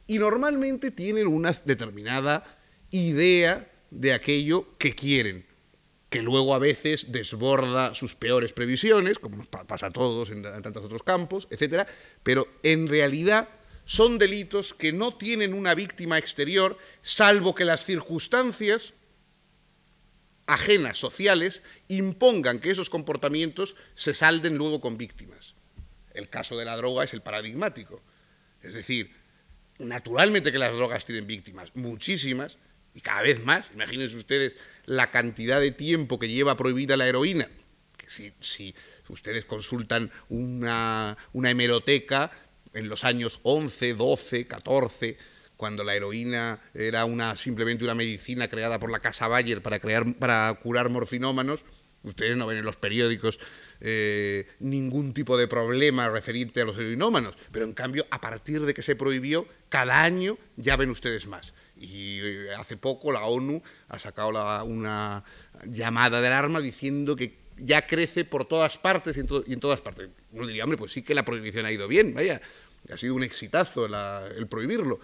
Y 0.06 0.20
normalmente 0.20 0.92
tienen 0.92 1.28
una 1.28 1.54
determinada 1.66 2.60
idea 2.92 3.72
de 3.90 4.14
aquello 4.14 4.78
que 4.78 4.94
quieren, 4.94 5.46
que 6.10 6.22
luego 6.22 6.54
a 6.54 6.60
veces 6.60 7.12
desborda 7.12 7.96
sus 7.96 8.16
peores 8.16 8.52
previsiones, 8.52 9.18
como 9.18 9.44
pasa 9.46 9.88
a 9.88 9.92
todos 9.92 10.30
en, 10.30 10.46
en 10.46 10.62
tantos 10.62 10.84
otros 10.84 11.04
campos, 11.04 11.48
etc. 11.52 11.88
Pero 12.22 12.48
en 12.64 12.88
realidad 12.88 13.48
son 13.90 14.20
delitos 14.20 14.76
que 14.76 14.94
no 14.94 15.16
tienen 15.16 15.52
una 15.52 15.74
víctima 15.74 16.20
exterior, 16.20 16.78
salvo 17.02 17.56
que 17.56 17.66
las 17.66 17.84
circunstancias 17.84 18.94
ajenas, 20.46 21.00
sociales, 21.00 21.64
impongan 21.88 22.60
que 22.60 22.70
esos 22.70 22.92
comportamientos 22.92 23.76
se 23.96 24.14
salden 24.14 24.60
luego 24.60 24.80
con 24.80 25.00
víctimas. 25.00 25.56
El 26.14 26.30
caso 26.30 26.56
de 26.56 26.66
la 26.66 26.78
droga 26.78 27.04
es 27.04 27.16
el 27.16 27.24
paradigmático. 27.24 28.00
Es 28.62 28.76
decir, 28.76 29.12
naturalmente 29.80 30.52
que 30.52 30.60
las 30.60 30.76
drogas 30.76 31.06
tienen 31.06 31.26
víctimas, 31.26 31.72
muchísimas, 31.74 32.60
y 32.94 33.02
cada 33.02 33.24
vez 33.24 33.44
más. 33.44 33.72
Imagínense 33.74 34.18
ustedes 34.18 34.56
la 34.86 35.10
cantidad 35.10 35.60
de 35.60 35.72
tiempo 35.72 36.20
que 36.20 36.30
lleva 36.30 36.56
prohibida 36.56 36.96
la 36.96 37.08
heroína. 37.08 37.50
Si, 38.06 38.34
si 38.40 38.76
ustedes 39.08 39.46
consultan 39.46 40.12
una, 40.30 41.18
una 41.34 41.50
hemeroteca, 41.50 42.32
en 42.74 42.90
los 42.90 43.04
años 43.04 43.40
11, 43.44 43.94
12, 43.94 44.46
14, 44.46 45.18
cuando 45.58 45.84
la 45.84 45.96
heroína 45.96 46.62
era 46.74 47.06
una, 47.06 47.36
simplemente 47.36 47.84
una 47.84 47.96
medicina 47.96 48.48
creada 48.48 48.80
por 48.80 48.92
la 48.92 49.00
Casa 49.00 49.28
Bayer 49.28 49.62
para, 49.62 49.80
crear, 49.80 50.16
para 50.16 50.54
curar 50.62 50.90
morfinómanos, 50.90 51.64
ustedes 52.04 52.38
no 52.38 52.48
ven 52.48 52.60
en 52.60 52.66
los 52.66 52.78
periódicos 52.78 53.40
eh, 53.82 54.48
ningún 54.60 55.14
tipo 55.14 55.38
de 55.38 55.48
problema 55.48 56.10
referente 56.10 56.62
a 56.62 56.66
los 56.66 56.78
heroinómanos, 56.78 57.36
pero 57.52 57.66
en 57.66 57.74
cambio, 57.74 58.06
a 58.10 58.22
partir 58.22 58.62
de 58.62 58.74
que 58.74 58.82
se 58.82 58.96
prohibió, 58.96 59.48
cada 59.70 60.04
año 60.04 60.38
ya 60.56 60.76
ven 60.78 60.92
ustedes 60.92 61.28
más. 61.28 61.54
Y 61.76 62.20
eh, 62.22 62.56
hace 62.56 62.78
poco 62.78 63.12
la 63.12 63.26
ONU 63.26 63.62
ha 63.88 64.00
sacado 64.00 64.64
una 64.66 65.24
llamada 65.66 66.22
de 66.22 66.28
alarma 66.28 66.62
diciendo 66.62 67.16
que 67.16 67.38
ya 67.62 67.86
crece 67.86 68.26
por 68.26 68.46
todas 68.46 68.78
partes 68.78 69.18
y 69.18 69.20
en, 69.20 69.60
todas 69.60 69.82
partes. 69.82 70.10
Uno 70.32 70.48
diría, 70.48 70.64
hombre, 70.64 70.78
pues 70.78 70.92
sí 70.92 71.02
que 71.02 71.14
la 71.14 71.24
prohibición 71.24 71.66
ha 71.66 71.72
ido 71.72 71.88
bien, 71.88 72.14
vaya, 72.14 72.42
ha 72.92 72.98
sido 72.98 73.16
un 73.16 73.24
exitazo 73.24 73.86
el 73.86 74.48
prohibirlo. 74.48 75.00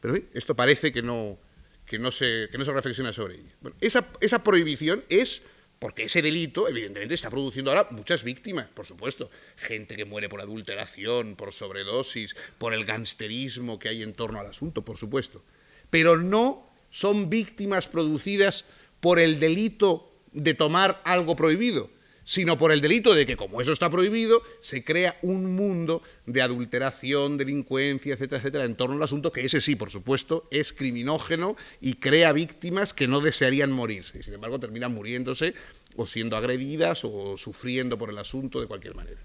Pero 0.00 0.16
esto 0.34 0.54
parece 0.54 0.92
que 0.92 1.02
no, 1.02 1.38
que 1.86 1.98
no, 1.98 2.10
se, 2.10 2.48
que 2.50 2.58
no 2.58 2.64
se 2.64 2.72
reflexiona 2.72 3.12
sobre 3.12 3.36
ello. 3.36 3.74
Esa, 3.80 4.08
esa 4.20 4.42
prohibición 4.42 5.04
es 5.08 5.42
porque 5.78 6.04
ese 6.04 6.22
delito, 6.22 6.68
evidentemente, 6.68 7.14
está 7.14 7.30
produciendo 7.30 7.70
ahora 7.70 7.88
muchas 7.90 8.22
víctimas, 8.22 8.66
por 8.68 8.86
supuesto. 8.86 9.30
Gente 9.56 9.96
que 9.96 10.04
muere 10.04 10.28
por 10.28 10.40
adulteración, 10.40 11.36
por 11.36 11.52
sobredosis, 11.52 12.34
por 12.58 12.72
el 12.72 12.84
gangsterismo 12.84 13.78
que 13.78 13.90
hay 13.90 14.02
en 14.02 14.14
torno 14.14 14.40
al 14.40 14.46
asunto, 14.46 14.84
por 14.84 14.96
supuesto. 14.96 15.42
Pero 15.90 16.16
no 16.16 16.70
son 16.90 17.28
víctimas 17.28 17.88
producidas 17.88 18.64
por 19.00 19.18
el 19.18 19.38
delito 19.38 20.15
de 20.36 20.54
tomar 20.54 21.00
algo 21.04 21.34
prohibido, 21.34 21.90
sino 22.24 22.58
por 22.58 22.70
el 22.70 22.80
delito 22.80 23.14
de 23.14 23.24
que, 23.24 23.36
como 23.36 23.60
eso 23.60 23.72
está 23.72 23.88
prohibido, 23.88 24.42
se 24.60 24.84
crea 24.84 25.18
un 25.22 25.56
mundo 25.56 26.02
de 26.26 26.42
adulteración, 26.42 27.38
delincuencia, 27.38 28.14
etcétera, 28.14 28.40
etcétera, 28.40 28.64
en 28.64 28.76
torno 28.76 28.96
al 28.96 29.02
asunto, 29.02 29.32
que 29.32 29.44
ese 29.44 29.60
sí, 29.60 29.76
por 29.76 29.90
supuesto, 29.90 30.46
es 30.50 30.72
criminógeno 30.72 31.56
y 31.80 31.94
crea 31.94 32.32
víctimas 32.32 32.92
que 32.92 33.08
no 33.08 33.20
desearían 33.20 33.72
morirse, 33.72 34.18
y 34.18 34.22
sin 34.22 34.34
embargo 34.34 34.60
terminan 34.60 34.92
muriéndose 34.92 35.54
o 35.96 36.06
siendo 36.06 36.36
agredidas 36.36 37.04
o 37.04 37.36
sufriendo 37.38 37.96
por 37.96 38.10
el 38.10 38.18
asunto 38.18 38.60
de 38.60 38.66
cualquier 38.66 38.94
manera. 38.94 39.20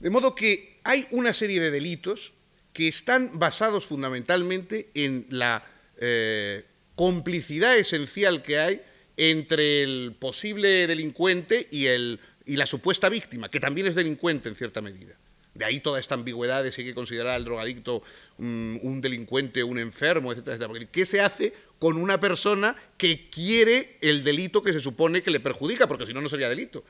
De 0.00 0.10
modo 0.10 0.34
que 0.34 0.76
hay 0.84 1.06
una 1.10 1.34
serie 1.34 1.60
de 1.60 1.70
delitos 1.70 2.32
que 2.72 2.88
están 2.88 3.38
basados 3.38 3.86
fundamentalmente 3.86 4.90
en 4.94 5.26
la 5.30 5.64
eh, 5.98 6.64
complicidad 6.94 7.76
esencial 7.76 8.42
que 8.42 8.58
hay 8.58 8.82
entre 9.18 9.82
el 9.82 10.14
posible 10.18 10.86
delincuente 10.86 11.68
y, 11.70 12.56
la 12.56 12.66
supuesta 12.66 13.08
víctima, 13.08 13.50
que 13.50 13.60
también 13.60 13.88
es 13.88 13.96
delincuente 13.96 14.48
en 14.48 14.54
cierta 14.54 14.80
medida. 14.80 15.14
De 15.54 15.64
ahí 15.64 15.80
toda 15.80 15.98
esta 15.98 16.14
ambigüedad 16.14 16.62
de 16.62 16.70
si 16.70 16.82
hay 16.82 16.88
que 16.88 16.94
considerar 16.94 17.34
al 17.34 17.44
drogadicto 17.44 18.00
un 18.38 19.00
delincuente, 19.02 19.64
un 19.64 19.78
enfermo, 19.78 20.30
etcétera, 20.30 20.56
etcétera. 20.56 20.88
¿Qué 20.92 21.04
se 21.04 21.20
hace 21.20 21.52
con 21.80 21.96
una 21.96 22.20
persona 22.20 22.76
que 22.96 23.28
quiere 23.28 23.98
el 24.00 24.22
delito 24.22 24.62
que 24.62 24.72
se 24.72 24.78
supone 24.78 25.20
que 25.20 25.32
le 25.32 25.40
perjudica? 25.40 25.88
Porque 25.88 26.06
si 26.06 26.14
no, 26.14 26.20
no 26.20 26.28
sería 26.28 26.48
delito. 26.48 26.84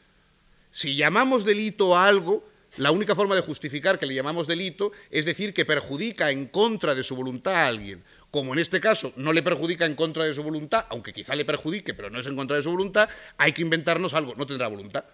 Si 0.71 0.97
llamamos 0.97 1.47
delito 1.47 1.97
a 1.97 2.07
algo, 2.07 2.47
la 2.77 2.91
única 2.91 3.15
forma 3.15 3.35
de 3.35 3.41
justificar 3.41 3.99
que 3.99 4.05
le 4.05 4.15
llamamos 4.15 4.47
delito 4.47 4.93
es 5.11 5.25
decir 5.25 5.55
que 5.55 5.65
perjudica 5.65 6.31
en 6.31 6.47
contra 6.47 6.95
de 6.95 7.03
su 7.03 7.17
voluntad 7.17 7.55
a 7.55 7.67
alguien 7.69 8.05
como 8.31 8.53
en 8.53 8.59
este 8.59 8.81
caso 8.81 9.13
no 9.17 9.33
le 9.33 9.43
perjudica 9.43 9.87
en 9.87 9.95
contra 9.95 10.25
de 10.25 10.35
su 10.35 10.43
voluntad, 10.43 10.85
aunque 10.91 11.13
quizá 11.13 11.35
le 11.35 11.45
perjudique, 11.45 11.95
pero 11.95 12.11
no 12.11 12.21
es 12.21 12.27
en 12.27 12.37
contra 12.37 12.57
de 12.57 12.63
su 12.63 12.71
voluntad, 12.71 13.09
hay 13.39 13.53
que 13.53 13.63
inventarnos 13.63 14.15
algo. 14.15 14.35
No 14.37 14.47
tendrá 14.47 14.69
voluntad. 14.69 15.05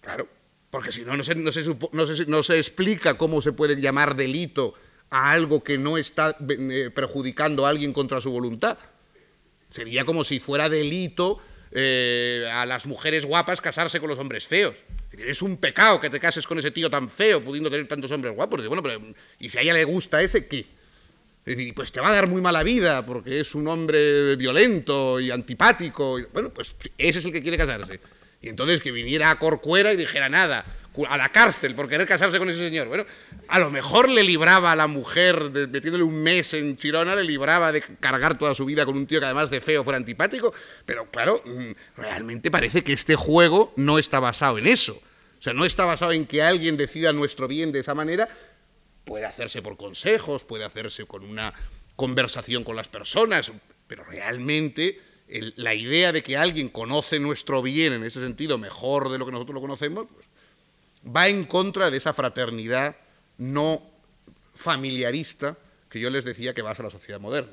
Claro, 0.00 0.28
porque 0.70 0.90
si 0.90 1.04
no, 1.04 1.16
no 1.16 1.22
se, 1.22 1.34
no 1.36 2.42
se, 2.42 2.56
explica 2.58 3.16
cómo 3.16 3.40
se 3.40 3.52
puede 3.52 3.80
llamar 3.80 4.16
delito 4.16 4.74
a 5.10 5.30
algo 5.30 5.62
que 5.62 5.78
no 5.78 5.98
está 5.98 6.36
eh, 6.48 6.90
perjudicando 6.92 7.66
a 7.66 7.68
alguien 7.68 7.92
contra 7.92 8.20
su 8.20 8.32
voluntad. 8.32 8.78
Sería 9.68 10.04
como 10.04 10.24
si 10.24 10.40
fuera 10.40 10.68
delito 10.68 11.38
eh, 11.70 12.50
a 12.52 12.66
las 12.66 12.86
mujeres 12.86 13.24
guapas 13.24 13.60
casarse 13.60 14.00
con 14.00 14.08
los 14.08 14.18
hombres 14.18 14.46
feos. 14.46 14.74
Es 15.12 15.42
un 15.42 15.58
pecado 15.58 16.00
que 16.00 16.10
te 16.10 16.18
cases 16.18 16.46
con 16.46 16.58
ese 16.58 16.70
tío 16.70 16.90
tan 16.90 17.08
feo, 17.08 17.44
pudiendo 17.44 17.70
tener 17.70 17.86
tantos 17.86 18.10
hombres 18.10 18.34
guapos. 18.34 18.62
¿y 19.38 19.48
si 19.50 19.58
a 19.58 19.60
ella 19.60 19.74
le 19.74 19.84
gusta 19.84 20.22
ese, 20.22 20.48
qué? 20.48 20.66
Es 21.44 21.56
decir, 21.56 21.74
pues 21.74 21.90
te 21.90 22.00
va 22.00 22.10
a 22.10 22.12
dar 22.12 22.28
muy 22.28 22.40
mala 22.40 22.62
vida 22.62 23.04
porque 23.04 23.40
es 23.40 23.54
un 23.54 23.66
hombre 23.66 24.36
violento 24.36 25.18
y 25.18 25.30
antipático. 25.30 26.18
Bueno, 26.32 26.50
pues 26.50 26.76
ese 26.96 27.18
es 27.18 27.24
el 27.24 27.32
que 27.32 27.42
quiere 27.42 27.58
casarse. 27.58 28.00
Y 28.40 28.48
entonces 28.48 28.80
que 28.80 28.92
viniera 28.92 29.30
a 29.30 29.38
Corcuera 29.38 29.92
y 29.92 29.96
dijera 29.96 30.28
nada, 30.28 30.64
a 31.08 31.16
la 31.16 31.30
cárcel 31.30 31.74
por 31.74 31.88
querer 31.88 32.06
casarse 32.06 32.38
con 32.38 32.50
ese 32.50 32.58
señor. 32.58 32.88
Bueno, 32.88 33.04
a 33.48 33.58
lo 33.58 33.70
mejor 33.70 34.08
le 34.08 34.22
libraba 34.22 34.72
a 34.72 34.76
la 34.76 34.86
mujer, 34.86 35.50
metiéndole 35.70 36.04
un 36.04 36.22
mes 36.22 36.54
en 36.54 36.76
Chirona, 36.76 37.16
le 37.16 37.24
libraba 37.24 37.72
de 37.72 37.82
cargar 37.98 38.38
toda 38.38 38.54
su 38.54 38.64
vida 38.64 38.84
con 38.84 38.96
un 38.96 39.06
tío 39.06 39.18
que 39.18 39.26
además 39.26 39.50
de 39.50 39.60
feo 39.60 39.84
fuera 39.84 39.96
antipático. 39.96 40.52
Pero 40.84 41.10
claro, 41.10 41.42
mm, 41.44 42.00
realmente 42.00 42.50
parece 42.50 42.82
que 42.82 42.92
este 42.92 43.16
juego 43.16 43.72
no 43.76 43.98
está 43.98 44.20
basado 44.20 44.58
en 44.58 44.66
eso. 44.66 45.00
O 45.38 45.42
sea, 45.42 45.52
no 45.52 45.64
está 45.64 45.84
basado 45.84 46.12
en 46.12 46.26
que 46.26 46.42
alguien 46.42 46.76
decida 46.76 47.12
nuestro 47.12 47.48
bien 47.48 47.72
de 47.72 47.80
esa 47.80 47.94
manera, 47.94 48.28
Puede 49.04 49.24
hacerse 49.24 49.62
por 49.62 49.76
consejos, 49.76 50.44
puede 50.44 50.64
hacerse 50.64 51.04
con 51.06 51.24
una 51.24 51.52
conversación 51.96 52.64
con 52.64 52.76
las 52.76 52.88
personas, 52.88 53.52
pero 53.86 54.04
realmente 54.04 55.00
la 55.56 55.74
idea 55.74 56.12
de 56.12 56.22
que 56.22 56.36
alguien 56.36 56.68
conoce 56.68 57.18
nuestro 57.18 57.62
bien 57.62 57.92
en 57.92 58.04
ese 58.04 58.20
sentido 58.20 58.58
mejor 58.58 59.10
de 59.10 59.18
lo 59.18 59.26
que 59.26 59.32
nosotros 59.32 59.54
lo 59.54 59.60
conocemos, 59.60 60.06
pues, 60.12 60.26
va 61.04 61.28
en 61.28 61.44
contra 61.44 61.90
de 61.90 61.96
esa 61.96 62.12
fraternidad 62.12 62.96
no 63.38 63.82
familiarista 64.54 65.56
que 65.88 66.00
yo 66.00 66.10
les 66.10 66.24
decía 66.24 66.54
que 66.54 66.62
basa 66.62 66.82
la 66.82 66.90
sociedad 66.90 67.20
moderna. 67.20 67.52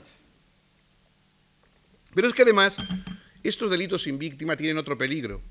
Pero 2.14 2.28
es 2.28 2.34
que 2.34 2.44
además 2.44 2.78
estos 3.44 3.70
delitos 3.70 4.04
sin 4.04 4.20
víctima 4.20 4.56
tienen 4.58 4.78
otro 4.78 4.98
peligro, 4.98 5.42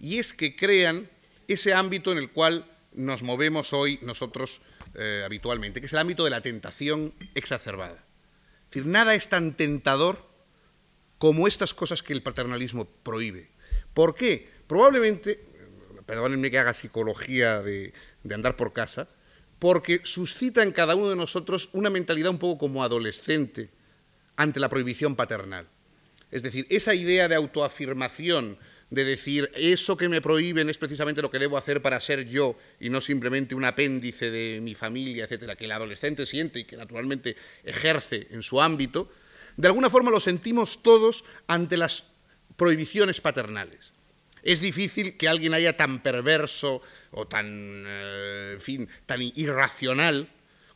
y 0.00 0.18
es 0.18 0.32
que 0.32 0.56
crean 0.56 1.08
ese 1.48 1.74
ámbito 1.74 2.12
en 2.12 2.18
el 2.18 2.30
cual 2.30 2.66
nos 2.92 3.22
movemos 3.22 3.72
hoy 3.72 3.98
nosotros 4.02 4.60
eh, 4.94 5.22
habitualmente, 5.24 5.80
que 5.80 5.86
es 5.86 5.92
el 5.92 5.98
ámbito 5.98 6.24
de 6.24 6.30
la 6.30 6.40
tentación 6.40 7.14
exacerbada. 7.34 8.04
Es 8.64 8.70
decir, 8.70 8.86
nada 8.86 9.14
es 9.14 9.28
tan 9.28 9.54
tentador 9.54 10.26
como 11.18 11.46
estas 11.46 11.74
cosas 11.74 12.02
que 12.02 12.12
el 12.12 12.22
paternalismo 12.22 12.86
prohíbe. 13.02 13.50
¿Por 13.92 14.14
qué? 14.14 14.48
Probablemente, 14.66 15.44
perdónenme 16.06 16.50
que 16.50 16.58
haga 16.58 16.74
psicología 16.74 17.62
de, 17.62 17.92
de 18.22 18.34
andar 18.34 18.56
por 18.56 18.72
casa, 18.72 19.08
porque 19.58 20.00
suscita 20.04 20.62
en 20.62 20.72
cada 20.72 20.94
uno 20.94 21.08
de 21.08 21.16
nosotros 21.16 21.70
una 21.72 21.90
mentalidad 21.90 22.30
un 22.30 22.38
poco 22.38 22.58
como 22.58 22.82
adolescente 22.82 23.70
ante 24.36 24.60
la 24.60 24.68
prohibición 24.68 25.16
paternal. 25.16 25.68
Es 26.30 26.42
decir, 26.42 26.66
esa 26.68 26.94
idea 26.94 27.28
de 27.28 27.36
autoafirmación 27.36 28.58
de 28.90 29.04
decir, 29.04 29.50
eso 29.54 29.96
que 29.96 30.08
me 30.08 30.20
prohíben 30.20 30.68
es 30.68 30.78
precisamente 30.78 31.22
lo 31.22 31.30
que 31.30 31.38
debo 31.38 31.56
hacer 31.56 31.82
para 31.82 32.00
ser 32.00 32.28
yo 32.28 32.56
y 32.78 32.90
no 32.90 33.00
simplemente 33.00 33.54
un 33.54 33.64
apéndice 33.64 34.30
de 34.30 34.60
mi 34.60 34.74
familia, 34.74 35.24
etcétera, 35.24 35.56
que 35.56 35.64
el 35.64 35.72
adolescente 35.72 36.26
siente 36.26 36.60
y 36.60 36.64
que 36.64 36.76
naturalmente 36.76 37.36
ejerce 37.64 38.28
en 38.30 38.42
su 38.42 38.60
ámbito, 38.60 39.10
de 39.56 39.68
alguna 39.68 39.90
forma 39.90 40.10
lo 40.10 40.20
sentimos 40.20 40.82
todos 40.82 41.24
ante 41.46 41.76
las 41.76 42.04
prohibiciones 42.56 43.20
paternales. 43.20 43.92
Es 44.42 44.60
difícil 44.60 45.16
que 45.16 45.28
alguien 45.28 45.54
haya 45.54 45.76
tan 45.76 46.02
perverso 46.02 46.82
o 47.10 47.26
tan, 47.26 47.84
eh, 47.86 48.50
en 48.54 48.60
fin, 48.60 48.88
tan 49.06 49.22
irracional 49.22 50.28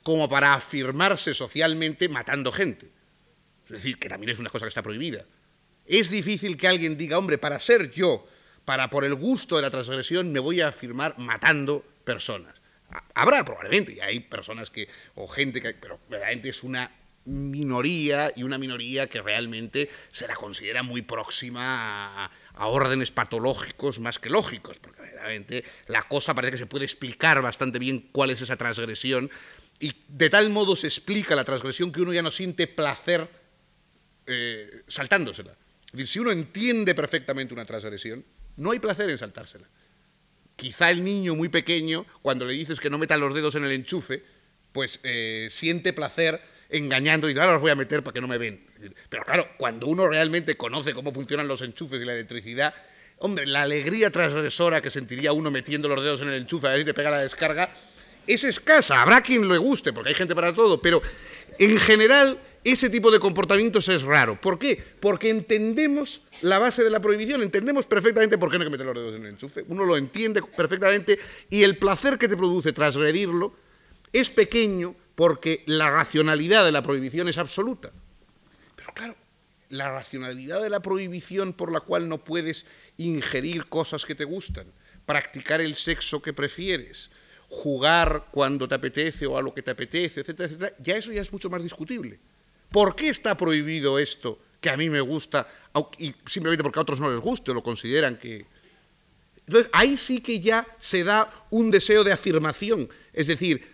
como 0.03 0.29
para 0.29 0.55
afirmarse 0.55 1.35
socialmente 1.35 2.09
matando 2.09 2.51
gente. 2.51 2.89
Es 3.67 3.73
decir, 3.73 3.99
que 3.99 4.09
también 4.09 4.31
es 4.31 4.39
una 4.39 4.49
cosa 4.49 4.65
que 4.65 4.71
está 4.71 4.83
prohibida. 4.83 5.27
Es 5.89 6.11
difícil 6.11 6.57
que 6.57 6.69
alguien 6.69 6.99
diga, 6.99 7.19
hombre, 7.19 7.39
para 7.39 7.59
ser 7.59 7.91
yo, 7.91 8.29
para 8.67 8.91
por 8.91 9.05
el 9.07 9.15
gusto 9.15 9.57
de 9.57 9.63
la 9.63 9.71
transgresión, 9.71 10.31
me 10.31 10.39
voy 10.39 10.61
a 10.61 10.69
afirmar 10.69 11.19
matando 11.19 11.83
personas. 12.05 12.55
Habrá 13.15 13.45
probablemente, 13.45 13.95
y 13.95 14.01
hay 14.01 14.21
personas 14.21 14.69
que, 14.69 14.89
o 15.15 15.27
gente 15.27 15.63
que, 15.63 15.73
pero 15.75 15.99
verdaderamente 16.09 16.51
es 16.51 16.63
una 16.63 16.91
minoría 17.25 18.33
y 18.35 18.43
una 18.43 18.59
minoría 18.59 19.09
que 19.09 19.21
realmente 19.21 19.91
se 20.11 20.27
la 20.27 20.35
considera 20.35 20.83
muy 20.83 21.03
próxima 21.03 22.25
a, 22.25 22.31
órdenes 22.67 23.13
patológicos 23.13 24.01
más 24.01 24.19
que 24.19 24.31
lógicos, 24.31 24.79
porque 24.79 25.01
verdaderamente 25.01 25.65
la 25.87 26.03
cosa 26.03 26.35
parece 26.35 26.53
que 26.53 26.59
se 26.59 26.67
puede 26.67 26.85
explicar 26.85 27.41
bastante 27.41 27.79
bien 27.79 28.09
cuál 28.11 28.31
es 28.31 28.43
esa 28.43 28.57
transgresión, 28.57 29.31
y 29.79 29.93
de 30.09 30.29
tal 30.29 30.51
modo 30.51 30.75
se 30.75 30.89
explica 30.89 31.37
la 31.37 31.45
transgresión 31.45 31.93
que 31.93 32.01
uno 32.01 32.13
ya 32.13 32.21
no 32.21 32.33
siente 32.33 32.67
placer 32.67 33.29
eh, 34.27 34.83
saltándosela. 34.89 35.57
Es 35.97 36.11
si 36.11 36.19
uno 36.19 36.31
entiende 36.31 36.95
perfectamente 36.95 37.55
una 37.55 37.65
transgresión, 37.65 38.25
no 38.57 38.73
hay 38.73 38.79
placer 38.79 39.09
en 39.09 39.19
saltársela. 39.19 39.69
Quizá 40.57 40.91
el 40.91 41.05
niño 41.05 41.35
muy 41.35 41.49
pequeño, 41.49 42.05
cuando 42.21 42.45
le 42.45 42.53
dices 42.53 42.81
que 42.81 42.91
no 42.91 42.99
meta 42.99 43.17
los 43.17 43.35
dedos 43.35 43.55
en 43.55 43.65
el 43.65 43.73
enchufe, 43.73 44.25
pues 44.73 45.01
eh, 45.03 45.49
siente 45.51 45.93
placer 45.93 46.41
engañando 46.69 47.29
y 47.29 47.31
dice, 47.31 47.41
ahora 47.41 47.55
los 47.55 47.63
voy 47.63 47.71
a 47.71 47.77
meter 47.77 48.03
para 48.03 48.15
que 48.15 48.21
no 48.21 48.29
me 48.29 48.39
ven. 48.39 48.67
Pero 49.09 49.25
claro, 49.25 49.49
cuando 49.57 49.87
uno 49.87 50.09
realmente 50.09 50.57
conoce 50.57 50.93
cómo 50.93 51.13
funcionan 51.13 51.49
los 51.49 51.63
enchufes 51.63 52.03
y 52.03 52.05
la 52.05 52.13
electricidad, 52.13 52.75
hombre, 53.19 53.47
la 53.47 53.63
alegría 53.63 54.11
transgresora 54.11 54.81
que 54.81 54.91
sentiría 54.91 55.33
uno 55.33 55.51
metiendo 55.51 55.89
los 55.89 56.03
dedos 56.03 56.21
en 56.21 56.29
el 56.29 56.43
enchufe 56.43 56.67
a 56.67 56.71
ver 56.71 56.81
si 56.81 56.85
te 56.85 56.95
pega 56.95 57.11
la 57.11 57.21
descarga, 57.21 57.73
es 58.27 58.45
escasa. 58.45 59.01
Habrá 59.01 59.23
quien 59.23 59.49
le 59.49 59.59
guste, 59.59 59.93
porque 59.93 60.11
hay 60.11 60.15
gente 60.15 60.35
para 60.35 60.53
todo, 60.53 60.83
pero 60.83 61.01
en 61.59 61.79
general 61.79 62.39
ese 62.73 62.91
tipo 62.91 63.11
de 63.11 63.19
comportamientos 63.19 63.89
es 63.89 64.03
raro. 64.03 64.41
¿Por 64.41 64.59
qué? 64.59 64.83
Porque 65.01 65.31
entendemos 65.31 66.23
la 66.43 66.59
base 66.59 66.85
de 66.85 66.91
la 66.91 67.01
prohibición, 67.01 67.43
entendemos 67.43 67.87
perfectamente 67.87 68.39
por 68.39 68.51
qué 68.51 68.59
no 68.59 68.63
hay 68.63 68.67
que 68.67 68.73
meter 68.73 68.87
los 68.87 68.95
dedos 68.95 69.15
en 69.17 69.23
el 69.23 69.31
enchufe, 69.31 69.65
uno 69.69 69.85
lo 69.85 69.97
entiende 69.97 70.43
perfectamente 70.43 71.19
y 71.51 71.63
el 71.63 71.79
placer 71.79 72.19
que 72.19 72.29
te 72.29 72.37
produce 72.37 72.73
transgredirlo 72.73 73.55
es 74.13 74.31
pequeño 74.31 74.95
porque 75.15 75.65
la 75.67 75.91
racionalidad 75.91 76.65
de 76.65 76.73
la 76.73 76.83
prohibición 76.83 77.29
es 77.29 77.39
absoluta. 77.39 77.91
Pero 78.77 78.93
claro, 78.95 79.17
la 79.69 79.91
racionalidad 79.91 80.63
de 80.63 80.71
la 80.71 80.81
prohibición 80.81 81.53
por 81.53 81.73
la 81.73 81.81
cual 81.81 82.09
no 82.09 82.25
puedes 82.25 82.67
ingerir 82.97 83.67
cosas 83.67 84.05
que 84.05 84.15
te 84.15 84.25
gustan, 84.25 84.67
practicar 85.07 85.61
el 85.61 85.75
sexo 85.75 86.23
que 86.23 86.33
prefieres, 86.33 87.11
jugar 87.49 88.27
cuando 88.31 88.69
te 88.69 88.75
apetece 88.75 89.27
o 89.27 89.37
a 89.39 89.43
lo 89.43 89.55
que 89.55 89.63
te 89.63 89.71
apetece, 89.71 90.21
etcétera, 90.21 90.47
etcétera, 90.47 90.77
ya 90.79 90.97
eso 90.97 91.13
ya 91.13 91.23
es 91.23 91.33
mucho 91.33 91.51
más 91.51 91.63
discutible. 91.63 92.21
¿Por 92.71 92.95
qué 92.95 93.09
está 93.09 93.37
prohibido 93.37 93.99
esto 93.99 94.39
que 94.61 94.71
a 94.71 94.77
mí 94.77 94.89
me 94.91 95.01
gusta 95.01 95.49
y 95.99 96.15
simplemente 96.27 96.63
porque 96.63 96.79
a 96.79 96.83
otros 96.83 97.01
no 97.01 97.11
les 97.11 97.21
guste 97.21 97.51
o 97.51 97.55
lo 97.55 97.63
consideran 97.63 98.19
que... 98.19 98.47
Entonces, 99.47 99.71
ahí 99.73 99.97
sí 99.97 100.21
que 100.21 100.41
ya 100.41 100.67
se 100.79 101.05
da 101.05 101.31
un 101.51 101.71
deseo 101.71 102.05
de 102.05 102.13
afirmación. 102.13 102.89
Es 103.13 103.29
decir, 103.29 103.67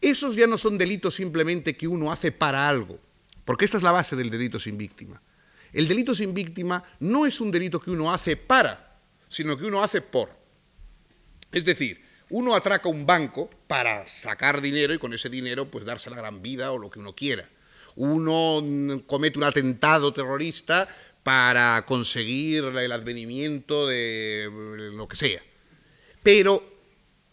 esos 0.00 0.34
ya 0.34 0.46
no 0.46 0.58
son 0.58 0.76
delitos 0.76 1.14
simplemente 1.14 1.76
que 1.76 1.88
uno 1.88 2.12
hace 2.12 2.32
para 2.32 2.68
algo, 2.68 2.98
porque 3.44 3.64
esta 3.64 3.78
es 3.78 3.82
la 3.82 3.92
base 3.92 4.16
del 4.16 4.28
delito 4.28 4.58
sin 4.58 4.76
víctima. 4.76 5.22
El 5.72 5.88
delito 5.88 6.14
sin 6.14 6.34
víctima 6.34 6.84
no 6.98 7.24
es 7.24 7.40
un 7.40 7.50
delito 7.50 7.80
que 7.80 7.90
uno 7.90 8.12
hace 8.12 8.36
para, 8.36 8.98
sino 9.28 9.56
que 9.56 9.64
uno 9.64 9.82
hace 9.82 10.02
por. 10.02 10.30
Es 11.52 11.64
decir, 11.64 12.04
uno 12.28 12.54
atraca 12.54 12.88
un 12.88 13.06
banco 13.06 13.48
para 13.66 14.06
sacar 14.06 14.60
dinero 14.60 14.92
y 14.92 14.98
con 14.98 15.14
ese 15.14 15.30
dinero 15.30 15.70
pues 15.70 15.84
darse 15.84 16.10
la 16.10 16.16
gran 16.16 16.42
vida 16.42 16.72
o 16.72 16.78
lo 16.78 16.90
que 16.90 16.98
uno 16.98 17.14
quiera 17.14 17.48
uno 18.00 18.62
comete 19.06 19.38
un 19.38 19.44
atentado 19.44 20.10
terrorista 20.10 20.88
para 21.22 21.84
conseguir 21.86 22.64
el 22.64 22.92
advenimiento 22.92 23.86
de 23.86 24.48
lo 24.94 25.06
que 25.06 25.16
sea. 25.16 25.42
Pero, 26.22 26.64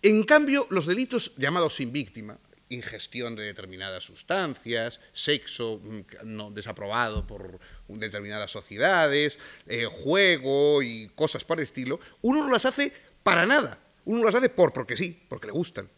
en 0.02 0.24
cambio, 0.24 0.68
los 0.70 0.86
delitos 0.86 1.32
llamados 1.38 1.78
sin 1.78 1.94
víctima, 1.94 2.38
ingestión 2.68 3.34
de 3.38 3.44
determinadas 3.44 4.04
sustancias, 4.04 5.00
sexo 5.14 5.80
mm, 5.82 6.26
no, 6.26 6.52
desaprobado 6.52 7.26
por 7.26 7.60
determinadas 7.88 8.52
sociedades, 8.52 9.40
eh, 9.68 9.86
juego 9.90 10.82
y 10.84 11.10
cosas 11.16 11.46
por 11.46 11.60
el 11.60 11.64
estilo, 11.64 12.02
uno 12.24 12.44
no 12.44 12.52
las 12.52 12.66
hace 12.66 12.92
para 13.24 13.46
nada. 13.46 13.80
Uno 14.04 14.26
las 14.26 14.36
hace 14.36 14.50
por 14.50 14.74
porque 14.74 14.98
sí, 14.98 15.18
porque 15.30 15.48
le 15.48 15.54
gustan. 15.54 15.90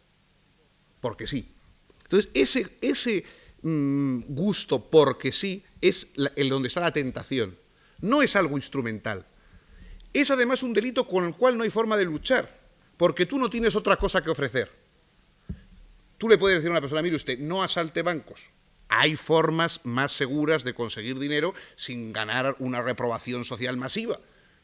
Porque 1.01 1.25
sí. 1.25 1.51
Entonces, 2.03 2.29
ese, 2.36 2.77
ese 2.82 3.23
Mm, 3.62 4.22
gusto 4.28 4.89
porque 4.89 5.32
sí 5.32 5.63
es 5.82 6.12
el 6.36 6.50
donde 6.50 6.67
está 6.67 6.80
la 6.82 6.93
tentación. 6.93 7.58
No 8.02 8.22
es 8.22 8.36
algo 8.36 8.58
instrumental. 8.58 9.26
Es 10.13 10.32
además 10.32 10.63
un 10.63 10.74
delito 10.74 11.08
con 11.08 11.26
el 11.26 11.36
cual 11.36 11.58
no 11.58 11.63
hay 11.63 11.69
forma 11.69 11.98
de 11.98 12.06
luchar, 12.06 12.60
porque 12.98 13.26
tú 13.26 13.38
no 13.38 13.50
tienes 13.50 13.76
otra 13.76 13.98
cosa 13.98 14.24
que 14.24 14.30
ofrecer. 14.30 14.72
Tú 16.17 16.28
le 16.28 16.38
puedes 16.38 16.58
decir 16.58 16.69
a 16.69 16.72
una 16.72 16.82
persona, 16.82 17.02
mire 17.02 17.15
usted, 17.15 17.38
no 17.39 17.63
asalte 17.63 18.02
bancos. 18.02 18.41
Hay 18.88 19.15
formas 19.15 19.82
más 19.84 20.12
seguras 20.12 20.63
de 20.63 20.74
conseguir 20.74 21.19
dinero 21.19 21.54
sin 21.76 22.12
ganar 22.12 22.56
una 22.60 22.82
reprobación 22.82 23.45
social 23.45 23.78
masiva 23.78 24.19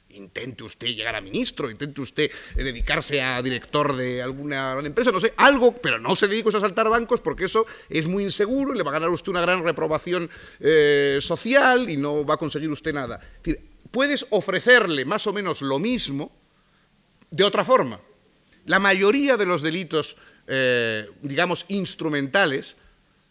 intente 0.09 0.63
usted 0.63 0.87
llegar 0.87 1.15
a 1.15 1.21
ministro, 1.21 1.69
intente 1.69 2.01
usted 2.01 2.31
eh, 2.55 2.63
dedicarse 2.63 3.21
a 3.21 3.41
director 3.41 3.95
de 3.95 4.21
alguna 4.21 4.79
empresa, 4.83 5.11
no 5.11 5.19
sé, 5.19 5.33
algo, 5.37 5.75
pero 5.75 5.99
no 5.99 6.15
se 6.15 6.27
dedique 6.27 6.49
a 6.49 6.59
saltar 6.59 6.89
bancos 6.89 7.19
porque 7.19 7.45
eso 7.45 7.65
es 7.89 8.07
muy 8.07 8.23
inseguro 8.23 8.73
y 8.73 8.77
le 8.77 8.83
va 8.83 8.91
a 8.91 8.93
ganar 8.93 9.09
usted 9.09 9.29
una 9.29 9.41
gran 9.41 9.63
reprobación 9.63 10.29
eh, 10.59 11.19
social 11.21 11.89
y 11.89 11.97
no 11.97 12.25
va 12.25 12.35
a 12.35 12.37
conseguir 12.37 12.69
usted 12.69 12.93
nada. 12.93 13.19
puedes 13.91 14.25
ofrecerle 14.29 15.05
más 15.05 15.27
o 15.27 15.33
menos 15.33 15.61
lo 15.61 15.79
mismo 15.79 16.31
de 17.31 17.43
otra 17.43 17.63
forma. 17.63 17.99
La 18.65 18.79
mayoría 18.79 19.37
de 19.37 19.45
los 19.45 19.61
delitos, 19.61 20.17
eh, 20.47 21.07
digamos, 21.21 21.65
instrumentales, 21.67 22.77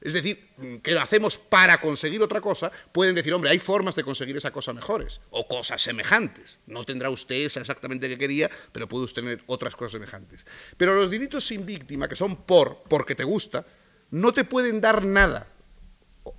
es 0.05 0.13
decir, 0.13 0.51
que 0.83 0.93
lo 0.93 1.01
hacemos 1.01 1.39
para 1.39 1.81
conseguir 1.81 2.23
otra 2.23 2.41
cosa, 2.41 2.71
pueden 2.93 3.15
decir, 3.15 3.33
hombre, 3.33 3.51
hay 3.51 3.59
formas 3.59 3.97
de 3.97 4.05
conseguir 4.05 4.37
esa 4.37 4.51
cosa 4.51 4.73
mejores 4.75 5.21
o 5.31 5.49
cosas 5.49 5.81
semejantes. 5.81 6.61
No 6.67 6.85
tendrá 6.85 7.09
usted 7.09 7.37
esa 7.37 7.61
exactamente 7.61 8.09
que 8.09 8.19
quería, 8.19 8.51
pero 8.71 8.87
puede 8.87 9.07
usted 9.07 9.23
tener 9.23 9.43
otras 9.47 9.75
cosas 9.75 9.93
semejantes. 9.93 10.47
Pero 10.77 10.95
los 10.95 11.11
delitos 11.11 11.47
sin 11.47 11.65
víctima, 11.65 12.07
que 12.07 12.17
son 12.17 12.37
por, 12.37 12.83
porque 12.89 13.15
te 13.15 13.25
gusta, 13.25 13.65
no 14.11 14.33
te 14.33 14.45
pueden 14.45 14.81
dar 14.81 15.05
nada 15.05 15.49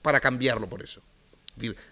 para 0.02 0.20
cambiarlo 0.20 0.70
por 0.70 0.84
eso 0.84 1.02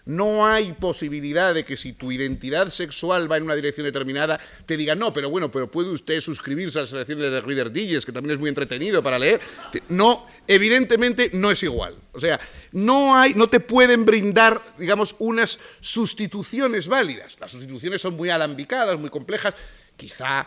no 0.04 0.46
hay 0.46 0.72
posibilidad 0.72 1.54
de 1.54 1.64
que 1.64 1.76
si 1.76 1.92
tu 1.92 2.12
identidad 2.12 2.68
sexual 2.70 3.30
va 3.30 3.36
en 3.36 3.44
una 3.44 3.54
dirección 3.54 3.84
determinada, 3.84 4.38
te 4.66 4.76
digan, 4.76 4.98
no, 4.98 5.12
pero 5.12 5.30
bueno, 5.30 5.50
pero 5.50 5.70
puede 5.70 5.90
usted 5.90 6.20
suscribirse 6.20 6.78
a 6.78 6.82
las 6.82 6.90
selecciones 6.90 7.30
de 7.30 7.40
Reader 7.40 7.72
Digest, 7.72 8.06
que 8.06 8.12
también 8.12 8.34
es 8.34 8.38
muy 8.38 8.48
entretenido 8.48 9.02
para 9.02 9.18
leer. 9.18 9.40
No, 9.88 10.26
evidentemente 10.46 11.30
no 11.32 11.50
es 11.50 11.62
igual. 11.62 11.96
O 12.12 12.20
sea, 12.20 12.38
no, 12.72 13.16
hay, 13.16 13.34
no 13.34 13.48
te 13.48 13.60
pueden 13.60 14.04
brindar, 14.04 14.62
digamos, 14.78 15.16
unas 15.18 15.58
sustituciones 15.80 16.86
válidas. 16.86 17.36
Las 17.40 17.52
sustituciones 17.52 18.02
son 18.02 18.16
muy 18.16 18.30
alambicadas, 18.30 18.98
muy 18.98 19.10
complejas, 19.10 19.54
quizá 19.96 20.46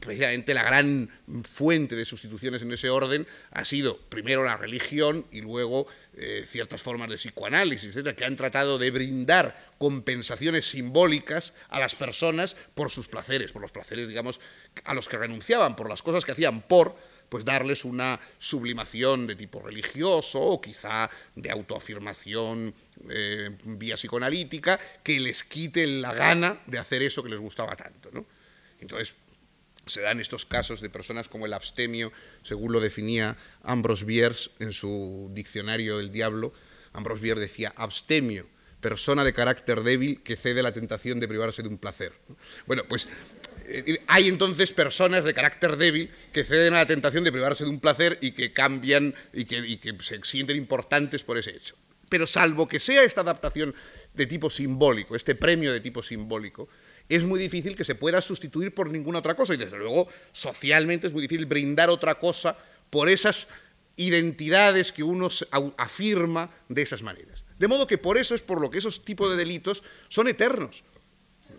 precisamente 0.00 0.54
la 0.54 0.64
gran 0.64 1.08
fuente 1.50 1.94
de 1.96 2.04
sustituciones 2.04 2.62
en 2.62 2.72
ese 2.72 2.90
orden 2.90 3.26
ha 3.52 3.64
sido 3.64 3.96
primero 3.96 4.44
la 4.44 4.56
religión 4.56 5.26
y 5.30 5.40
luego 5.40 5.86
eh, 6.16 6.44
ciertas 6.46 6.82
formas 6.82 7.08
de 7.08 7.16
psicoanálisis, 7.16 7.90
etcétera, 7.90 8.16
que 8.16 8.24
han 8.24 8.36
tratado 8.36 8.78
de 8.78 8.90
brindar 8.90 9.72
compensaciones 9.78 10.68
simbólicas 10.68 11.54
a 11.68 11.78
las 11.78 11.94
personas 11.94 12.56
por 12.74 12.90
sus 12.90 13.06
placeres, 13.06 13.52
por 13.52 13.62
los 13.62 13.70
placeres, 13.70 14.08
digamos, 14.08 14.40
a 14.84 14.94
los 14.94 15.08
que 15.08 15.16
renunciaban, 15.16 15.76
por 15.76 15.88
las 15.88 16.02
cosas 16.02 16.24
que 16.24 16.32
hacían 16.32 16.62
por, 16.62 16.96
pues 17.28 17.44
darles 17.44 17.84
una 17.84 18.18
sublimación 18.38 19.28
de 19.28 19.36
tipo 19.36 19.62
religioso 19.62 20.40
o 20.40 20.60
quizá 20.60 21.08
de 21.36 21.50
autoafirmación 21.50 22.74
eh, 23.08 23.56
vía 23.64 23.94
psicoanalítica 23.94 24.80
que 25.04 25.20
les 25.20 25.44
quite 25.44 25.86
la 25.86 26.12
gana 26.12 26.60
de 26.66 26.78
hacer 26.78 27.02
eso 27.02 27.22
que 27.22 27.30
les 27.30 27.40
gustaba 27.40 27.76
tanto. 27.76 28.10
¿no? 28.12 28.26
Entonces, 28.80 29.14
se 29.90 30.00
dan 30.00 30.20
estos 30.20 30.46
casos 30.46 30.80
de 30.80 30.90
personas 30.90 31.28
como 31.28 31.46
el 31.46 31.52
abstemio, 31.52 32.12
según 32.42 32.72
lo 32.72 32.80
definía 32.80 33.36
Ambrose 33.62 34.04
Bierce 34.04 34.50
en 34.58 34.72
su 34.72 35.30
diccionario 35.32 35.98
del 35.98 36.12
diablo. 36.12 36.52
Ambrose 36.92 37.22
Bierce 37.22 37.42
decía, 37.42 37.72
abstemio 37.76 38.46
persona 38.80 39.24
de 39.24 39.32
carácter 39.32 39.82
débil 39.82 40.22
que 40.22 40.36
cede 40.36 40.60
a 40.60 40.62
la 40.62 40.72
tentación 40.72 41.20
de 41.20 41.28
privarse 41.28 41.62
de 41.62 41.68
un 41.68 41.78
placer. 41.78 42.12
Bueno, 42.66 42.84
pues 42.88 43.06
hay 44.08 44.28
entonces 44.28 44.72
personas 44.72 45.24
de 45.24 45.34
carácter 45.34 45.76
débil 45.76 46.10
que 46.32 46.44
ceden 46.44 46.74
a 46.74 46.78
la 46.78 46.86
tentación 46.86 47.22
de 47.22 47.30
privarse 47.30 47.64
de 47.64 47.70
un 47.70 47.80
placer 47.80 48.18
y 48.20 48.32
que 48.32 48.52
cambian 48.52 49.14
y 49.32 49.44
que, 49.44 49.58
y 49.58 49.76
que 49.76 49.94
se 50.00 50.18
sienten 50.24 50.56
importantes 50.56 51.22
por 51.22 51.38
ese 51.38 51.50
hecho. 51.50 51.76
Pero 52.08 52.26
salvo 52.26 52.66
que 52.66 52.80
sea 52.80 53.04
esta 53.04 53.20
adaptación 53.20 53.74
de 54.14 54.26
tipo 54.26 54.50
simbólico, 54.50 55.14
este 55.14 55.36
premio 55.36 55.72
de 55.72 55.80
tipo 55.80 56.02
simbólico, 56.02 56.68
es 57.10 57.24
muy 57.24 57.40
difícil 57.40 57.74
que 57.74 57.84
se 57.84 57.96
pueda 57.96 58.22
sustituir 58.22 58.72
por 58.72 58.88
ninguna 58.88 59.18
otra 59.18 59.34
cosa. 59.34 59.52
Y 59.52 59.56
desde 59.56 59.76
luego, 59.76 60.08
socialmente 60.32 61.08
es 61.08 61.12
muy 61.12 61.22
difícil 61.22 61.44
brindar 61.44 61.90
otra 61.90 62.14
cosa 62.14 62.56
por 62.88 63.08
esas 63.08 63.48
identidades 63.96 64.92
que 64.92 65.02
uno 65.02 65.28
afirma 65.76 66.50
de 66.68 66.82
esas 66.82 67.02
maneras. 67.02 67.44
De 67.58 67.68
modo 67.68 67.88
que 67.88 67.98
por 67.98 68.16
eso 68.16 68.34
es 68.34 68.42
por 68.42 68.60
lo 68.60 68.70
que 68.70 68.78
esos 68.78 69.04
tipos 69.04 69.28
de 69.28 69.36
delitos 69.36 69.82
son 70.08 70.28
eternos. 70.28 70.84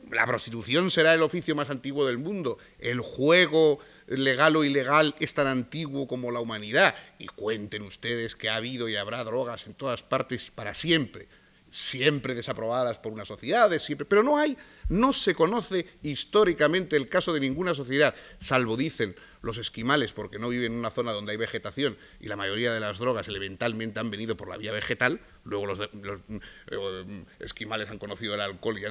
La 0.10 0.26
prostitución 0.26 0.90
será 0.90 1.14
el 1.14 1.22
oficio 1.22 1.54
más 1.54 1.70
antiguo 1.70 2.06
del 2.06 2.18
mundo. 2.18 2.58
El 2.80 3.02
juego 3.02 3.80
legal 4.08 4.56
o 4.56 4.64
ilegal 4.64 5.16
es 5.20 5.34
tan 5.34 5.48
antiguo 5.48 6.08
como 6.08 6.32
la 6.32 6.40
humanidad. 6.40 6.96
Y 7.20 7.28
cuenten 7.28 7.84
ustedes 7.84 8.38
que 8.38 8.50
ha 8.50 8.56
habido 8.56 8.88
y 8.88 8.96
habrá 8.96 9.24
drogas 9.26 9.68
en 9.68 9.74
todas 9.74 10.02
partes 10.02 10.50
para 10.50 10.74
siempre 10.74 11.28
siempre 11.72 12.36
desaprobadas 12.36 13.00
por 13.00 13.14
unas 13.14 13.28
sociedades, 13.28 13.82
siempre, 13.82 14.06
pero 14.06 14.22
no 14.22 14.38
hay, 14.38 14.56
no 14.90 15.14
se 15.14 15.34
conoce 15.34 15.88
históricamente 16.04 16.98
el 16.98 17.08
caso 17.08 17.34
de 17.34 17.40
ninguna 17.40 17.74
sociedad, 17.74 18.14
salvo 18.40 18.78
dicen 18.78 19.16
los 19.42 19.58
esquimales, 19.58 20.14
porque 20.14 20.38
no 20.38 20.50
viven 20.50 20.74
en 20.74 20.80
una 20.80 20.92
zona 20.92 21.14
donde 21.14 21.32
hay 21.32 21.38
vegetación 21.38 21.98
y 22.20 22.28
la 22.28 22.36
mayoría 22.36 22.74
de 22.74 22.80
las 22.80 23.00
drogas 23.00 23.28
elementalmente 23.28 24.00
han 24.00 24.12
venido 24.12 24.38
por 24.38 24.50
la 24.50 24.58
vía 24.58 24.72
vegetal, 24.72 25.22
luego 25.46 25.66
los, 25.66 25.80
eh, 25.80 27.24
esquimales 27.40 27.90
han 27.90 27.98
conocido 27.98 28.36
el 28.36 28.42
alcohol 28.42 28.78
y 28.78 28.86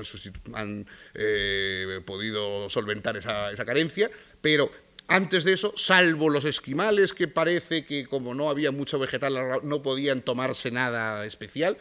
han, 0.55 0.87
eh, 1.15 2.01
podido 2.05 2.69
solventar 2.71 3.17
esa, 3.17 3.53
esa 3.53 3.65
carencia, 3.65 4.11
pero 4.41 4.71
antes 5.07 5.43
de 5.43 5.53
eso, 5.53 5.73
salvo 5.77 6.31
los 6.31 6.45
esquimales, 6.45 7.13
que 7.13 7.27
parece 7.27 7.85
que 7.85 8.07
como 8.07 8.33
no 8.33 8.49
había 8.49 8.71
mucho 8.71 8.97
vegetal 8.99 9.61
no 9.65 9.83
podían 9.83 10.23
tomarse 10.23 10.71
nada 10.71 11.27
especial, 11.27 11.79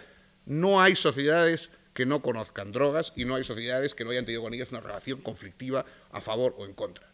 no 0.50 0.82
hay 0.82 0.96
sociedades 0.96 1.70
que 1.94 2.06
no 2.06 2.22
conozcan 2.22 2.72
drogas 2.72 3.14
y 3.16 3.24
no 3.24 3.36
hay 3.36 3.44
sociedades 3.44 3.94
que 3.94 4.04
no 4.04 4.10
hayan 4.10 4.26
tenido 4.26 4.42
con 4.42 4.54
ellas 4.54 4.72
una 4.72 4.82
relación 4.82 5.22
conflictiva 5.22 5.86
a 6.12 6.22
favor 6.22 6.56
o 6.58 6.66
en 6.66 6.74
contra. 6.74 7.08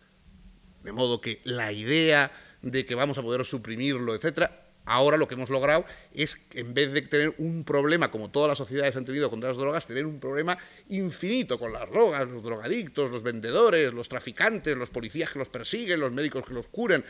De 0.83 0.93
modo 0.93 1.19
que 1.19 1.41
la 1.43 1.71
idea 1.71 2.31
de 2.61 2.85
que 2.85 2.95
vamos 2.95 3.17
a 3.17 3.21
poder 3.21 3.43
suprimirlo, 3.43 4.15
etcétera, 4.15 4.67
ahora 4.85 5.17
lo 5.17 5.27
que 5.27 5.33
hemos 5.33 5.49
logrado 5.49 5.85
es, 6.13 6.47
en 6.51 6.73
vez 6.73 6.93
de 6.93 7.01
tener 7.01 7.35
un 7.37 7.65
problema, 7.65 8.09
como 8.09 8.31
todas 8.31 8.47
las 8.47 8.57
sociedades 8.57 8.95
han 8.95 9.03
tenido 9.03 9.29
contra 9.29 9.49
las 9.49 9.57
drogas, 9.57 9.85
tener 9.85 10.05
un 10.05 10.19
problema 10.21 10.57
infinito 10.87 11.59
con 11.59 11.73
las 11.73 11.89
drogas, 11.89 12.27
los 12.29 12.41
drogadictos, 12.41 13.11
los 13.11 13.21
vendedores, 13.21 13.91
los 13.91 14.07
traficantes, 14.07 14.77
los 14.77 14.89
policías 14.89 15.29
que 15.31 15.39
los 15.39 15.49
persiguen, 15.49 15.99
los 15.99 16.13
médicos 16.13 16.45
que 16.45 16.53
los 16.53 16.67
curan 16.67 17.03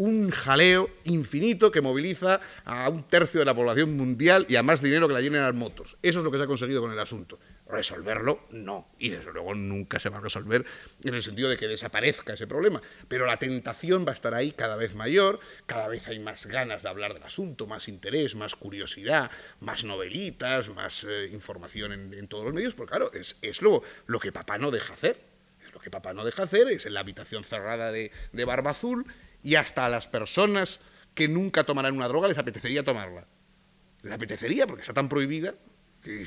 un 0.00 0.30
jaleo 0.30 0.88
infinito 1.04 1.70
que 1.70 1.82
moviliza 1.82 2.40
a 2.64 2.88
un 2.88 3.02
tercio 3.02 3.40
de 3.40 3.44
la 3.44 3.54
población 3.54 3.98
mundial 3.98 4.46
y 4.48 4.56
a 4.56 4.62
más 4.62 4.80
dinero 4.80 5.06
que 5.06 5.12
la 5.12 5.20
llenen 5.20 5.42
las 5.42 5.54
motos. 5.54 5.98
Eso 6.00 6.20
es 6.20 6.24
lo 6.24 6.30
que 6.30 6.38
se 6.38 6.44
ha 6.44 6.46
conseguido 6.46 6.80
con 6.80 6.90
el 6.90 6.98
asunto. 6.98 7.38
Resolverlo, 7.68 8.46
no. 8.50 8.88
Y 8.98 9.10
desde 9.10 9.30
luego 9.30 9.54
nunca 9.54 9.98
se 9.98 10.08
va 10.08 10.16
a 10.16 10.20
resolver 10.22 10.64
en 11.04 11.14
el 11.14 11.22
sentido 11.22 11.50
de 11.50 11.58
que 11.58 11.68
desaparezca 11.68 12.32
ese 12.32 12.46
problema. 12.46 12.80
Pero 13.08 13.26
la 13.26 13.36
tentación 13.36 14.06
va 14.06 14.12
a 14.12 14.14
estar 14.14 14.32
ahí 14.32 14.52
cada 14.52 14.74
vez 14.76 14.94
mayor, 14.94 15.38
cada 15.66 15.86
vez 15.86 16.08
hay 16.08 16.18
más 16.18 16.46
ganas 16.46 16.82
de 16.82 16.88
hablar 16.88 17.12
del 17.12 17.22
asunto, 17.22 17.66
más 17.66 17.86
interés, 17.86 18.34
más 18.34 18.56
curiosidad, 18.56 19.30
más 19.60 19.84
novelitas, 19.84 20.70
más 20.70 21.04
eh, 21.04 21.28
información 21.30 21.92
en, 22.14 22.26
todos 22.26 22.46
los 22.46 22.54
medios, 22.54 22.72
porque 22.72 22.92
claro, 22.92 23.12
es, 23.12 23.60
lo 23.60 24.18
que 24.18 24.32
papá 24.32 24.56
no 24.56 24.70
deja 24.70 24.94
hacer. 24.94 25.20
Es 25.62 25.74
lo 25.74 25.80
que 25.80 25.90
papá 25.90 26.14
no 26.14 26.24
deja 26.24 26.44
hacer, 26.44 26.68
es 26.68 26.86
en 26.86 26.94
la 26.94 27.00
habitación 27.00 27.44
cerrada 27.44 27.92
de, 27.92 28.10
de 28.32 28.44
Barba 28.46 28.70
Azul 28.70 29.04
y 29.42 29.54
hasta 29.54 29.86
a 29.86 29.88
las 29.88 30.08
personas 30.08 30.80
que 31.14 31.28
nunca 31.28 31.64
tomarán 31.64 31.96
una 31.96 32.08
droga 32.08 32.28
les 32.28 32.38
apetecería 32.38 32.82
tomarla. 32.82 33.26
Les 34.02 34.12
apetecería 34.12 34.66
porque 34.66 34.82
está 34.82 34.94
tan 34.94 35.08
prohibida 35.08 35.54
que 36.02 36.26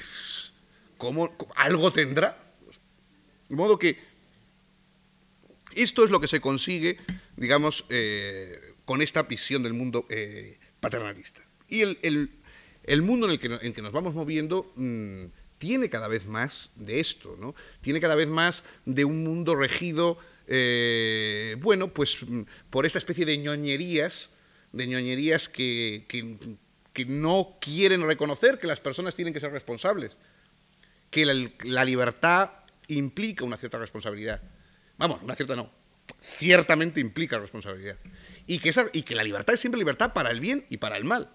¿cómo, 0.97 1.36
algo 1.55 1.91
tendrá. 1.91 2.38
De 3.49 3.55
modo 3.55 3.78
que 3.78 3.97
esto 5.76 6.03
es 6.03 6.11
lo 6.11 6.20
que 6.20 6.28
se 6.28 6.39
consigue, 6.39 6.97
digamos, 7.36 7.86
eh, 7.89 8.76
con 8.86 9.01
esta 9.01 9.24
visión 9.24 9.64
del 9.64 9.74
mundo 9.74 10.05
eh, 10.09 10.59
paternalista. 10.80 11.41
Y 11.68 11.82
el, 11.82 13.01
mundo 13.01 13.26
en 13.26 13.32
el, 13.34 13.39
que, 13.39 13.47
en 13.61 13.74
que, 13.74 13.82
nos 13.82 13.93
vamos 13.93 14.14
moviendo 14.14 14.72
mm, 14.76 15.26
tiene 15.57 15.89
cada 15.89 16.07
vez 16.07 16.28
más 16.28 16.72
de 16.76 16.99
esto, 16.99 17.36
¿no? 17.39 17.55
Tiene 17.82 17.99
cada 17.99 18.16
vez 18.16 18.28
más 18.28 18.64
de 18.86 19.05
un 19.05 19.24
mundo 19.24 19.55
regido 19.55 20.18
eh, 20.48 21.56
bueno, 21.60 21.94
pues 21.94 22.18
mm, 22.28 22.41
por 22.70 22.86
esta 22.86 23.00
especie 23.00 23.26
de 23.26 23.38
ñoñerías, 23.38 24.32
de 24.72 24.88
ñoñerías 24.88 25.50
que, 25.50 26.06
no 27.08 27.58
quieren 27.62 28.04
reconocer 28.04 28.60
que 28.60 28.68
las 28.68 28.82
personas 28.82 29.16
tienen 29.16 29.34
que 29.34 29.39
ser 29.39 29.52
responsables, 29.52 30.12
que 31.10 31.26
la, 31.64 31.86
libertad 31.86 32.52
implica 32.88 33.46
una 33.46 33.58
cierta 33.58 33.78
responsabilidad. 33.78 34.41
Vamos, 34.98 35.22
una 35.22 35.36
cierta 35.36 35.56
no, 35.56 35.72
ciertamente 36.20 37.00
implica 37.00 37.39
responsabilidad. 37.39 37.98
Y 38.46 38.60
que 38.60 39.16
la 39.16 39.24
libertad 39.24 39.54
es 39.54 39.60
siempre 39.60 39.80
libertad 39.80 40.14
para 40.14 40.32
el 40.32 40.39
bien 40.39 40.66
y 40.70 40.78
para 40.78 40.98
el 40.98 41.06
mal. 41.06 41.30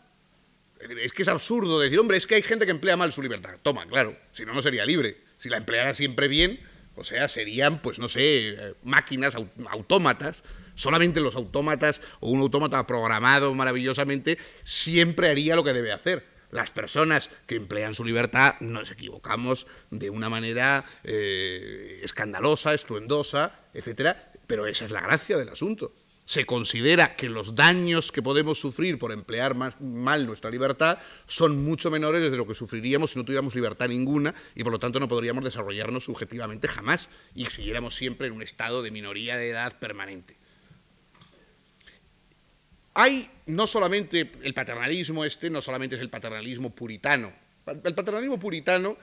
Es 0.81 1.13
que 1.13 1.23
es 1.23 1.29
absurdo 1.29 1.81
decir, 1.81 1.99
hombre, 1.99 2.17
es 2.17 2.27
que 2.27 2.37
hay 2.37 2.43
gente 2.43 2.65
que 2.65 2.71
emplea 2.71 2.97
mal 2.97 3.13
su 3.13 3.21
libertad. 3.23 3.57
Toma, 3.63 3.87
claro, 3.87 4.17
si 4.33 4.45
no, 4.45 4.55
no 4.55 4.63
sería 4.63 4.85
libre. 4.85 5.17
Si 5.37 5.49
la 5.49 5.57
empleara 5.57 5.93
siempre 5.95 6.29
bien, 6.29 6.61
o 6.99 7.05
sea, 7.05 7.29
serían, 7.29 7.81
pues 7.81 7.99
no 7.99 8.09
sé, 8.09 8.49
eh, 8.49 8.75
máquinas, 8.83 9.37
autómatas. 9.71 10.43
Solamente 10.75 11.21
los 11.21 11.35
autómatas 11.35 12.01
o 12.21 12.31
un 12.31 12.41
autómata 12.41 12.87
programado 12.87 13.53
maravillosamente 13.55 14.39
siempre 14.65 15.31
haría 15.31 15.57
lo 15.57 15.65
que 15.65 15.73
debe 15.73 15.93
hacer. 15.93 16.25
Las 16.51 16.71
personas 16.71 17.31
que 17.47 17.57
emplean 17.57 17.95
su 17.95 18.05
libertad 18.05 18.55
nos 18.61 18.91
equivocamos 18.91 19.67
de 19.91 20.11
una 20.11 20.29
manera 20.29 20.85
eh, 21.05 22.01
escandalosa, 22.03 22.75
estruendosa, 22.75 23.61
etcétera, 23.75 24.33
pero 24.47 24.67
esa 24.67 24.85
es 24.85 24.91
la 24.91 25.01
gracia 25.01 25.37
del 25.37 25.51
asunto 25.51 25.93
se 26.29 26.45
considera 26.45 27.17
que 27.17 27.31
los 27.31 27.55
daños 27.55 28.13
que 28.13 28.21
podemos 28.21 28.61
sufrir 28.61 28.99
por 28.99 29.13
emplear 29.13 29.55
mal 29.55 30.27
nuestra 30.27 30.51
libertad 30.51 30.99
son 31.27 31.65
mucho 31.65 31.91
menores 31.91 32.31
de 32.31 32.37
lo 32.37 32.47
que 32.47 32.55
sufriríamos 32.55 33.13
si 33.13 33.19
no 33.19 33.25
tuviéramos 33.25 33.55
libertad 33.55 33.89
ninguna 33.89 34.35
y 34.55 34.63
por 34.63 34.71
lo 34.71 34.79
tanto 34.79 35.01
no 35.01 35.09
podríamos 35.09 35.43
desarrollarnos 35.43 36.05
subjetivamente 36.05 36.69
jamás 36.69 37.09
y 37.35 37.47
siguiéramos 37.47 37.95
siempre 37.95 38.27
en 38.27 38.35
un 38.35 38.43
estado 38.43 38.83
de 38.83 38.91
minoría 38.91 39.39
de 39.39 39.49
edad 39.49 39.79
permanente. 39.79 40.37
Hay 42.93 43.31
no 43.47 43.67
solamente 43.67 44.31
el 44.43 44.53
paternalismo 44.53 45.25
este, 45.25 45.49
no 45.49 45.63
solamente 45.63 45.97
es 45.97 46.03
el 46.03 46.11
paternalismo 46.11 46.75
puritano. 46.75 47.33
El 47.65 47.95
paternalismo 47.95 48.39
puritano 48.39 48.99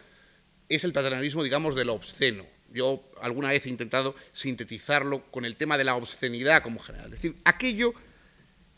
es 0.69 0.83
el 0.83 0.93
paternalismo, 0.93 1.41
digamos, 1.41 1.73
de 1.73 1.85
lo 1.85 1.93
obsceno 1.95 2.54
yo 2.75 3.09
alguna 3.21 3.49
vez 3.49 3.65
he 3.65 3.69
intentado 3.69 4.15
sintetizarlo 4.33 5.23
con 5.31 5.45
el 5.45 5.55
tema 5.55 5.77
de 5.77 5.85
la 5.85 5.95
obscenidad 5.95 6.61
como 6.61 6.79
general, 6.79 7.07
es 7.07 7.21
decir, 7.21 7.35
aquello 7.45 7.93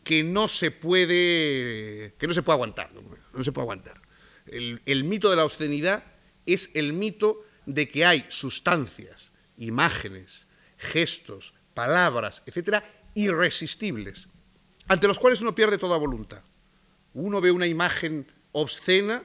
que 0.03 0.23
no 0.23 0.47
se 0.47 0.71
puede, 0.71 2.13
que 2.17 2.27
no 2.27 2.33
se 2.33 2.43
puede 2.43 2.55
aguantar, 2.55 2.91
no, 2.93 3.43
se 3.43 3.51
puede 3.51 3.63
aguantar. 3.63 4.01
El, 4.45 4.81
el 4.85 5.03
mito 5.03 5.29
de 5.29 5.35
la 5.35 5.43
obscenidad 5.43 6.03
es 6.45 6.69
el 6.73 6.93
mito 6.93 7.43
de 7.65 7.89
que 7.89 8.05
hay 8.05 8.25
sustancias, 8.29 9.33
imágenes, 9.57 10.47
gestos, 10.77 11.53
palabras, 11.73 12.43
etcétera, 12.45 12.89
irresistibles, 13.15 14.27
ante 14.87 15.07
los 15.07 15.19
cuales 15.19 15.41
uno 15.41 15.53
pierde 15.55 15.77
toda 15.77 15.97
voluntad. 15.97 16.43
Uno 17.13 17.41
ve 17.41 17.51
una 17.51 17.67
imagen 17.67 18.31
obscena 18.53 19.23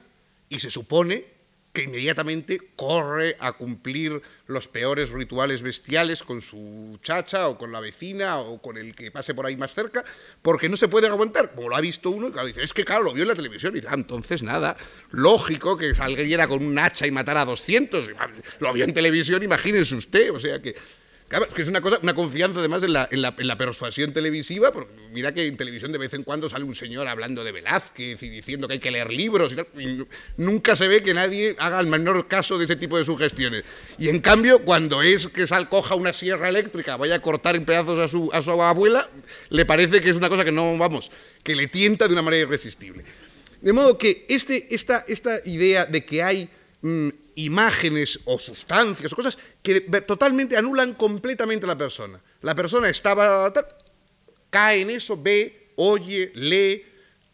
y 0.49 0.59
se 0.59 0.69
supone 0.69 1.25
que 1.73 1.83
inmediatamente 1.83 2.61
corre 2.75 3.35
a 3.39 3.53
cumplir 3.53 4.21
los 4.45 4.67
peores 4.67 5.09
rituales 5.09 5.63
bestiales 5.63 6.21
con 6.21 6.41
su 6.41 6.99
chacha 7.01 7.47
o 7.47 7.57
con 7.57 7.71
la 7.71 7.79
vecina 7.79 8.37
o 8.37 8.61
con 8.61 8.77
el 8.77 8.95
que 8.95 9.09
pase 9.09 9.33
por 9.33 9.47
ahí 9.47 9.57
más 9.57 9.73
cerca, 9.73 10.03
porque 10.43 10.69
no 10.69 10.77
se 10.77 10.87
puede 10.87 11.07
aguantar. 11.07 11.53
Como 11.55 11.69
lo 11.69 11.75
ha 11.75 11.81
visto 11.81 12.11
uno, 12.11 12.27
y 12.27 12.31
claro, 12.31 12.47
dice, 12.47 12.61
es 12.61 12.73
que 12.73 12.85
claro, 12.85 13.03
lo 13.03 13.13
vio 13.13 13.23
en 13.23 13.29
la 13.29 13.35
televisión, 13.35 13.73
y 13.73 13.77
dice, 13.77 13.87
ah, 13.89 13.95
entonces 13.95 14.43
nada, 14.43 14.77
lógico 15.09 15.75
que 15.75 15.95
salga 15.95 16.47
con 16.47 16.63
un 16.63 16.77
hacha 16.77 17.07
y 17.07 17.11
matara 17.11 17.41
a 17.41 17.45
200, 17.45 18.11
lo 18.59 18.73
vio 18.73 18.85
en 18.85 18.93
televisión, 18.93 19.41
imagínese 19.41 19.95
usted, 19.95 20.31
o 20.31 20.39
sea 20.39 20.61
que 20.61 20.75
Claro, 21.33 21.49
que 21.49 21.63
es 21.63 21.67
una 21.67 21.81
cosa, 21.81 21.97
una 22.03 22.13
confianza 22.13 22.59
además 22.59 22.83
en 22.83 22.93
la, 22.93 23.09
en, 23.09 23.47
la, 23.47 23.57
persuasión 23.57 24.13
televisiva, 24.13 24.71
porque 24.71 24.93
mira 25.11 25.33
que 25.33 25.47
en 25.47 25.57
televisión 25.57 25.91
de 25.91 25.97
vez 25.97 26.13
en 26.13 26.21
cuando 26.21 26.47
sale 26.47 26.63
un 26.63 26.75
señor 26.75 27.07
hablando 27.07 27.43
de 27.43 27.51
Velázquez 27.51 28.21
y 28.21 28.29
diciendo 28.29 28.67
que 28.67 28.75
hay 28.75 28.79
que 28.79 28.91
leer 28.91 29.11
libros 29.11 29.55
nunca 30.37 30.75
se 30.75 30.87
ve 30.87 31.01
que 31.01 31.15
nadie 31.15 31.55
haga 31.57 31.79
el 31.79 31.87
menor 31.87 32.27
caso 32.27 32.59
de 32.59 32.65
ese 32.65 32.75
tipo 32.75 32.99
de 32.99 33.05
sugestiones. 33.05 33.63
Y 33.97 34.09
en 34.09 34.19
cambio, 34.19 34.63
cuando 34.63 35.01
es 35.01 35.27
que 35.27 35.47
Sal 35.47 35.69
coja 35.69 35.95
una 35.95 36.13
sierra 36.13 36.49
eléctrica, 36.49 36.97
vaya 36.97 37.15
a 37.15 37.19
cortar 37.23 37.55
en 37.55 37.65
pedazos 37.65 37.97
a 37.97 38.07
su, 38.07 38.29
a 38.31 38.43
su 38.43 38.51
abuela, 38.51 39.09
le 39.49 39.65
parece 39.65 40.01
que 40.01 40.11
es 40.11 40.15
una 40.15 40.29
cosa 40.29 40.45
que 40.45 40.51
no, 40.51 40.77
vamos, 40.77 41.09
que 41.41 41.55
le 41.55 41.65
tienta 41.65 42.07
de 42.07 42.13
una 42.13 42.21
manera 42.21 42.43
irresistible. 42.43 43.05
De 43.59 43.73
modo 43.73 43.97
que 43.97 44.27
este, 44.29 44.67
esta, 44.69 45.03
esta 45.07 45.39
idea 45.45 45.87
de 45.87 46.05
que 46.05 46.21
hay 46.21 46.47
mm, 46.83 47.09
imágenes 47.35 48.19
o 48.25 48.37
sustancias 48.37 49.11
o 49.11 49.15
cosas 49.15 49.39
que 49.63 49.81
totalmente 50.05 50.55
anulan 50.55 50.93
completamente 50.93 51.65
a 51.65 51.73
la 51.73 51.77
persona. 51.77 52.21
La 52.41 52.53
persona 52.53 52.89
estaba, 52.89 53.51
cae 54.51 54.81
en 54.81 54.91
eso, 54.91 55.17
ve, 55.17 55.73
oye, 55.77 56.31
lee, 56.35 56.85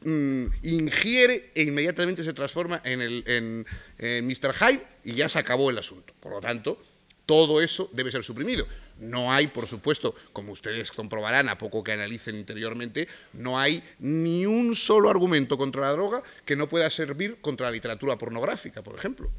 mm, 0.05 0.45
ingiere 0.63 1.51
e 1.53 1.63
inmediatamente 1.63 2.23
se 2.23 2.31
transforma 2.31 2.81
en, 2.85 3.01
el, 3.01 3.23
en, 3.27 3.65
en 3.97 4.25
Mr. 4.25 4.53
Hyde 4.53 4.87
y 5.03 5.13
ya 5.13 5.27
se 5.27 5.39
acabó 5.39 5.69
el 5.69 5.77
asunto. 5.77 6.13
Por 6.19 6.31
lo 6.31 6.39
tanto, 6.39 6.79
todo 7.25 7.61
eso 7.61 7.89
debe 7.91 8.09
ser 8.09 8.23
suprimido. 8.23 8.65
No 8.99 9.31
hay, 9.31 9.47
por 9.47 9.65
supuesto, 9.65 10.13
como 10.33 10.51
ustedes 10.51 10.91
comprobarán 10.91 11.49
a 11.49 11.57
poco 11.57 11.83
que 11.83 11.93
analicen 11.93 12.35
interiormente, 12.35 13.07
no 13.33 13.57
hay 13.57 13.81
ni 13.99 14.45
un 14.45 14.75
solo 14.75 15.09
argumento 15.09 15.57
contra 15.57 15.83
la 15.83 15.91
droga 15.91 16.21
que 16.45 16.55
no 16.55 16.67
pueda 16.67 16.89
servir 16.89 17.39
contra 17.41 17.67
la 17.67 17.71
literatura 17.71 18.17
pornográfica, 18.17 18.83
por 18.83 18.95
ejemplo 18.95 19.29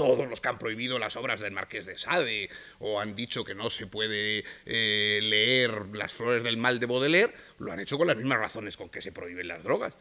todos 0.00 0.26
los 0.30 0.40
que 0.40 0.48
han 0.48 0.58
prohibido 0.58 0.98
las 0.98 1.16
obras 1.16 1.40
del 1.40 1.52
Marqués 1.52 1.84
de 1.84 1.98
Sade 1.98 2.48
o 2.78 3.00
han 3.00 3.14
dicho 3.14 3.44
que 3.44 3.54
no 3.54 3.68
se 3.68 3.86
puede 3.86 4.44
eh, 4.64 5.20
leer 5.22 5.88
Las 5.92 6.14
Flores 6.14 6.42
del 6.42 6.56
Mal 6.56 6.80
de 6.80 6.86
Baudelaire, 6.86 7.34
lo 7.58 7.70
han 7.70 7.80
hecho 7.80 7.98
con 7.98 8.06
las 8.06 8.16
mismas 8.16 8.38
razones 8.38 8.78
con 8.78 8.88
que 8.88 9.02
se 9.02 9.12
prohíben 9.12 9.46
las 9.46 9.62
drogas. 9.62 9.92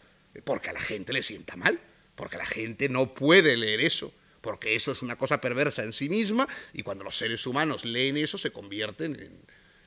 Porque 0.46 0.70
a 0.70 0.74
la 0.74 0.80
gente 0.80 1.12
le 1.12 1.22
sienta 1.22 1.58
mal, 1.58 1.82
porque 2.16 2.38
la 2.38 2.46
gente 2.46 2.88
no 2.88 3.14
puede 3.14 3.58
leer 3.58 3.82
eso 3.82 4.14
porque 4.42 4.76
eso 4.76 4.92
es 4.92 5.02
una 5.02 5.18
cosa 5.18 5.42
perversa 5.42 5.84
en 5.84 5.94
sí 5.94 6.10
misma 6.10 6.48
y 6.74 6.84
cuando 6.84 7.04
los 7.04 7.18
seres 7.18 7.46
humanos 7.46 7.86
leen 7.86 8.18
eso 8.18 8.38
se 8.38 8.52
convierten 8.52 9.16
en 9.20 9.40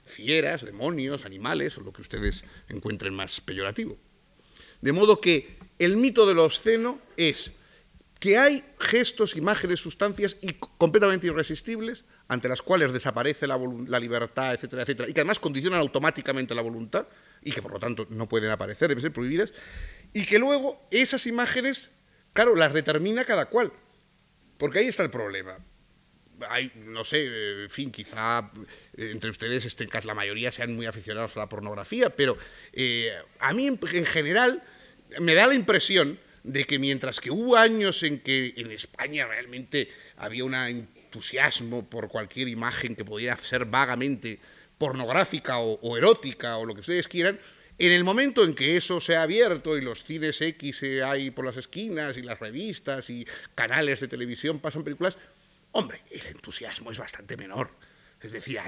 fieras, 0.04 0.64
demonios, 0.64 1.24
animales 1.24 1.78
o 1.78 1.80
lo 1.80 1.92
que 1.92 2.02
ustedes 2.02 2.44
encuentren 2.68 3.14
más 3.14 3.40
peyorativo. 3.40 3.96
De 4.80 4.92
modo 4.92 5.20
que 5.20 5.56
el 5.78 5.96
mito 5.96 6.26
de 6.26 6.40
obsceno 6.40 6.98
es 7.16 7.52
que 8.18 8.38
hay 8.38 8.64
gestos, 8.78 9.34
imágenes, 9.34 9.80
sustancias 9.80 10.36
y 10.40 10.52
completamente 10.52 11.26
irresistibles 11.26 12.04
ante 12.28 12.48
las 12.48 12.62
cuales 12.62 12.92
desaparece 12.92 13.48
la, 13.48 13.58
la, 13.88 13.98
libertad, 13.98 14.54
etcétera, 14.54 14.82
etcétera, 14.82 15.08
y 15.08 15.12
que 15.12 15.20
además 15.20 15.40
condicionan 15.40 15.80
automáticamente 15.80 16.54
la 16.54 16.62
voluntad 16.62 17.08
y 17.42 17.50
que 17.50 17.60
por 17.60 17.72
lo 17.72 17.80
tanto 17.80 18.06
no 18.10 18.28
pueden 18.28 18.50
aparecer, 18.50 18.86
deben 18.86 19.02
ser 19.02 19.12
prohibidas, 19.12 19.52
y 20.12 20.24
que 20.24 20.38
luego 20.38 20.86
esas 20.92 21.26
imágenes, 21.26 21.90
claro, 22.32 22.54
las 22.54 22.72
determina 22.72 23.24
cada 23.24 23.46
cual. 23.46 23.72
Porque 24.62 24.78
ahí 24.78 24.86
está 24.86 25.02
el 25.02 25.10
problema. 25.10 25.58
Hay, 26.48 26.70
no 26.76 27.02
sé, 27.02 27.64
en 27.64 27.68
fin, 27.68 27.90
quizá 27.90 28.48
eh, 28.96 29.10
entre 29.10 29.30
ustedes 29.30 29.64
estén, 29.64 29.88
la 30.04 30.14
mayoría 30.14 30.52
sean 30.52 30.76
muy 30.76 30.86
aficionados 30.86 31.36
a 31.36 31.40
la 31.40 31.48
pornografía, 31.48 32.10
pero 32.10 32.38
eh, 32.72 33.10
a 33.40 33.52
mí 33.54 33.66
en, 33.66 34.06
general 34.06 34.62
me 35.18 35.34
da 35.34 35.48
la 35.48 35.54
impresión 35.54 36.16
de 36.44 36.64
que 36.64 36.78
mientras 36.78 37.18
que 37.18 37.32
hubo 37.32 37.56
años 37.56 38.04
en 38.04 38.20
que 38.20 38.54
en 38.56 38.70
España 38.70 39.26
realmente 39.26 39.90
había 40.16 40.44
un 40.44 40.54
entusiasmo 40.54 41.84
por 41.90 42.06
cualquier 42.06 42.46
imagen 42.46 42.94
que 42.94 43.04
pudiera 43.04 43.36
ser 43.38 43.64
vagamente 43.64 44.38
pornográfica 44.78 45.58
o 45.58 45.96
erótica 45.96 46.56
o 46.58 46.66
lo 46.66 46.74
que 46.74 46.82
ustedes 46.82 47.08
quieran, 47.08 47.40
en 47.86 47.92
el 47.92 48.04
momento 48.04 48.44
en 48.44 48.54
que 48.54 48.76
eso 48.76 49.00
se 49.00 49.16
ha 49.16 49.22
abierto 49.22 49.76
y 49.76 49.80
los 49.80 50.04
cines 50.04 50.40
X 50.40 50.84
hay 51.04 51.30
por 51.30 51.44
las 51.44 51.56
esquinas 51.56 52.16
y 52.16 52.22
las 52.22 52.38
revistas 52.38 53.10
y 53.10 53.26
canales 53.54 54.00
de 54.00 54.08
televisión 54.08 54.60
pasan 54.60 54.84
películas, 54.84 55.16
hombre, 55.72 56.02
el 56.10 56.26
entusiasmo 56.26 56.90
es 56.90 56.98
bastante 56.98 57.36
menor. 57.36 57.70
Es 58.22 58.32
decir, 58.32 58.60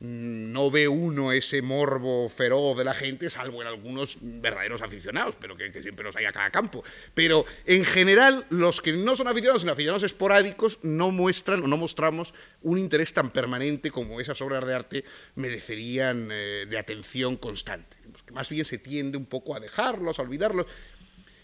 no 0.00 0.70
ve 0.70 0.86
uno 0.86 1.32
ese 1.32 1.62
morbo 1.62 2.28
feroz 2.28 2.76
de 2.76 2.84
la 2.84 2.92
gente, 2.92 3.30
salvo 3.30 3.62
en 3.62 3.68
algunos 3.68 4.18
verdaderos 4.20 4.82
aficionados, 4.82 5.36
pero 5.40 5.56
que, 5.56 5.72
siempre 5.80 6.04
los 6.04 6.16
hay 6.16 6.26
a 6.26 6.32
cada 6.32 6.50
campo. 6.50 6.84
Pero 7.14 7.46
en 7.64 7.86
general, 7.86 8.46
los 8.50 8.82
que 8.82 8.92
no 8.92 9.16
son 9.16 9.26
aficionados, 9.26 9.62
sino 9.62 9.72
aficionados 9.72 10.02
esporádicos, 10.02 10.78
no 10.82 11.10
muestran 11.10 11.62
o 11.62 11.66
no 11.66 11.78
mostramos 11.78 12.34
un 12.60 12.78
interés 12.78 13.14
tan 13.14 13.30
permanente 13.30 13.90
como 13.90 14.20
esas 14.20 14.42
obras 14.42 14.66
de 14.66 14.74
arte 14.74 15.04
merecerían 15.34 16.28
eh, 16.30 16.66
de 16.68 16.78
atención 16.78 17.38
constante. 17.38 17.96
Más 18.32 18.48
bien 18.48 18.64
se 18.64 18.78
tiende 18.78 19.16
un 19.16 19.26
poco 19.26 19.54
a 19.54 19.60
dejarlos, 19.60 20.18
a 20.18 20.22
olvidarlos. 20.22 20.66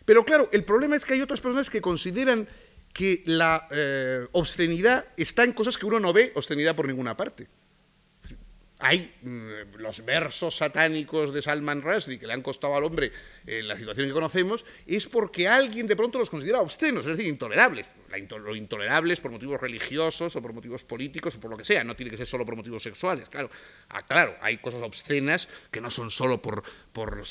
Pero 0.05 0.25
claro, 0.25 0.49
el 0.53 0.65
problema 0.65 0.97
es 0.97 1.05
que 1.05 1.15
hay 1.15 1.21
otras 1.21 1.41
personas 1.41 1.69
que 1.71 1.81
consideran 1.81 2.49
que 2.93 3.23
la 3.27 3.69
eh, 3.71 4.27
obscenidad 4.33 5.07
está 5.17 5.45
en 5.45 5.53
cosas 5.53 5.77
que 5.77 5.87
uno 5.87 6.01
no 6.01 6.13
ve 6.13 6.33
obscenidad 6.35 6.75
por 6.75 6.87
ninguna 6.87 7.17
parte. 7.17 7.49
Hay 8.79 9.15
mm, 9.23 9.77
los 9.79 10.05
versos 10.05 10.57
satánicos 10.57 11.33
de 11.33 11.43
Salman 11.43 11.83
Rushdie 11.83 12.19
que 12.19 12.27
le 12.27 12.33
han 12.33 12.43
costado 12.43 12.77
al 12.77 12.85
hombre 12.85 13.11
en 13.47 13.69
la 13.69 13.77
situación 13.77 14.07
que 14.07 14.13
conocemos, 14.13 14.65
es 14.87 15.07
porque 15.07 15.49
alguien 15.49 15.87
de 15.87 15.97
pronto 15.97 16.19
los 16.19 16.31
considera 16.31 16.61
obscenos, 16.61 17.07
es 17.07 17.17
decir, 17.17 17.27
intolerables 17.27 17.87
lo 18.39 18.55
intolerables 18.55 19.21
por 19.21 19.31
motivos 19.31 19.61
religiosos 19.61 20.35
o 20.37 20.43
por 20.43 20.53
motivos 20.53 20.83
políticos 20.83 21.37
o 21.37 21.41
por 21.41 21.51
lo 21.51 21.57
que 21.57 21.65
sea, 21.65 21.85
no 21.85 21.97
tiene 21.97 22.11
que 22.11 22.17
ser 22.17 22.27
solo 22.27 22.45
por 22.45 22.57
motivos 22.57 22.83
sexuales, 22.83 23.29
claro. 23.29 23.51
Ah, 23.89 24.05
claro, 24.07 24.37
hay 24.41 24.59
cosas 24.59 24.83
obscenas 24.83 25.49
que 25.71 25.81
no 25.81 25.91
son 25.91 26.11
solo 26.11 26.41
por, 26.41 26.63
por, 26.93 27.25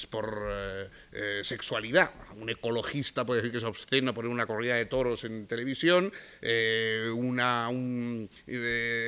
eh, 0.49 0.89
eh, 1.11 1.39
sexualidad. 1.43 2.11
Un 2.35 2.49
ecologista 2.49 3.25
puede 3.25 3.41
decir 3.41 3.51
que 3.51 3.57
es 3.57 3.63
obsceno 3.63 4.13
poner 4.13 4.31
una 4.31 4.45
corrida 4.45 4.75
de 4.75 4.85
toros 4.85 5.23
en 5.23 5.47
televisión, 5.47 6.11
eh, 6.41 7.09
un 7.13 8.29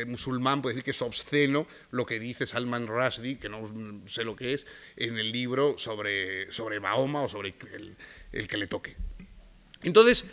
musulmán 0.08 0.62
puede 0.62 0.76
decir 0.76 0.84
que 0.84 0.92
es 0.92 1.02
obsceno 1.02 1.68
lo 1.92 2.06
que 2.06 2.20
dice 2.20 2.46
Salman 2.46 2.88
Rushdie, 2.88 3.40
que 3.40 3.50
no 3.50 3.72
sé 4.08 4.24
lo 4.24 4.36
que 4.36 4.54
es, 4.54 4.68
en 4.96 5.18
el 5.18 5.32
libro 5.32 5.78
sobre, 5.78 6.52
sobre 6.52 6.80
Mahoma 6.80 7.22
o 7.22 7.30
sobre 7.30 7.56
el, 7.74 7.96
el 8.32 8.48
que 8.48 8.58
le 8.58 8.68
toque. 8.68 8.96
Entonces, 9.84 10.26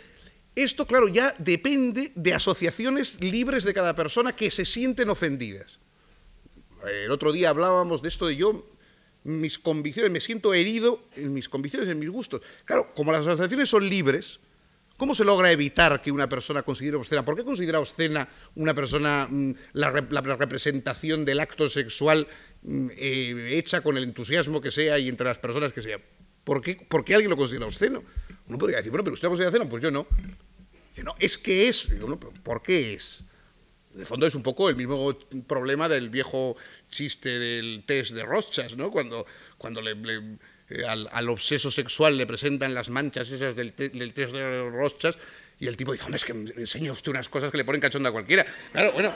esto, 0.55 0.87
claro, 0.87 1.07
ya 1.07 1.35
depende 1.37 2.11
de 2.15 2.33
asociaciones 2.33 3.21
libres 3.21 3.63
de 3.63 3.73
cada 3.73 3.93
persona 3.93 4.35
que 4.35 4.49
se 4.49 4.65
sienten 4.65 5.09
ofendidas. 5.09 5.79
El 6.85 7.11
otro 7.11 7.31
día 7.31 7.49
hablábamos 7.49 8.01
de 8.01 8.07
esto 8.07 8.27
de 8.27 8.35
yo, 8.35 8.65
mis 9.23 9.57
convicciones, 9.57 10.11
me 10.11 10.21
siento 10.21 10.53
herido 10.53 11.03
en 11.15 11.33
mis 11.33 11.49
convicciones, 11.49 11.89
en 11.89 11.99
mis 11.99 12.09
gustos. 12.09 12.41
Claro, 12.63 12.93
como 12.93 13.11
las 13.11 13.25
asociaciones 13.25 13.67
son 13.67 13.89
libres, 13.89 14.39
¿cómo 14.97 15.15
se 15.15 15.25
logra 15.25 15.51
evitar 15.51 16.01
que 16.01 16.11
una 16.11 16.29
persona 16.29 16.61
considere 16.61 16.97
obscena? 16.97 17.25
¿Por 17.25 17.35
qué 17.35 17.43
considera 17.43 17.79
obscena 17.79 18.29
una 18.55 18.73
persona 18.73 19.27
mm, 19.29 19.51
la, 19.73 19.89
representación 19.89 21.25
del 21.25 21.39
acto 21.39 21.67
sexual 21.69 22.27
mm, 22.61 22.89
eh, 22.95 23.57
hecha 23.57 23.81
con 23.81 23.97
el 23.97 24.03
entusiasmo 24.03 24.61
que 24.61 24.71
sea 24.71 24.99
y 24.99 25.09
entre 25.09 25.25
las 25.25 25.39
personas 25.39 25.73
que 25.73 25.81
sea? 25.81 25.99
¿Por 26.43 26.61
qué, 26.61 26.75
¿Por 26.75 27.03
qué 27.03 27.15
alguien 27.15 27.31
lo 27.31 27.37
considera 27.37 27.65
obsceno? 27.65 28.03
Uno 28.47 28.57
podría 28.59 28.77
decir, 28.77 28.91
bueno, 28.91 29.03
pero 29.03 29.15
usted 29.15 29.25
lo 29.25 29.31
considera 29.31 29.49
obsceno, 29.49 29.69
pues 29.69 29.81
yo 29.81 29.89
no. 29.89 30.05
Dice, 30.95 31.03
no, 31.03 31.13
es 31.19 31.37
que 31.37 31.67
es. 31.67 31.89
¿por 32.41 32.63
qué 32.63 32.93
es? 32.93 33.25
En 33.93 33.99
el 33.99 34.05
fondo 34.05 34.25
es 34.25 34.33
un 34.33 34.43
poco 34.43 34.69
el 34.69 34.77
mismo 34.77 35.17
problema 35.45 35.89
del 35.89 36.09
viejo 36.09 36.55
chiste 36.89 37.37
del 37.37 37.83
test 37.85 38.13
de 38.13 38.23
Rochas, 38.23 38.77
¿no? 38.77 38.91
Cuando, 38.91 39.25
cuando 39.57 39.81
le, 39.81 39.91
eh, 40.69 40.85
al, 40.85 41.29
obseso 41.29 41.69
sexual 41.69 42.17
le 42.17 42.25
presentan 42.25 42.73
las 42.73 42.89
manchas 42.89 43.29
esas 43.29 43.57
del, 43.57 43.75
del 43.75 44.13
test 44.13 44.33
de 44.33 44.69
Rochas 44.69 45.17
y 45.59 45.67
el 45.67 45.75
tipo 45.75 45.91
dice, 45.91 46.05
hombre, 46.05 46.17
es 46.17 46.23
que 46.23 46.33
me 46.33 46.49
enseña 46.51 46.93
usted 46.93 47.11
unas 47.11 47.27
cosas 47.27 47.51
que 47.51 47.57
le 47.57 47.65
ponen 47.65 47.81
cachonda 47.81 48.09
a 48.09 48.13
cualquiera. 48.13 48.45
Claro, 48.71 48.93
bueno, 48.93 49.13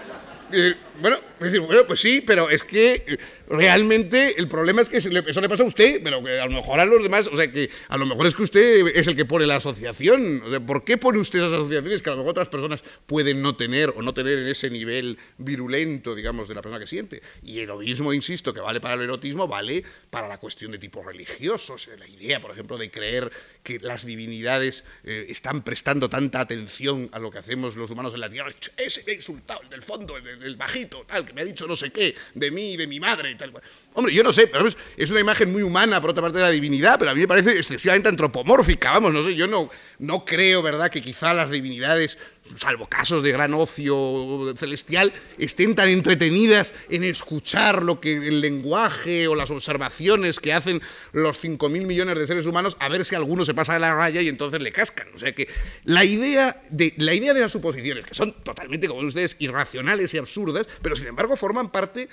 bueno, 1.02 1.18
decir, 1.40 1.60
bueno, 1.62 1.86
pues 1.88 2.00
sí, 2.00 2.22
pero 2.22 2.50
es 2.50 2.64
que 2.64 3.04
eh, 3.08 3.18
realmente 3.48 4.36
el 4.38 4.48
problema 4.48 4.82
es 4.82 4.90
que 4.90 4.98
eso 4.98 5.10
le 5.10 5.50
pasa 5.50 5.64
a 5.64 5.66
usted, 5.66 6.02
pero 6.04 6.24
que 6.24 6.40
a 6.40 6.46
lo 6.46 6.52
mejor 6.52 6.80
a 6.80 6.86
los 6.86 7.02
demás, 7.02 7.28
o 7.28 7.36
sea, 7.36 7.52
que 7.52 7.70
a 7.88 7.98
lo 7.98 8.06
mejor 8.06 8.28
es 8.28 8.36
que 8.36 8.44
usted 8.44 8.88
es 8.96 9.08
el 9.08 9.16
que 9.16 9.26
pone 9.26 9.46
la 9.46 9.58
asociación. 9.58 10.44
¿Por 10.66 10.84
qué 10.84 10.98
pone 10.98 11.20
usted 11.20 11.40
esas 11.40 11.54
asociaciones 11.54 12.02
que 12.02 12.10
a 12.10 12.14
lo 12.14 12.18
mejor 12.18 12.32
otras 12.32 12.50
personas 12.50 12.84
pueden 13.06 13.42
no 13.42 13.56
tener 13.56 13.94
o 13.96 14.02
no 14.02 14.14
tener 14.14 14.40
en 14.40 14.48
ese 14.48 14.70
nivel 14.70 15.18
virulento, 15.38 16.16
digamos, 16.16 16.48
de 16.48 16.56
la 16.56 16.62
persona 16.62 16.80
que 16.80 16.88
siente? 16.88 17.22
Y 17.44 17.60
el 17.60 17.74
mismo, 17.78 18.14
insisto, 18.14 18.54
que 18.54 18.60
vale 18.60 18.82
para 18.82 18.96
el 18.96 19.02
erotismo, 19.02 19.48
vale 19.48 19.84
para 20.10 20.28
la 20.28 20.38
cuestión 20.38 20.72
de 20.72 20.80
tipo 20.80 21.04
religioso. 21.04 21.76
la 21.98 22.08
idea, 22.08 22.42
por 22.42 22.52
ejemplo, 22.52 22.78
de 22.78 22.92
creer 22.92 23.32
que 23.64 23.80
las 23.80 24.06
divinidades 24.06 24.84
eh, 25.04 25.28
están 25.30 25.64
prestando 25.64 26.10
tanta 26.10 26.40
atención 26.40 27.10
a 27.12 27.20
lo 27.20 27.32
que 27.32 27.38
hacemos 27.38 27.76
los 27.76 27.92
humanos 27.92 28.14
en 28.14 28.22
la 28.22 28.30
tierra. 28.30 28.52
Ese 28.78 29.04
me 29.06 29.14
ha 29.14 29.16
insultado, 29.16 29.62
el 29.62 29.70
del 29.70 29.82
fondo, 29.82 30.18
el, 30.18 30.39
bajito, 30.56 31.04
tal, 31.06 31.26
que 31.26 31.34
me 31.34 31.42
ha 31.42 31.46
dicho 31.46 31.68
no 31.68 31.76
sé 31.76 31.92
qué, 31.92 32.16
de 32.34 32.52
mí, 32.52 32.78
de 32.78 32.88
mi 32.88 33.00
madre, 33.00 33.34
tal. 33.36 33.54
Hombre, 33.94 34.14
yo 34.14 34.24
no 34.24 34.34
sé, 34.34 34.48
pero 34.48 34.68
es, 34.68 35.12
una 35.12 35.20
imagen 35.20 35.52
muy 35.52 35.62
humana, 35.62 36.00
por 36.02 36.12
otra 36.12 36.22
parte, 36.22 36.38
de 36.38 36.44
la 36.44 36.52
divinidad, 36.52 36.98
pero 36.98 37.12
a 37.12 37.14
mí 37.14 37.22
me 37.22 37.28
parece 37.28 37.52
excesivamente 37.52 38.10
antropomórfica, 38.10 38.92
vamos, 38.92 39.14
no 39.14 39.24
sé, 39.24 39.36
yo 39.36 39.48
no, 39.48 39.70
no 40.00 40.26
creo, 40.26 40.62
¿verdad?, 40.62 40.90
que 40.90 41.02
quizá 41.02 41.34
las 41.34 41.50
divinidades 41.50 42.18
salvo 42.58 42.88
casos 42.88 43.24
de 43.24 43.32
gran 43.32 43.54
ocio 43.54 44.54
celestial, 44.56 45.14
estén 45.38 45.76
tan 45.76 45.90
entretenidas 45.90 46.74
en 46.90 47.04
escuchar 47.04 47.84
lo 47.84 48.00
que 48.00 48.16
el 48.16 48.42
lenguaje 48.42 49.28
o 49.28 49.36
las 49.36 49.52
observaciones 49.52 50.40
que 50.40 50.54
hacen 50.54 50.82
los 51.12 51.42
5.000 51.44 51.86
millones 51.86 52.18
de 52.18 52.28
seres 52.28 52.46
humanos, 52.46 52.78
a 52.80 52.90
ver 52.90 53.06
si 53.06 53.16
alguno 53.16 53.46
se 53.46 53.54
pasa 53.54 53.74
de 53.74 53.80
la 53.80 53.94
raya 53.94 54.22
y 54.22 54.28
entonces 54.28 54.62
le 54.62 54.72
cascan. 54.72 55.08
O 55.14 55.20
sea 55.20 55.34
que 55.34 55.48
la 55.84 56.04
idea 56.04 56.62
de, 56.70 56.94
la 56.98 57.14
idea 57.14 57.34
de 57.34 57.42
las 57.42 57.52
suposiciones, 57.52 58.06
que 58.06 58.14
son 58.14 58.34
totalmente, 58.44 58.88
como 58.88 59.02
ustedes, 59.02 59.36
irracionales 59.40 60.14
y 60.14 60.18
absurdas, 60.18 60.68
pero 60.82 60.96
sin 60.96 61.08
embargo 61.08 61.36
forman 61.36 61.72
parte 61.72 62.10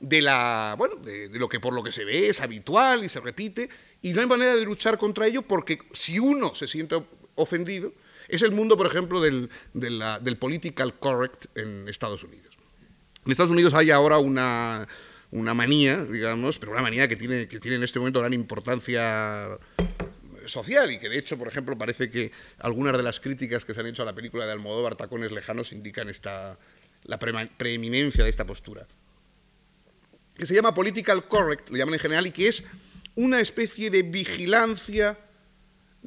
de 0.00 0.22
la 0.22 0.74
bueno 0.78 0.96
de, 0.96 1.28
lo 1.32 1.48
que 1.48 1.60
por 1.60 1.74
lo 1.74 1.82
que 1.82 1.92
se 1.92 2.04
ve 2.04 2.28
es 2.28 2.40
habitual 2.40 3.04
y 3.04 3.08
se 3.08 3.20
repite 3.20 3.68
y 4.00 4.12
no 4.12 4.20
hay 4.20 4.26
manera 4.26 4.54
de 4.54 4.64
luchar 4.64 4.96
contra 4.96 5.26
ello 5.26 5.42
porque 5.42 5.78
si 5.92 6.20
uno 6.20 6.54
se 6.54 6.68
siente 6.68 7.02
ofendido 7.34 7.92
Es 8.28 8.42
el 8.42 8.52
mundo, 8.52 8.76
por 8.76 8.86
ejemplo, 8.86 9.20
del, 9.22 9.48
political 10.38 10.98
correct 10.98 11.46
en 11.56 11.88
Estados 11.88 12.22
Unidos. 12.22 12.58
En 13.24 13.32
Estados 13.32 13.50
Unidos 13.50 13.74
hay 13.74 13.90
ahora 13.90 14.18
una, 14.18 14.86
una 15.30 15.54
manía, 15.54 16.04
digamos, 16.04 16.58
pero 16.58 16.72
una 16.72 16.82
manía 16.82 17.08
que 17.08 17.16
tiene, 17.16 17.48
que 17.48 17.58
tiene 17.58 17.78
en 17.78 17.82
este 17.82 17.98
momento 17.98 18.20
gran 18.20 18.34
importancia 18.34 19.58
social 20.44 20.90
y 20.90 20.98
que 20.98 21.08
de 21.08 21.18
hecho, 21.18 21.38
por 21.38 21.48
ejemplo, 21.48 21.76
parece 21.76 22.10
que 22.10 22.30
algunas 22.58 22.96
de 22.96 23.02
las 23.02 23.20
críticas 23.20 23.64
que 23.64 23.74
se 23.74 23.80
han 23.80 23.86
hecho 23.86 24.02
a 24.02 24.06
la 24.06 24.14
película 24.14 24.46
de 24.46 24.52
Almodóvar, 24.52 24.94
Tacones 24.96 25.32
Lejanos, 25.32 25.72
indican 25.72 26.08
esta, 26.08 26.58
la 27.04 27.18
preeminencia 27.18 28.24
de 28.24 28.30
esta 28.30 28.46
postura. 28.46 28.86
Que 30.36 30.46
se 30.46 30.54
llama 30.54 30.74
political 30.74 31.26
correct, 31.28 31.70
lo 31.70 31.76
llaman 31.76 31.94
en 31.94 32.00
general, 32.00 32.26
y 32.26 32.30
que 32.30 32.48
es 32.48 32.62
una 33.14 33.40
especie 33.40 33.90
de 33.90 34.02
vigilancia 34.02 35.18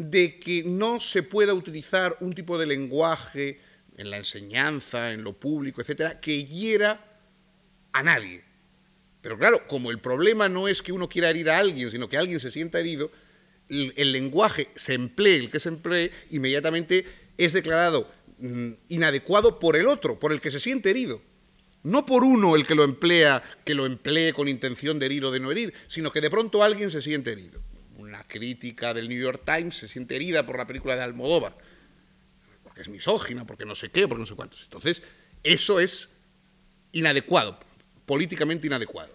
de 0.09 0.39
que 0.39 0.63
no 0.63 0.99
se 0.99 1.23
pueda 1.23 1.53
utilizar 1.53 2.17
un 2.21 2.33
tipo 2.33 2.57
de 2.57 2.65
lenguaje 2.65 3.59
en 3.97 4.09
la 4.09 4.17
enseñanza, 4.17 5.11
en 5.11 5.23
lo 5.23 5.33
público, 5.33 5.81
etcétera, 5.81 6.19
que 6.19 6.45
hiera 6.45 7.19
a 7.91 8.03
nadie. 8.03 8.43
Pero 9.21 9.37
claro, 9.37 9.67
como 9.67 9.91
el 9.91 9.99
problema 9.99 10.49
no 10.49 10.67
es 10.67 10.81
que 10.81 10.91
uno 10.91 11.07
quiera 11.07 11.29
herir 11.29 11.49
a 11.49 11.59
alguien, 11.59 11.91
sino 11.91 12.09
que 12.09 12.17
alguien 12.17 12.39
se 12.39 12.51
sienta 12.51 12.79
herido, 12.79 13.11
el, 13.69 14.11
lenguaje 14.11 14.69
se 14.75 14.95
emplee, 14.95 15.37
el 15.37 15.49
que 15.49 15.59
se 15.59 15.69
emplee, 15.69 16.11
inmediatamente 16.31 17.05
es 17.37 17.53
declarado 17.53 18.11
mm, 18.39 18.71
inadecuado 18.89 19.59
por 19.59 19.77
el 19.77 19.87
otro, 19.87 20.19
por 20.19 20.33
el 20.33 20.41
que 20.41 20.51
se 20.51 20.59
siente 20.59 20.89
herido. 20.89 21.21
No 21.83 22.05
por 22.05 22.23
uno 22.23 22.55
el 22.55 22.67
que 22.67 22.75
lo 22.75 22.83
emplea, 22.83 23.41
que 23.63 23.73
lo 23.73 23.85
emplee 23.85 24.33
con 24.33 24.47
intención 24.47 24.99
de 24.99 25.05
herir 25.05 25.25
o 25.25 25.31
de 25.31 25.39
no 25.39 25.51
herir, 25.51 25.73
sino 25.87 26.11
que 26.11 26.21
de 26.21 26.29
pronto 26.29 26.63
alguien 26.63 26.91
se 26.91 27.01
siente 27.01 27.31
herido. 27.31 27.61
Una 28.11 28.27
crítica 28.27 28.93
del 28.93 29.07
New 29.07 29.17
York 29.17 29.43
Times 29.45 29.77
se 29.77 29.87
siente 29.87 30.17
herida 30.17 30.45
por 30.45 30.57
la 30.57 30.67
película 30.67 30.97
de 30.97 31.01
Almodóvar, 31.01 31.55
porque 32.61 32.81
es 32.81 32.89
misógina, 32.89 33.45
porque 33.47 33.63
no 33.63 33.73
sé 33.73 33.89
qué, 33.89 34.05
porque 34.05 34.19
no 34.19 34.25
sé 34.25 34.35
cuántos. 34.35 34.61
Entonces, 34.63 35.01
eso 35.43 35.79
es 35.79 36.09
inadecuado, 36.91 37.57
políticamente 38.05 38.67
inadecuado. 38.67 39.13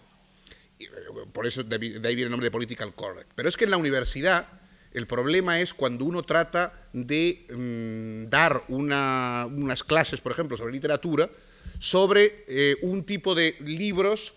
Eh, 0.79 0.87
por 1.31 1.45
eso 1.45 1.61
de 1.61 1.75
ahí 1.75 2.15
viene 2.15 2.23
el 2.23 2.31
nombre 2.31 2.47
de 2.47 2.51
political 2.51 2.95
correct. 2.95 3.29
Pero 3.35 3.49
es 3.49 3.55
que 3.55 3.65
en 3.65 3.69
la 3.69 3.77
universidad 3.77 4.47
el 4.91 5.05
problema 5.05 5.59
es 5.59 5.75
cuando 5.75 6.03
uno 6.03 6.23
trata 6.23 6.89
de 6.91 7.45
mm, 7.53 8.31
dar 8.31 8.63
unas 8.69 9.83
clases, 9.83 10.21
por 10.21 10.31
ejemplo, 10.31 10.57
sobre 10.57 10.73
literatura, 10.73 11.29
sobre 11.77 12.45
eh, 12.47 12.77
un 12.81 13.03
tipo 13.03 13.35
de 13.35 13.57
libros 13.59 14.33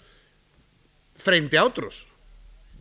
frente 1.15 1.57
a 1.57 1.65
otros. 1.65 2.10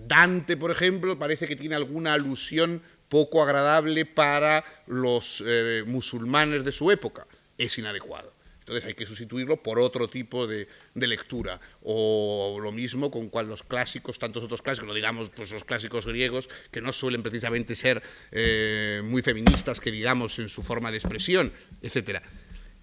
Dante, 0.07 0.57
por 0.57 0.71
ejemplo, 0.71 1.19
parece 1.19 1.47
que 1.47 1.55
tiene 1.55 1.75
alguna 1.75 2.13
alusión 2.13 2.81
poco 3.09 3.41
agradable 3.41 4.05
para 4.05 4.63
los 4.87 5.43
eh, 5.45 5.83
musulmanes 5.85 6.63
de 6.63 6.71
su 6.71 6.91
época. 6.91 7.27
Es 7.57 7.77
inadecuado. 7.77 8.33
Entonces 8.59 8.85
hay 8.85 8.93
que 8.93 9.07
sustituirlo 9.07 9.63
por 9.63 9.79
otro 9.79 10.07
tipo 10.07 10.45
de, 10.45 10.67
lectura. 10.93 11.59
O 11.81 12.59
lo 12.61 12.71
mismo 12.71 13.09
con 13.09 13.29
cual 13.29 13.47
los 13.47 13.63
clásicos, 13.63 14.19
tantos 14.19 14.43
otros 14.43 14.61
clásicos, 14.61 14.87
no 14.87 14.93
digamos 14.93 15.29
pues 15.29 15.49
los 15.49 15.65
clásicos 15.65 16.05
griegos, 16.05 16.49
que 16.69 16.79
no 16.79 16.93
suelen 16.93 17.23
precisamente 17.23 17.73
ser 17.73 18.03
eh, 18.31 19.01
muy 19.03 19.23
feministas, 19.23 19.79
que 19.79 19.89
digamos 19.89 20.37
en 20.37 20.49
su 20.49 20.61
forma 20.61 20.91
de 20.91 20.97
expresión, 20.97 21.51
etcétera. 21.81 22.21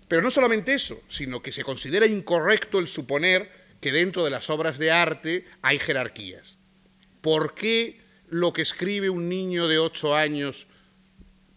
Pero 0.08 0.22
no 0.22 0.32
solamente 0.32 0.74
eso, 0.74 1.00
sino 1.08 1.40
que 1.40 1.52
se 1.52 1.62
considera 1.62 2.06
incorrecto 2.06 2.80
el 2.80 2.88
suponer 2.88 3.48
que 3.80 3.92
dentro 3.92 4.24
de 4.24 4.30
las 4.30 4.50
obras 4.50 4.78
de 4.78 4.90
arte 4.90 5.44
hay 5.62 5.78
jerarquías. 5.78 6.55
¿Por 7.20 7.54
qué 7.54 8.00
lo 8.28 8.52
que 8.52 8.62
escribe 8.62 9.10
un 9.10 9.28
niño 9.28 9.68
de 9.68 9.78
ocho 9.78 10.14
años 10.14 10.66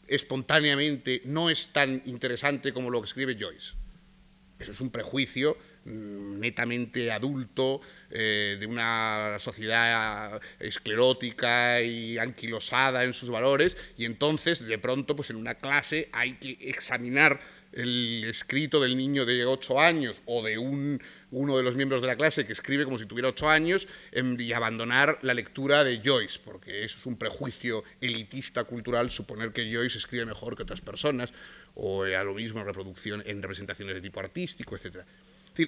espontáneamente 0.07 1.21
no 1.25 1.49
es 1.49 1.67
tan 1.67 2.01
interesante 2.05 2.73
como 2.73 2.89
lo 2.89 3.01
que 3.01 3.05
escribe 3.05 3.37
Joyce? 3.39 3.73
Eso 4.59 4.73
es 4.73 4.81
un 4.81 4.89
prejuicio 4.89 5.57
mm, 5.85 6.39
netamente 6.39 7.11
adulto, 7.11 7.79
eh, 8.11 8.57
de 8.59 8.67
una 8.67 9.37
sociedad 9.39 10.41
esclerótica 10.59 11.81
y 11.81 12.17
anquilosada 12.17 13.05
en 13.05 13.13
sus 13.13 13.29
valores, 13.29 13.77
y 13.97 14.03
entonces, 14.03 14.65
de 14.65 14.77
pronto, 14.77 15.15
pues 15.15 15.29
en 15.29 15.37
una 15.37 15.55
clase 15.55 16.09
hay 16.11 16.33
que 16.33 16.57
examinar 16.59 17.39
el 17.71 18.25
escrito 18.25 18.81
del 18.81 18.97
niño 18.97 19.25
de 19.25 19.45
ocho 19.45 19.79
años 19.79 20.21
o 20.25 20.43
de 20.43 20.57
un, 20.57 21.01
uno 21.31 21.57
de 21.57 21.63
los 21.63 21.75
miembros 21.75 22.01
de 22.01 22.07
la 22.07 22.15
clase 22.15 22.45
que 22.45 22.53
escribe 22.53 22.85
como 22.85 22.97
si 22.97 23.05
tuviera 23.05 23.29
ocho 23.29 23.49
años 23.49 23.87
em, 24.11 24.39
y 24.39 24.53
abandonar 24.53 25.19
la 25.21 25.33
lectura 25.33 25.83
de 25.83 26.01
Joyce, 26.03 26.39
porque 26.43 26.83
eso 26.83 26.97
es 26.97 27.05
un 27.05 27.17
prejuicio 27.17 27.83
elitista 28.01 28.63
cultural 28.63 29.09
suponer 29.09 29.51
que 29.51 29.71
Joyce 29.71 29.97
escribe 29.97 30.25
mejor 30.25 30.55
que 30.55 30.63
otras 30.63 30.81
personas 30.81 31.33
o 31.75 32.03
a 32.03 32.23
lo 32.23 32.33
mismo 32.33 32.59
en 32.59 32.65
reproducción, 32.65 33.23
en 33.25 33.41
representaciones 33.41 33.95
de 33.95 34.01
tipo 34.01 34.19
artístico, 34.19 34.75
etc. 34.75 34.97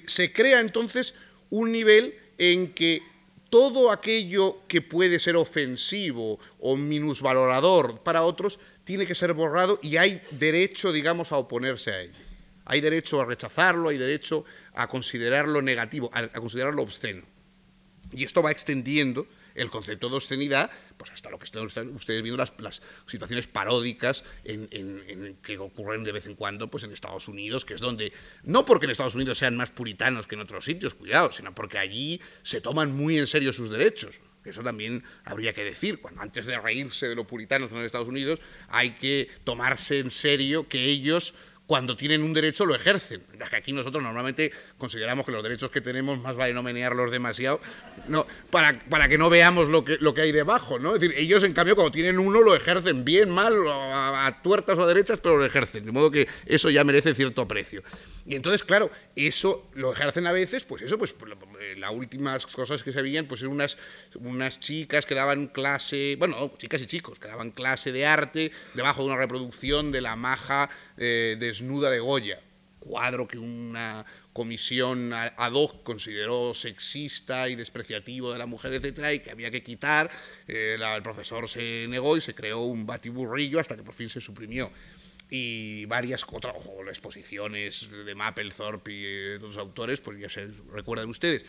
se 0.07 0.33
crea 0.33 0.59
entonces 0.59 1.13
un 1.49 1.71
nivel 1.71 2.15
en 2.37 2.73
que 2.73 3.03
todo 3.51 3.91
aquello 3.91 4.61
que 4.67 4.81
puede 4.81 5.19
ser 5.19 5.35
ofensivo 5.35 6.39
o 6.59 6.77
minusvalorador 6.77 7.99
para 7.99 8.23
otros 8.23 8.59
tiene 8.85 9.05
que 9.05 9.13
ser 9.13 9.33
borrado 9.33 9.77
y 9.83 9.97
hay 9.97 10.21
derecho, 10.31 10.91
digamos, 10.91 11.31
a 11.31 11.37
oponerse 11.37 11.91
a 11.91 12.01
ello. 12.01 12.30
Hay 12.71 12.79
derecho 12.79 13.19
a 13.19 13.25
rechazarlo, 13.25 13.89
hay 13.89 13.97
derecho 13.97 14.45
a 14.73 14.87
considerarlo 14.87 15.61
negativo, 15.61 16.09
a, 16.13 16.29
considerarlo 16.29 16.83
obsceno. 16.83 17.23
Y 18.13 18.23
esto 18.23 18.41
va 18.41 18.49
extendiendo 18.49 19.27
el 19.55 19.69
concepto 19.69 20.07
de 20.07 20.15
obscenidad, 20.15 20.71
pues 20.95 21.11
hasta 21.11 21.29
lo 21.29 21.37
que 21.37 21.43
están 21.43 21.67
ustedes 21.89 22.23
viendo 22.23 22.37
las, 22.37 22.81
situaciones 23.07 23.47
paródicas 23.47 24.23
en, 24.45 25.37
que 25.43 25.57
ocurren 25.57 26.05
de 26.05 26.13
vez 26.13 26.27
en 26.27 26.35
cuando 26.35 26.71
pues 26.71 26.85
en 26.85 26.93
Estados 26.93 27.27
Unidos, 27.27 27.65
que 27.65 27.73
es 27.73 27.81
donde, 27.81 28.13
no 28.43 28.63
porque 28.63 28.85
en 28.85 28.91
Estados 28.91 29.15
Unidos 29.15 29.37
sean 29.37 29.57
más 29.57 29.69
puritanos 29.71 30.25
que 30.25 30.35
en 30.35 30.41
otros 30.41 30.63
sitios, 30.63 30.93
cuidado, 30.93 31.33
sino 31.33 31.53
porque 31.53 31.77
allí 31.77 32.21
se 32.41 32.61
toman 32.61 32.95
muy 32.95 33.17
en 33.17 33.27
serio 33.27 33.51
sus 33.51 33.69
derechos. 33.69 34.15
Eso 34.45 34.63
también 34.63 35.03
habría 35.25 35.51
que 35.51 35.65
decir, 35.65 35.99
cuando 35.99 36.21
antes 36.21 36.45
de 36.45 36.57
reírse 36.57 37.09
de 37.09 37.15
los 37.15 37.27
puritanos 37.27 37.69
en 37.69 37.79
Estados 37.79 38.07
Unidos, 38.07 38.39
hay 38.69 38.91
que 38.91 39.29
tomarse 39.43 39.99
en 39.99 40.09
serio 40.09 40.69
que 40.69 40.85
ellos 40.85 41.35
cuando 41.65 41.95
tienen 41.95 42.21
un 42.23 42.33
derecho 42.33 42.65
lo 42.65 42.75
ejercen. 42.75 43.23
Es 43.39 43.49
que 43.49 43.55
aquí 43.55 43.71
nosotros 43.71 44.03
normalmente 44.03 44.51
consideramos 44.77 45.25
que 45.25 45.31
los 45.31 45.41
derechos 45.41 45.71
que 45.71 45.79
tenemos 45.79 46.19
más 46.19 46.35
vale 46.35 46.53
no 46.53 46.63
menearlos 46.63 47.11
demasiado 47.11 47.61
no, 48.07 48.27
para, 48.49 48.73
para 48.89 49.07
que 49.07 49.17
no 49.17 49.29
veamos 49.29 49.69
lo 49.69 49.85
que, 49.85 49.97
lo 50.01 50.13
que 50.13 50.21
hay 50.21 50.31
debajo. 50.33 50.79
¿no? 50.79 50.95
Es 50.95 50.99
decir, 50.99 51.17
ellos 51.17 51.43
en 51.43 51.53
cambio 51.53 51.75
cuando 51.75 51.91
tienen 51.91 52.19
uno 52.19 52.41
lo 52.41 52.55
ejercen 52.55 53.05
bien, 53.05 53.29
mal, 53.29 53.53
a, 53.67 54.41
tuertas 54.43 54.77
o 54.77 54.83
a 54.83 54.87
derechas, 54.87 55.19
pero 55.19 55.37
lo 55.37 55.45
ejercen. 55.45 55.85
De 55.85 55.91
modo 55.91 56.11
que 56.11 56.27
eso 56.45 56.69
ya 56.69 56.83
merece 56.83 57.13
cierto 57.13 57.47
precio. 57.47 57.83
Y 58.25 58.35
entonces, 58.35 58.63
claro, 58.63 58.91
eso 59.15 59.69
lo 59.73 59.93
ejercen 59.93 60.27
a 60.27 60.31
veces, 60.31 60.63
pues 60.63 60.81
eso, 60.81 60.97
pues 60.97 61.15
las 61.77 61.91
últimas 61.91 62.45
cosas 62.45 62.83
que 62.83 62.91
se 62.91 63.01
veían, 63.01 63.25
pues 63.25 63.41
eran 63.41 63.53
unas, 63.53 63.77
unas 64.15 64.59
chicas 64.59 65.05
que 65.05 65.15
daban 65.15 65.47
clase, 65.47 66.15
bueno, 66.19 66.51
chicas 66.57 66.81
y 66.81 66.85
chicos, 66.85 67.17
que 67.17 67.27
daban 67.27 67.51
clase 67.51 67.91
de 67.91 68.05
arte 68.05 68.51
debajo 68.73 69.01
de 69.01 69.07
una 69.07 69.17
reproducción 69.17 69.91
de 69.91 70.01
la 70.01 70.15
maja 70.15 70.69
eh, 71.03 71.35
desnuda 71.39 71.89
de 71.89 71.99
Goya, 71.99 72.39
cuadro 72.79 73.27
que 73.27 73.39
una 73.39 74.05
comisión 74.33 75.11
ad 75.13 75.51
hoc 75.53 75.81
consideró 75.81 76.53
sexista 76.53 77.49
y 77.49 77.55
despreciativo 77.55 78.31
de 78.31 78.37
la 78.37 78.45
mujer, 78.45 78.71
etcétera, 78.73 79.11
y 79.11 79.19
que 79.19 79.31
había 79.31 79.49
que 79.49 79.63
quitar. 79.63 80.11
Eh, 80.47 80.77
el 80.79 81.01
profesor 81.01 81.49
se 81.49 81.87
negó 81.89 82.17
y 82.17 82.21
se 82.21 82.35
creó 82.35 82.59
un 82.59 82.85
batiburrillo 82.85 83.59
hasta 83.59 83.75
que 83.75 83.81
por 83.81 83.95
fin 83.95 84.09
se 84.09 84.21
suprimió 84.21 84.71
y 85.31 85.85
varias 85.85 86.23
otras, 86.29 86.53
exposiciones 86.89 87.89
de 87.89 88.13
Mapplethorpe 88.13 88.91
y 88.91 89.01
de 89.01 89.35
otros 89.37 89.57
autores, 89.57 90.01
pues 90.01 90.19
ya 90.19 90.29
se 90.29 90.49
recuerdan 90.71 91.09
ustedes. 91.09 91.45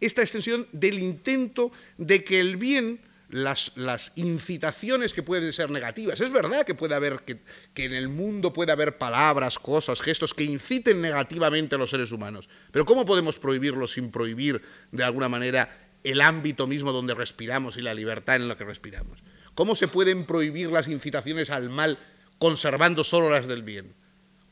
Esta 0.00 0.22
extensión 0.22 0.66
del 0.72 0.98
intento 0.98 1.70
de 1.98 2.24
que 2.24 2.40
el 2.40 2.56
bien, 2.56 2.98
las, 3.28 4.12
incitaciones 4.16 5.12
que 5.12 5.22
pueden 5.22 5.52
ser 5.52 5.70
negativas, 5.70 6.20
es 6.20 6.30
verdad 6.30 6.64
que 6.64 6.74
puede 6.74 6.94
haber, 6.94 7.20
que 7.22 7.84
en 7.84 7.92
el 7.92 8.08
mundo 8.08 8.52
puede 8.52 8.72
haber 8.72 8.98
palabras, 8.98 9.58
cosas, 9.58 10.00
gestos 10.00 10.34
que 10.34 10.44
inciten 10.44 11.00
negativamente 11.00 11.74
a 11.74 11.78
los 11.78 11.90
seres 11.90 12.12
humanos, 12.12 12.48
pero 12.70 12.84
¿cómo 12.84 13.04
podemos 13.04 13.38
prohibirlo 13.38 13.86
sin 13.86 14.10
prohibir 14.10 14.62
de 14.92 15.04
alguna 15.04 15.28
manera 15.28 15.68
el 16.04 16.20
ámbito 16.20 16.66
mismo 16.66 16.92
donde 16.92 17.14
respiramos 17.14 17.76
y 17.76 17.82
la 17.82 17.94
libertad 17.94 18.36
en 18.36 18.48
la 18.48 18.56
que 18.56 18.64
respiramos? 18.64 19.18
¿Cómo 19.54 19.74
se 19.74 19.88
pueden 19.88 20.24
prohibir 20.24 20.70
las 20.70 20.86
incitaciones 20.86 21.50
al 21.50 21.70
mal 21.70 21.98
conservando 22.38 23.04
solo 23.04 23.30
las 23.30 23.46
del 23.46 23.62
bien, 23.62 23.94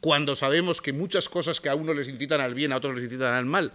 cuando 0.00 0.36
sabemos 0.36 0.80
que 0.80 0.92
muchas 0.92 1.28
cosas 1.28 1.60
que 1.60 1.68
a 1.68 1.74
uno 1.74 1.94
les 1.94 2.08
incitan 2.08 2.40
al 2.40 2.54
bien, 2.54 2.72
a 2.72 2.76
otros 2.76 2.94
les 2.94 3.04
incitan 3.04 3.34
al 3.34 3.46
mal. 3.46 3.72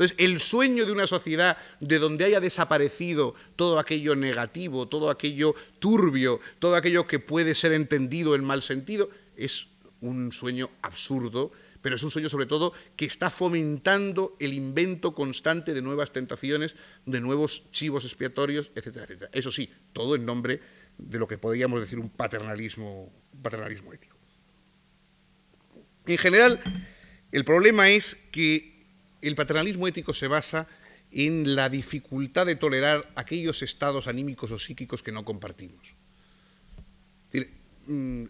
Entonces, 0.00 0.16
el 0.18 0.40
sueño 0.40 0.86
de 0.86 0.92
una 0.92 1.06
sociedad 1.06 1.58
de 1.78 1.98
donde 1.98 2.24
haya 2.24 2.40
desaparecido 2.40 3.34
todo 3.54 3.78
aquello 3.78 4.16
negativo, 4.16 4.88
todo 4.88 5.10
aquello 5.10 5.54
turbio, 5.78 6.40
todo 6.58 6.74
aquello 6.74 7.06
que 7.06 7.18
puede 7.18 7.54
ser 7.54 7.72
entendido 7.72 8.34
en 8.34 8.42
mal 8.42 8.62
sentido, 8.62 9.10
es 9.36 9.68
un 10.00 10.32
sueño 10.32 10.70
absurdo, 10.80 11.52
pero 11.82 11.96
es 11.96 12.02
un 12.02 12.10
sueño 12.10 12.30
sobre 12.30 12.46
todo 12.46 12.72
que 12.96 13.04
está 13.04 13.28
fomentando 13.28 14.38
el 14.40 14.54
invento 14.54 15.14
constante 15.14 15.74
de 15.74 15.82
nuevas 15.82 16.12
tentaciones, 16.12 16.76
de 17.04 17.20
nuevos 17.20 17.64
chivos 17.70 18.06
expiatorios, 18.06 18.70
etcétera, 18.74 19.04
etcétera. 19.04 19.30
Eso 19.34 19.50
sí, 19.50 19.68
todo 19.92 20.14
en 20.14 20.24
nombre 20.24 20.62
de 20.96 21.18
lo 21.18 21.28
que 21.28 21.36
podríamos 21.36 21.78
decir 21.78 21.98
un 21.98 22.08
paternalismo, 22.08 23.12
paternalismo 23.42 23.92
ético. 23.92 24.16
En 26.06 26.16
general, 26.16 26.58
el 27.32 27.44
problema 27.44 27.90
es 27.90 28.16
que 28.32 28.69
el 29.22 29.34
paternalismo 29.34 29.86
ético 29.88 30.14
se 30.14 30.28
basa 30.28 30.66
en 31.12 31.56
la 31.56 31.68
dificultad 31.68 32.46
de 32.46 32.56
tolerar 32.56 33.10
aquellos 33.16 33.62
estados 33.62 34.06
anímicos 34.06 34.50
o 34.52 34.58
psíquicos 34.58 35.02
que 35.02 35.12
no 35.12 35.24
compartimos. 35.24 35.94
Mm, 37.86 38.26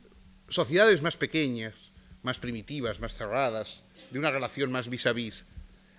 sociedades 0.48 1.02
más 1.02 1.16
pequeñas, 1.16 1.74
más 2.22 2.38
primitivas, 2.38 3.00
más 3.00 3.14
cerradas, 3.14 3.84
de 4.10 4.18
una 4.18 4.30
relación 4.30 4.72
más 4.72 4.88
vis 4.88 5.06
a 5.06 5.12
vis, 5.12 5.44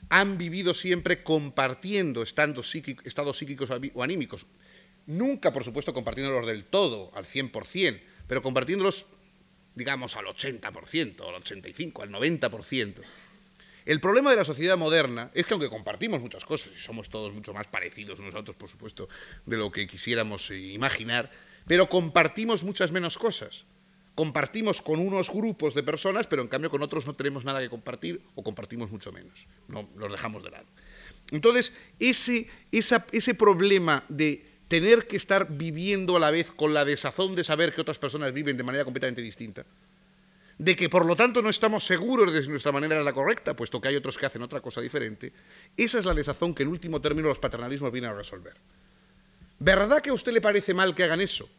han 0.10 0.38
vivido 0.38 0.74
siempre 0.74 1.24
compartiendo 1.24 2.24
estados 2.24 2.70
psíquicos 2.70 3.70
o 3.94 4.04
anímicos. 4.04 4.46
Nunca, 5.06 5.54
por 5.54 5.64
supuesto, 5.64 5.94
compartiéndolos 5.94 6.46
del 6.46 6.66
todo, 6.66 7.12
al 7.16 7.26
100%, 7.26 8.02
pero 8.28 8.42
compartiéndolos, 8.42 9.06
digamos, 9.76 10.16
al 10.16 10.26
80%, 10.26 11.28
al 11.28 11.42
85%, 11.42 12.02
al 12.02 12.10
90%. 12.10 13.02
El 13.86 14.00
problema 14.00 14.30
de 14.30 14.36
la 14.36 14.46
sociedad 14.46 14.78
moderna 14.78 15.32
es 15.34 15.46
que 15.46 15.54
aunque 15.54 15.70
compartimos 15.70 16.22
muchas 16.22 16.46
cosas 16.46 16.72
y 16.76 16.80
somos 16.80 17.10
todos 17.10 17.34
mucho 17.34 17.54
más 17.54 17.68
parecidos 17.68 18.20
unos 18.20 18.36
a 18.36 18.40
otros, 18.40 18.56
por 18.56 18.70
supuesto, 18.70 19.10
de 19.46 19.58
lo 19.58 19.72
que 19.72 19.88
quisiéramos 19.88 20.52
imaginar, 20.52 21.32
pero 21.68 21.90
compartimos 21.90 22.64
muchas 22.64 22.92
menos 22.92 23.18
cosas. 23.18 23.66
Compartimos 24.14 24.82
con 24.82 25.00
unos 25.00 25.32
grupos 25.32 25.74
de 25.74 25.84
personas, 25.84 26.28
pero 26.28 26.42
en 26.42 26.48
cambio 26.48 26.70
con 26.70 26.84
otros 26.84 27.08
no 27.08 27.16
tenemos 27.16 27.46
nada 27.46 27.60
que 27.60 27.70
compartir 27.70 28.22
o 28.36 28.44
compartimos 28.44 28.92
mucho 28.92 29.12
menos. 29.12 29.48
No, 29.68 29.90
los 29.96 30.12
dejamos 30.12 30.44
de 30.44 30.52
lado. 30.52 30.66
Entonces, 31.32 31.74
ese, 32.00 32.48
ese 32.72 33.36
problema 33.36 34.04
de 34.10 34.46
tener 34.68 35.08
que 35.08 35.18
estar 35.18 35.48
viviendo 35.50 36.18
a 36.18 36.20
la 36.20 36.32
vez 36.32 36.52
con 36.52 36.74
la 36.74 36.86
desazón 36.86 37.36
de 37.36 37.44
saber 37.44 37.74
que 37.74 37.82
otras 37.82 38.00
personas 38.00 38.32
viven 38.34 38.58
de 38.58 38.64
manera 38.64 38.84
completamente 38.84 39.22
distinta, 39.22 39.66
de 40.62 40.76
que 40.76 40.90
por 40.90 41.08
lo 41.08 41.16
tanto 41.16 41.42
no 41.42 41.50
estamos 41.50 41.84
seguros 41.84 42.32
de 42.32 42.44
si 42.44 42.50
nuestra 42.50 42.72
manera 42.72 43.00
es 43.00 43.04
la 43.04 43.14
correcta, 43.14 43.56
puesto 43.56 43.82
que 43.82 43.88
hay 43.88 43.96
otros 43.96 44.16
que 44.16 44.28
hacen 44.28 44.44
otra 44.44 44.62
cosa 44.62 44.80
diferente, 44.80 45.34
esa 45.76 45.98
es 45.98 46.06
la 46.06 46.14
desazón 46.14 46.54
que 46.54 46.62
en 46.62 46.70
último 46.70 47.02
término 47.02 47.30
los 47.30 47.40
paternalismos 47.40 47.92
vienen 47.92 48.12
a 48.12 48.14
resolver. 48.14 48.54
¿Verdad 49.58 50.04
que 50.04 50.12
a 50.12 50.14
usted 50.14 50.32
le 50.32 50.40
parece 50.40 50.76
mal 50.76 50.94
que 50.94 51.04
hagan 51.04 51.20
eso? 51.20 51.50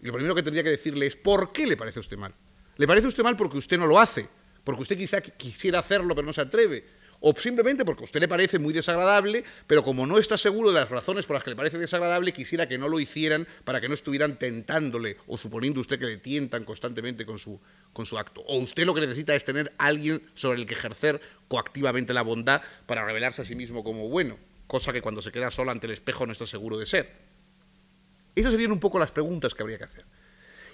Y 0.00 0.06
lo 0.06 0.12
primero 0.12 0.32
que 0.32 0.44
tendría 0.44 0.62
que 0.62 0.70
decirle 0.70 1.08
es, 1.08 1.16
¿por 1.16 1.50
qué 1.50 1.66
le 1.66 1.76
parece 1.76 1.98
a 1.98 2.02
usted 2.02 2.16
mal? 2.16 2.32
¿Le 2.76 2.86
parece 2.86 3.06
a 3.06 3.08
usted 3.08 3.24
mal 3.24 3.36
porque 3.36 3.58
usted 3.58 3.78
no 3.78 3.86
lo 3.88 3.98
hace? 3.98 4.28
Porque 4.62 4.82
usted 4.82 4.96
quizá 4.96 5.20
quisiera 5.20 5.80
hacerlo 5.80 6.14
pero 6.14 6.24
no 6.24 6.32
se 6.32 6.42
atreve 6.42 6.84
o 7.20 7.34
simplemente 7.36 7.84
porque 7.84 8.02
a 8.02 8.04
usted 8.04 8.20
le 8.20 8.28
parece 8.28 8.58
muy 8.58 8.72
desagradable, 8.72 9.44
pero 9.66 9.82
como 9.82 10.06
no 10.06 10.18
está 10.18 10.36
seguro 10.38 10.70
de 10.70 10.80
las 10.80 10.88
razones 10.88 11.26
por 11.26 11.34
las 11.34 11.44
que 11.44 11.50
le 11.50 11.56
parece 11.56 11.78
desagradable, 11.78 12.32
quisiera 12.32 12.68
que 12.68 12.78
no 12.78 12.88
lo 12.88 13.00
hicieran 13.00 13.46
para 13.64 13.80
que 13.80 13.88
no 13.88 13.94
estuvieran 13.94 14.38
tentándole 14.38 15.16
o 15.26 15.36
suponiendo 15.36 15.80
usted 15.80 15.98
que 15.98 16.06
le 16.06 16.16
tientan 16.18 16.64
constantemente 16.64 17.24
con 17.24 17.38
su, 17.38 17.60
con 17.92 18.06
su 18.06 18.18
acto. 18.18 18.42
O 18.42 18.58
usted 18.58 18.84
lo 18.84 18.94
que 18.94 19.00
necesita 19.00 19.34
es 19.34 19.44
tener 19.44 19.72
alguien 19.78 20.22
sobre 20.34 20.60
el 20.60 20.66
que 20.66 20.74
ejercer 20.74 21.20
coactivamente 21.48 22.12
la 22.12 22.22
bondad 22.22 22.62
para 22.86 23.04
revelarse 23.04 23.42
a 23.42 23.44
sí 23.44 23.54
mismo 23.54 23.82
como 23.82 24.08
bueno, 24.08 24.38
cosa 24.66 24.92
que 24.92 25.02
cuando 25.02 25.22
se 25.22 25.32
queda 25.32 25.50
sola 25.50 25.72
ante 25.72 25.86
el 25.86 25.92
espejo 25.92 26.26
no 26.26 26.32
está 26.32 26.46
seguro 26.46 26.78
de 26.78 26.86
ser. 26.86 27.12
Esas 28.34 28.52
serían 28.52 28.72
un 28.72 28.80
poco 28.80 28.98
las 28.98 29.12
preguntas 29.12 29.54
que 29.54 29.62
habría 29.62 29.78
que 29.78 29.84
hacer. 29.84 30.04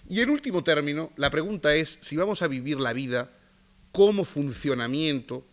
Y 0.08 0.20
en 0.20 0.30
último 0.30 0.64
término, 0.64 1.12
la 1.16 1.30
pregunta 1.30 1.74
es 1.74 1.98
si 2.00 2.16
vamos 2.16 2.42
a 2.42 2.48
vivir 2.48 2.80
la 2.80 2.92
vida 2.92 3.30
como 3.92 4.24
funcionamiento 4.24 5.46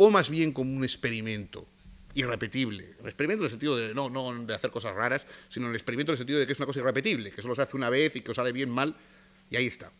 o 0.00 0.10
más 0.10 0.30
bien 0.30 0.52
como 0.52 0.74
un 0.74 0.84
experimento 0.84 1.66
irrepetible. 2.14 2.94
Un 3.00 3.06
experimento 3.06 3.42
en 3.42 3.46
el 3.46 3.50
sentido 3.50 3.76
de 3.76 3.94
no, 3.94 4.08
no 4.08 4.44
de 4.44 4.54
hacer 4.54 4.70
cosas 4.70 4.94
raras, 4.94 5.26
sino 5.48 5.68
el 5.68 5.74
experimento 5.74 6.12
en 6.12 6.14
el 6.14 6.18
sentido 6.18 6.38
de 6.38 6.46
que 6.46 6.52
es 6.52 6.58
una 6.58 6.66
cosa 6.66 6.78
irrepetible, 6.78 7.32
que 7.32 7.42
solo 7.42 7.56
se 7.56 7.62
hace 7.62 7.76
una 7.76 7.90
vez 7.90 8.14
y 8.14 8.20
que 8.20 8.30
os 8.30 8.36
sale 8.36 8.52
bien, 8.52 8.70
mal, 8.70 8.94
y 9.50 9.56
ahí 9.56 9.66
está. 9.66 9.90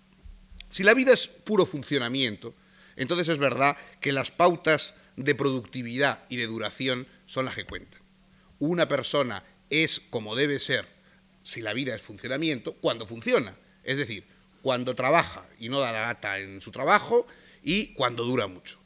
Si 0.68 0.84
la 0.84 0.94
vida 0.94 1.12
es 1.12 1.26
puro 1.26 1.66
funcionamiento, 1.66 2.54
entonces 2.94 3.28
es 3.28 3.38
verdad 3.38 3.76
que 4.00 4.12
las 4.12 4.30
pautas 4.30 4.94
de 5.16 5.34
productividad 5.34 6.24
y 6.28 6.36
de 6.36 6.46
duración 6.46 7.08
son 7.26 7.46
las 7.46 7.56
que 7.56 7.64
cuentan. 7.64 8.00
Una 8.60 8.86
persona 8.86 9.42
es 9.68 10.00
como 10.10 10.36
debe 10.36 10.60
ser, 10.60 10.86
si 11.42 11.60
la 11.60 11.72
vida 11.72 11.94
es 11.94 12.02
funcionamiento, 12.02 12.74
cuando 12.74 13.04
funciona. 13.04 13.56
Es 13.82 13.96
decir, 13.96 14.24
cuando 14.62 14.94
trabaja 14.94 15.44
y 15.58 15.68
no 15.68 15.80
da 15.80 15.90
la 15.90 16.02
gata 16.02 16.38
en 16.38 16.60
su 16.60 16.70
trabajo 16.70 17.26
y 17.64 17.94
cuando 17.94 18.24
dura 18.24 18.46
mucho. 18.46 18.78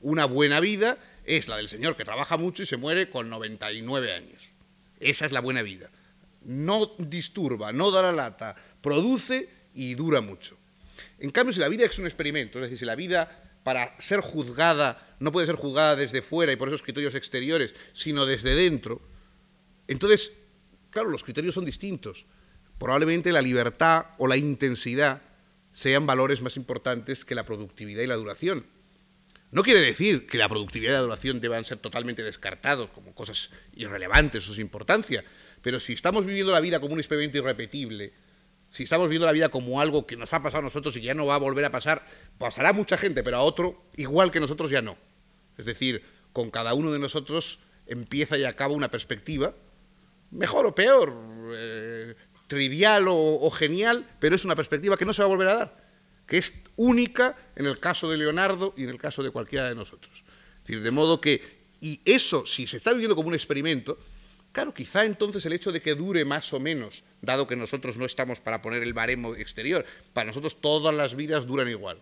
Una 0.00 0.24
buena 0.24 0.60
vida 0.60 0.98
es 1.24 1.48
la 1.48 1.56
del 1.56 1.68
señor 1.68 1.96
que 1.96 2.04
trabaja 2.04 2.36
mucho 2.36 2.62
y 2.62 2.66
se 2.66 2.76
muere 2.76 3.10
con 3.10 3.28
99 3.28 4.12
años. 4.12 4.48
Esa 4.98 5.26
es 5.26 5.32
la 5.32 5.40
buena 5.40 5.62
vida. 5.62 5.90
No 6.42 6.94
disturba, 6.98 7.72
no 7.72 7.90
da 7.90 8.02
la 8.02 8.12
lata, 8.12 8.56
produce 8.80 9.48
y 9.74 9.94
dura 9.94 10.20
mucho. 10.20 10.56
En 11.18 11.30
cambio, 11.30 11.52
si 11.52 11.60
la 11.60 11.68
vida 11.68 11.84
es 11.84 11.98
un 11.98 12.06
experimento, 12.06 12.58
es 12.58 12.64
decir, 12.64 12.78
si 12.78 12.84
la 12.84 12.94
vida 12.94 13.58
para 13.62 13.94
ser 14.00 14.20
juzgada 14.20 15.16
no 15.18 15.32
puede 15.32 15.46
ser 15.46 15.56
juzgada 15.56 15.96
desde 15.96 16.22
fuera 16.22 16.52
y 16.52 16.56
por 16.56 16.68
esos 16.68 16.82
criterios 16.82 17.14
exteriores, 17.14 17.74
sino 17.92 18.24
desde 18.24 18.54
dentro, 18.54 19.02
entonces, 19.86 20.32
claro, 20.90 21.10
los 21.10 21.24
criterios 21.24 21.54
son 21.54 21.64
distintos. 21.64 22.26
Probablemente 22.78 23.32
la 23.32 23.42
libertad 23.42 24.06
o 24.18 24.26
la 24.26 24.36
intensidad 24.36 25.20
sean 25.72 26.06
valores 26.06 26.40
más 26.40 26.56
importantes 26.56 27.24
que 27.24 27.34
la 27.34 27.44
productividad 27.44 28.02
y 28.02 28.06
la 28.06 28.16
duración. 28.16 28.64
No 29.52 29.64
quiere 29.64 29.80
decir 29.80 30.26
que 30.26 30.38
la 30.38 30.48
productividad 30.48 30.92
y 30.92 30.94
la 30.94 31.00
duración 31.00 31.40
deban 31.40 31.64
ser 31.64 31.78
totalmente 31.78 32.22
descartados 32.22 32.90
como 32.90 33.14
cosas 33.14 33.50
irrelevantes 33.74 34.48
o 34.48 34.54
sin 34.54 34.62
importancia, 34.62 35.24
pero 35.62 35.80
si 35.80 35.92
estamos 35.92 36.24
viviendo 36.24 36.52
la 36.52 36.60
vida 36.60 36.78
como 36.78 36.94
un 36.94 37.00
experimento 37.00 37.38
irrepetible, 37.38 38.12
si 38.70 38.84
estamos 38.84 39.08
viviendo 39.08 39.26
la 39.26 39.32
vida 39.32 39.48
como 39.48 39.80
algo 39.80 40.06
que 40.06 40.16
nos 40.16 40.32
ha 40.32 40.42
pasado 40.42 40.60
a 40.60 40.62
nosotros 40.62 40.96
y 40.96 41.00
que 41.00 41.06
ya 41.06 41.14
no 41.14 41.26
va 41.26 41.34
a 41.34 41.38
volver 41.38 41.64
a 41.64 41.72
pasar, 41.72 42.06
pasará 42.38 42.68
a 42.68 42.72
mucha 42.72 42.96
gente, 42.96 43.24
pero 43.24 43.38
a 43.38 43.40
otro 43.40 43.82
igual 43.96 44.30
que 44.30 44.38
nosotros 44.38 44.70
ya 44.70 44.82
no. 44.82 44.96
Es 45.58 45.64
decir, 45.64 46.04
con 46.32 46.52
cada 46.52 46.72
uno 46.74 46.92
de 46.92 47.00
nosotros 47.00 47.58
empieza 47.86 48.38
y 48.38 48.44
acaba 48.44 48.72
una 48.72 48.92
perspectiva, 48.92 49.56
mejor 50.30 50.66
o 50.66 50.76
peor, 50.76 51.12
eh, 51.54 52.14
trivial 52.46 53.06
o 53.08 53.50
genial, 53.50 54.08
pero 54.20 54.36
es 54.36 54.44
una 54.44 54.54
perspectiva 54.54 54.96
que 54.96 55.04
no 55.04 55.12
se 55.12 55.22
va 55.22 55.26
a 55.26 55.28
volver 55.28 55.48
a 55.48 55.54
dar 55.54 55.79
que 56.30 56.38
es 56.38 56.62
única 56.76 57.36
en 57.56 57.66
el 57.66 57.80
caso 57.80 58.08
de 58.08 58.16
Leonardo 58.16 58.72
y 58.76 58.84
en 58.84 58.90
el 58.90 58.98
caso 58.98 59.24
de 59.24 59.30
cualquiera 59.30 59.68
de 59.68 59.74
nosotros. 59.74 60.22
de 60.64 60.90
modo 60.92 61.20
que, 61.20 61.42
y 61.80 62.00
eso, 62.04 62.46
si 62.46 62.68
se 62.68 62.76
está 62.76 62.92
viviendo 62.92 63.16
como 63.16 63.28
un 63.28 63.34
experimento, 63.34 63.98
claro, 64.52 64.72
quizá 64.72 65.04
entonces 65.04 65.44
el 65.44 65.54
hecho 65.54 65.72
de 65.72 65.82
que 65.82 65.96
dure 65.96 66.24
más 66.24 66.52
o 66.52 66.60
menos, 66.60 67.02
dado 67.20 67.48
que 67.48 67.56
nosotros 67.56 67.96
no 67.96 68.04
estamos 68.04 68.38
para 68.38 68.62
poner 68.62 68.84
el 68.84 68.92
baremo 68.92 69.34
exterior, 69.34 69.84
para 70.12 70.28
nosotros 70.28 70.60
todas 70.60 70.94
las 70.94 71.16
vidas 71.16 71.48
duran 71.48 71.68
igual. 71.68 71.98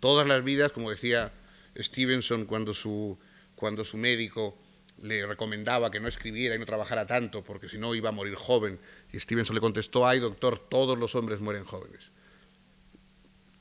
Todas 0.00 0.26
las 0.26 0.44
vidas, 0.44 0.70
como 0.70 0.90
decía 0.90 1.32
Stevenson 1.78 2.44
cuando 2.44 2.74
su, 2.74 3.18
cuando 3.54 3.86
su 3.86 3.96
médico 3.96 4.58
le 5.00 5.24
recomendaba 5.24 5.90
que 5.90 5.98
no 5.98 6.08
escribiera 6.08 6.56
y 6.56 6.58
no 6.58 6.66
trabajara 6.66 7.06
tanto, 7.06 7.42
porque 7.42 7.70
si 7.70 7.78
no 7.78 7.94
iba 7.94 8.10
a 8.10 8.12
morir 8.12 8.34
joven, 8.34 8.78
y 9.14 9.18
Stevenson 9.18 9.54
le 9.54 9.62
contestó, 9.62 10.06
ay 10.06 10.20
doctor, 10.20 10.58
todos 10.58 10.98
los 10.98 11.14
hombres 11.14 11.40
mueren 11.40 11.64
jóvenes 11.64 12.10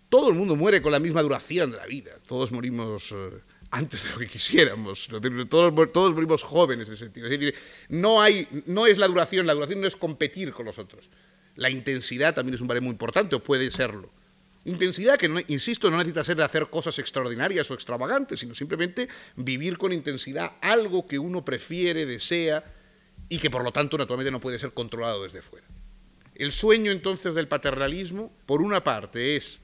todo 0.10 0.30
el 0.30 0.36
mundo 0.36 0.56
muere 0.56 0.82
con 0.82 0.92
la 0.92 1.00
misma 1.00 1.22
duración 1.22 1.72
de 1.72 1.78
la 1.78 1.86
vida. 1.86 2.12
Todos 2.28 2.52
morimos 2.52 3.12
eh, 3.12 3.42
antes 3.72 4.04
de 4.06 4.12
lo 4.12 4.20
que 4.20 4.28
quisiéramos. 4.28 5.08
Todos, 5.50 5.92
todos 5.92 6.14
morimos 6.14 6.44
jóvenes 6.44 6.88
en 6.88 6.94
ese 6.94 7.06
sentido. 7.06 7.28
Es 7.28 7.40
decir, 7.40 7.56
no, 7.90 8.20
no 8.66 8.88
es 8.88 8.98
la 8.98 9.08
duración, 9.08 9.46
la 9.46 9.54
duración 9.54 9.82
no 9.82 9.88
es 9.88 9.96
competir 9.96 10.54
con 10.54 10.66
los 10.66 10.80
otros. 10.80 11.10
La 11.56 11.70
intensidad 11.70 12.34
también 12.34 12.56
es 12.56 12.62
un 12.62 12.68
baremo 12.68 12.86
muy 12.86 12.94
importante, 12.94 13.36
o 13.36 13.44
puede 13.44 13.72
serlo. 13.72 14.12
Intensidad 14.66 15.18
que, 15.18 15.46
insisto, 15.48 15.92
no 15.92 15.98
necesita 15.98 16.24
ser 16.24 16.38
de 16.38 16.44
hacer 16.44 16.70
cosas 16.70 16.98
extraordinarias 16.98 17.70
o 17.70 17.76
extravagantes, 17.76 18.40
sino 18.40 18.56
simplemente 18.56 19.08
vivir 19.36 19.78
con 19.78 19.94
intensidad 19.94 20.54
algo 20.60 21.06
que 21.06 21.20
uno 21.20 21.46
prefiere, 21.46 22.06
desea 22.06 22.64
y 23.30 23.38
que 23.38 23.50
por 23.50 23.64
lo 23.64 23.72
tanto 23.72 23.98
naturalmente 23.98 24.32
no 24.32 24.40
puede 24.40 24.58
ser 24.58 24.74
controlado 24.74 25.24
desde 25.24 25.42
fuera. 25.42 25.68
El 26.34 26.52
sueño 26.52 26.92
entonces 26.92 27.36
del 27.36 27.48
paternalismo, 27.48 28.36
por 28.46 28.62
una 28.62 28.84
parte, 28.84 29.36
es 29.36 29.62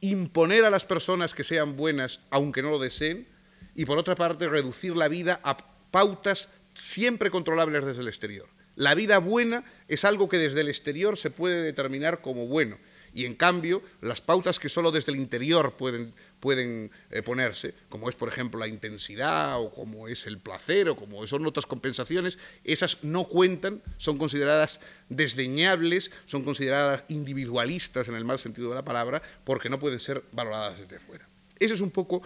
imponer 0.00 0.64
a 0.64 0.70
las 0.70 0.84
personas 0.84 1.34
que 1.34 1.44
sean 1.44 1.76
buenas 1.76 2.20
aunque 2.30 2.62
no 2.62 2.70
lo 2.70 2.78
deseen 2.78 3.26
y 3.74 3.84
por 3.84 3.98
otra 3.98 4.14
parte 4.14 4.48
reducir 4.48 4.96
la 4.96 5.08
vida 5.08 5.40
a 5.42 5.56
pautas 5.90 6.48
siempre 6.74 7.30
controlables 7.30 7.84
desde 7.84 8.02
el 8.02 8.08
exterior. 8.08 8.48
La 8.76 8.94
vida 8.94 9.18
buena 9.18 9.64
es 9.88 10.04
algo 10.04 10.28
que 10.28 10.38
desde 10.38 10.62
el 10.62 10.68
exterior 10.68 11.18
se 11.18 11.30
puede 11.30 11.62
determinar 11.62 12.22
como 12.22 12.46
bueno 12.46 12.78
y 13.12 13.24
en 13.24 13.34
cambio 13.34 13.82
las 14.00 14.20
pautas 14.20 14.58
que 14.58 14.68
solo 14.68 14.90
desde 14.90 15.12
el 15.12 15.18
interior 15.18 15.74
pueden, 15.76 16.12
pueden 16.40 16.90
eh, 17.10 17.22
ponerse, 17.22 17.74
como 17.88 18.08
es 18.08 18.16
por 18.16 18.28
ejemplo 18.28 18.58
la 18.58 18.66
intensidad 18.66 19.60
o 19.60 19.70
como 19.70 20.08
es 20.08 20.26
el 20.26 20.38
placer 20.38 20.88
o 20.88 20.96
como 20.96 21.26
son 21.26 21.46
otras 21.46 21.66
compensaciones, 21.66 22.38
esas 22.64 22.98
no 23.02 23.24
cuentan, 23.24 23.82
son 23.98 24.18
consideradas 24.18 24.80
desdeñables, 25.08 26.10
son 26.26 26.42
consideradas 26.42 27.04
individualistas 27.08 28.08
en 28.08 28.14
el 28.14 28.24
mal 28.24 28.38
sentido 28.38 28.70
de 28.70 28.74
la 28.74 28.84
palabra, 28.84 29.22
porque 29.44 29.68
no 29.68 29.78
pueden 29.78 30.00
ser 30.00 30.24
valoradas 30.32 30.80
desde 30.80 30.98
fuera. 30.98 31.28
Ese 31.58 31.74
es 31.74 31.80
un 31.80 31.90
poco 31.90 32.22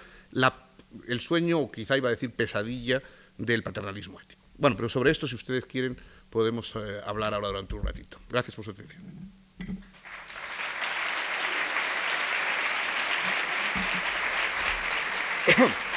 el 1.08 1.20
sueño, 1.20 1.58
o 1.58 1.70
quizá 1.72 1.96
iba 1.96 2.08
a 2.08 2.12
decir 2.12 2.30
pesadilla, 2.30 3.02
del 3.36 3.64
paternalismo 3.64 4.20
ético. 4.20 4.42
Bueno, 4.56 4.76
pero 4.76 4.88
sobre 4.88 5.10
esto, 5.10 5.26
si 5.26 5.34
ustedes 5.34 5.66
quieren, 5.66 5.96
podemos 6.30 6.74
eh, 6.76 7.00
hablar 7.04 7.34
ahora 7.34 7.48
durante 7.48 7.74
un 7.74 7.82
ratito. 7.82 8.20
Gracias 8.28 8.54
por 8.54 8.64
su 8.64 8.70
atención. 8.70 9.34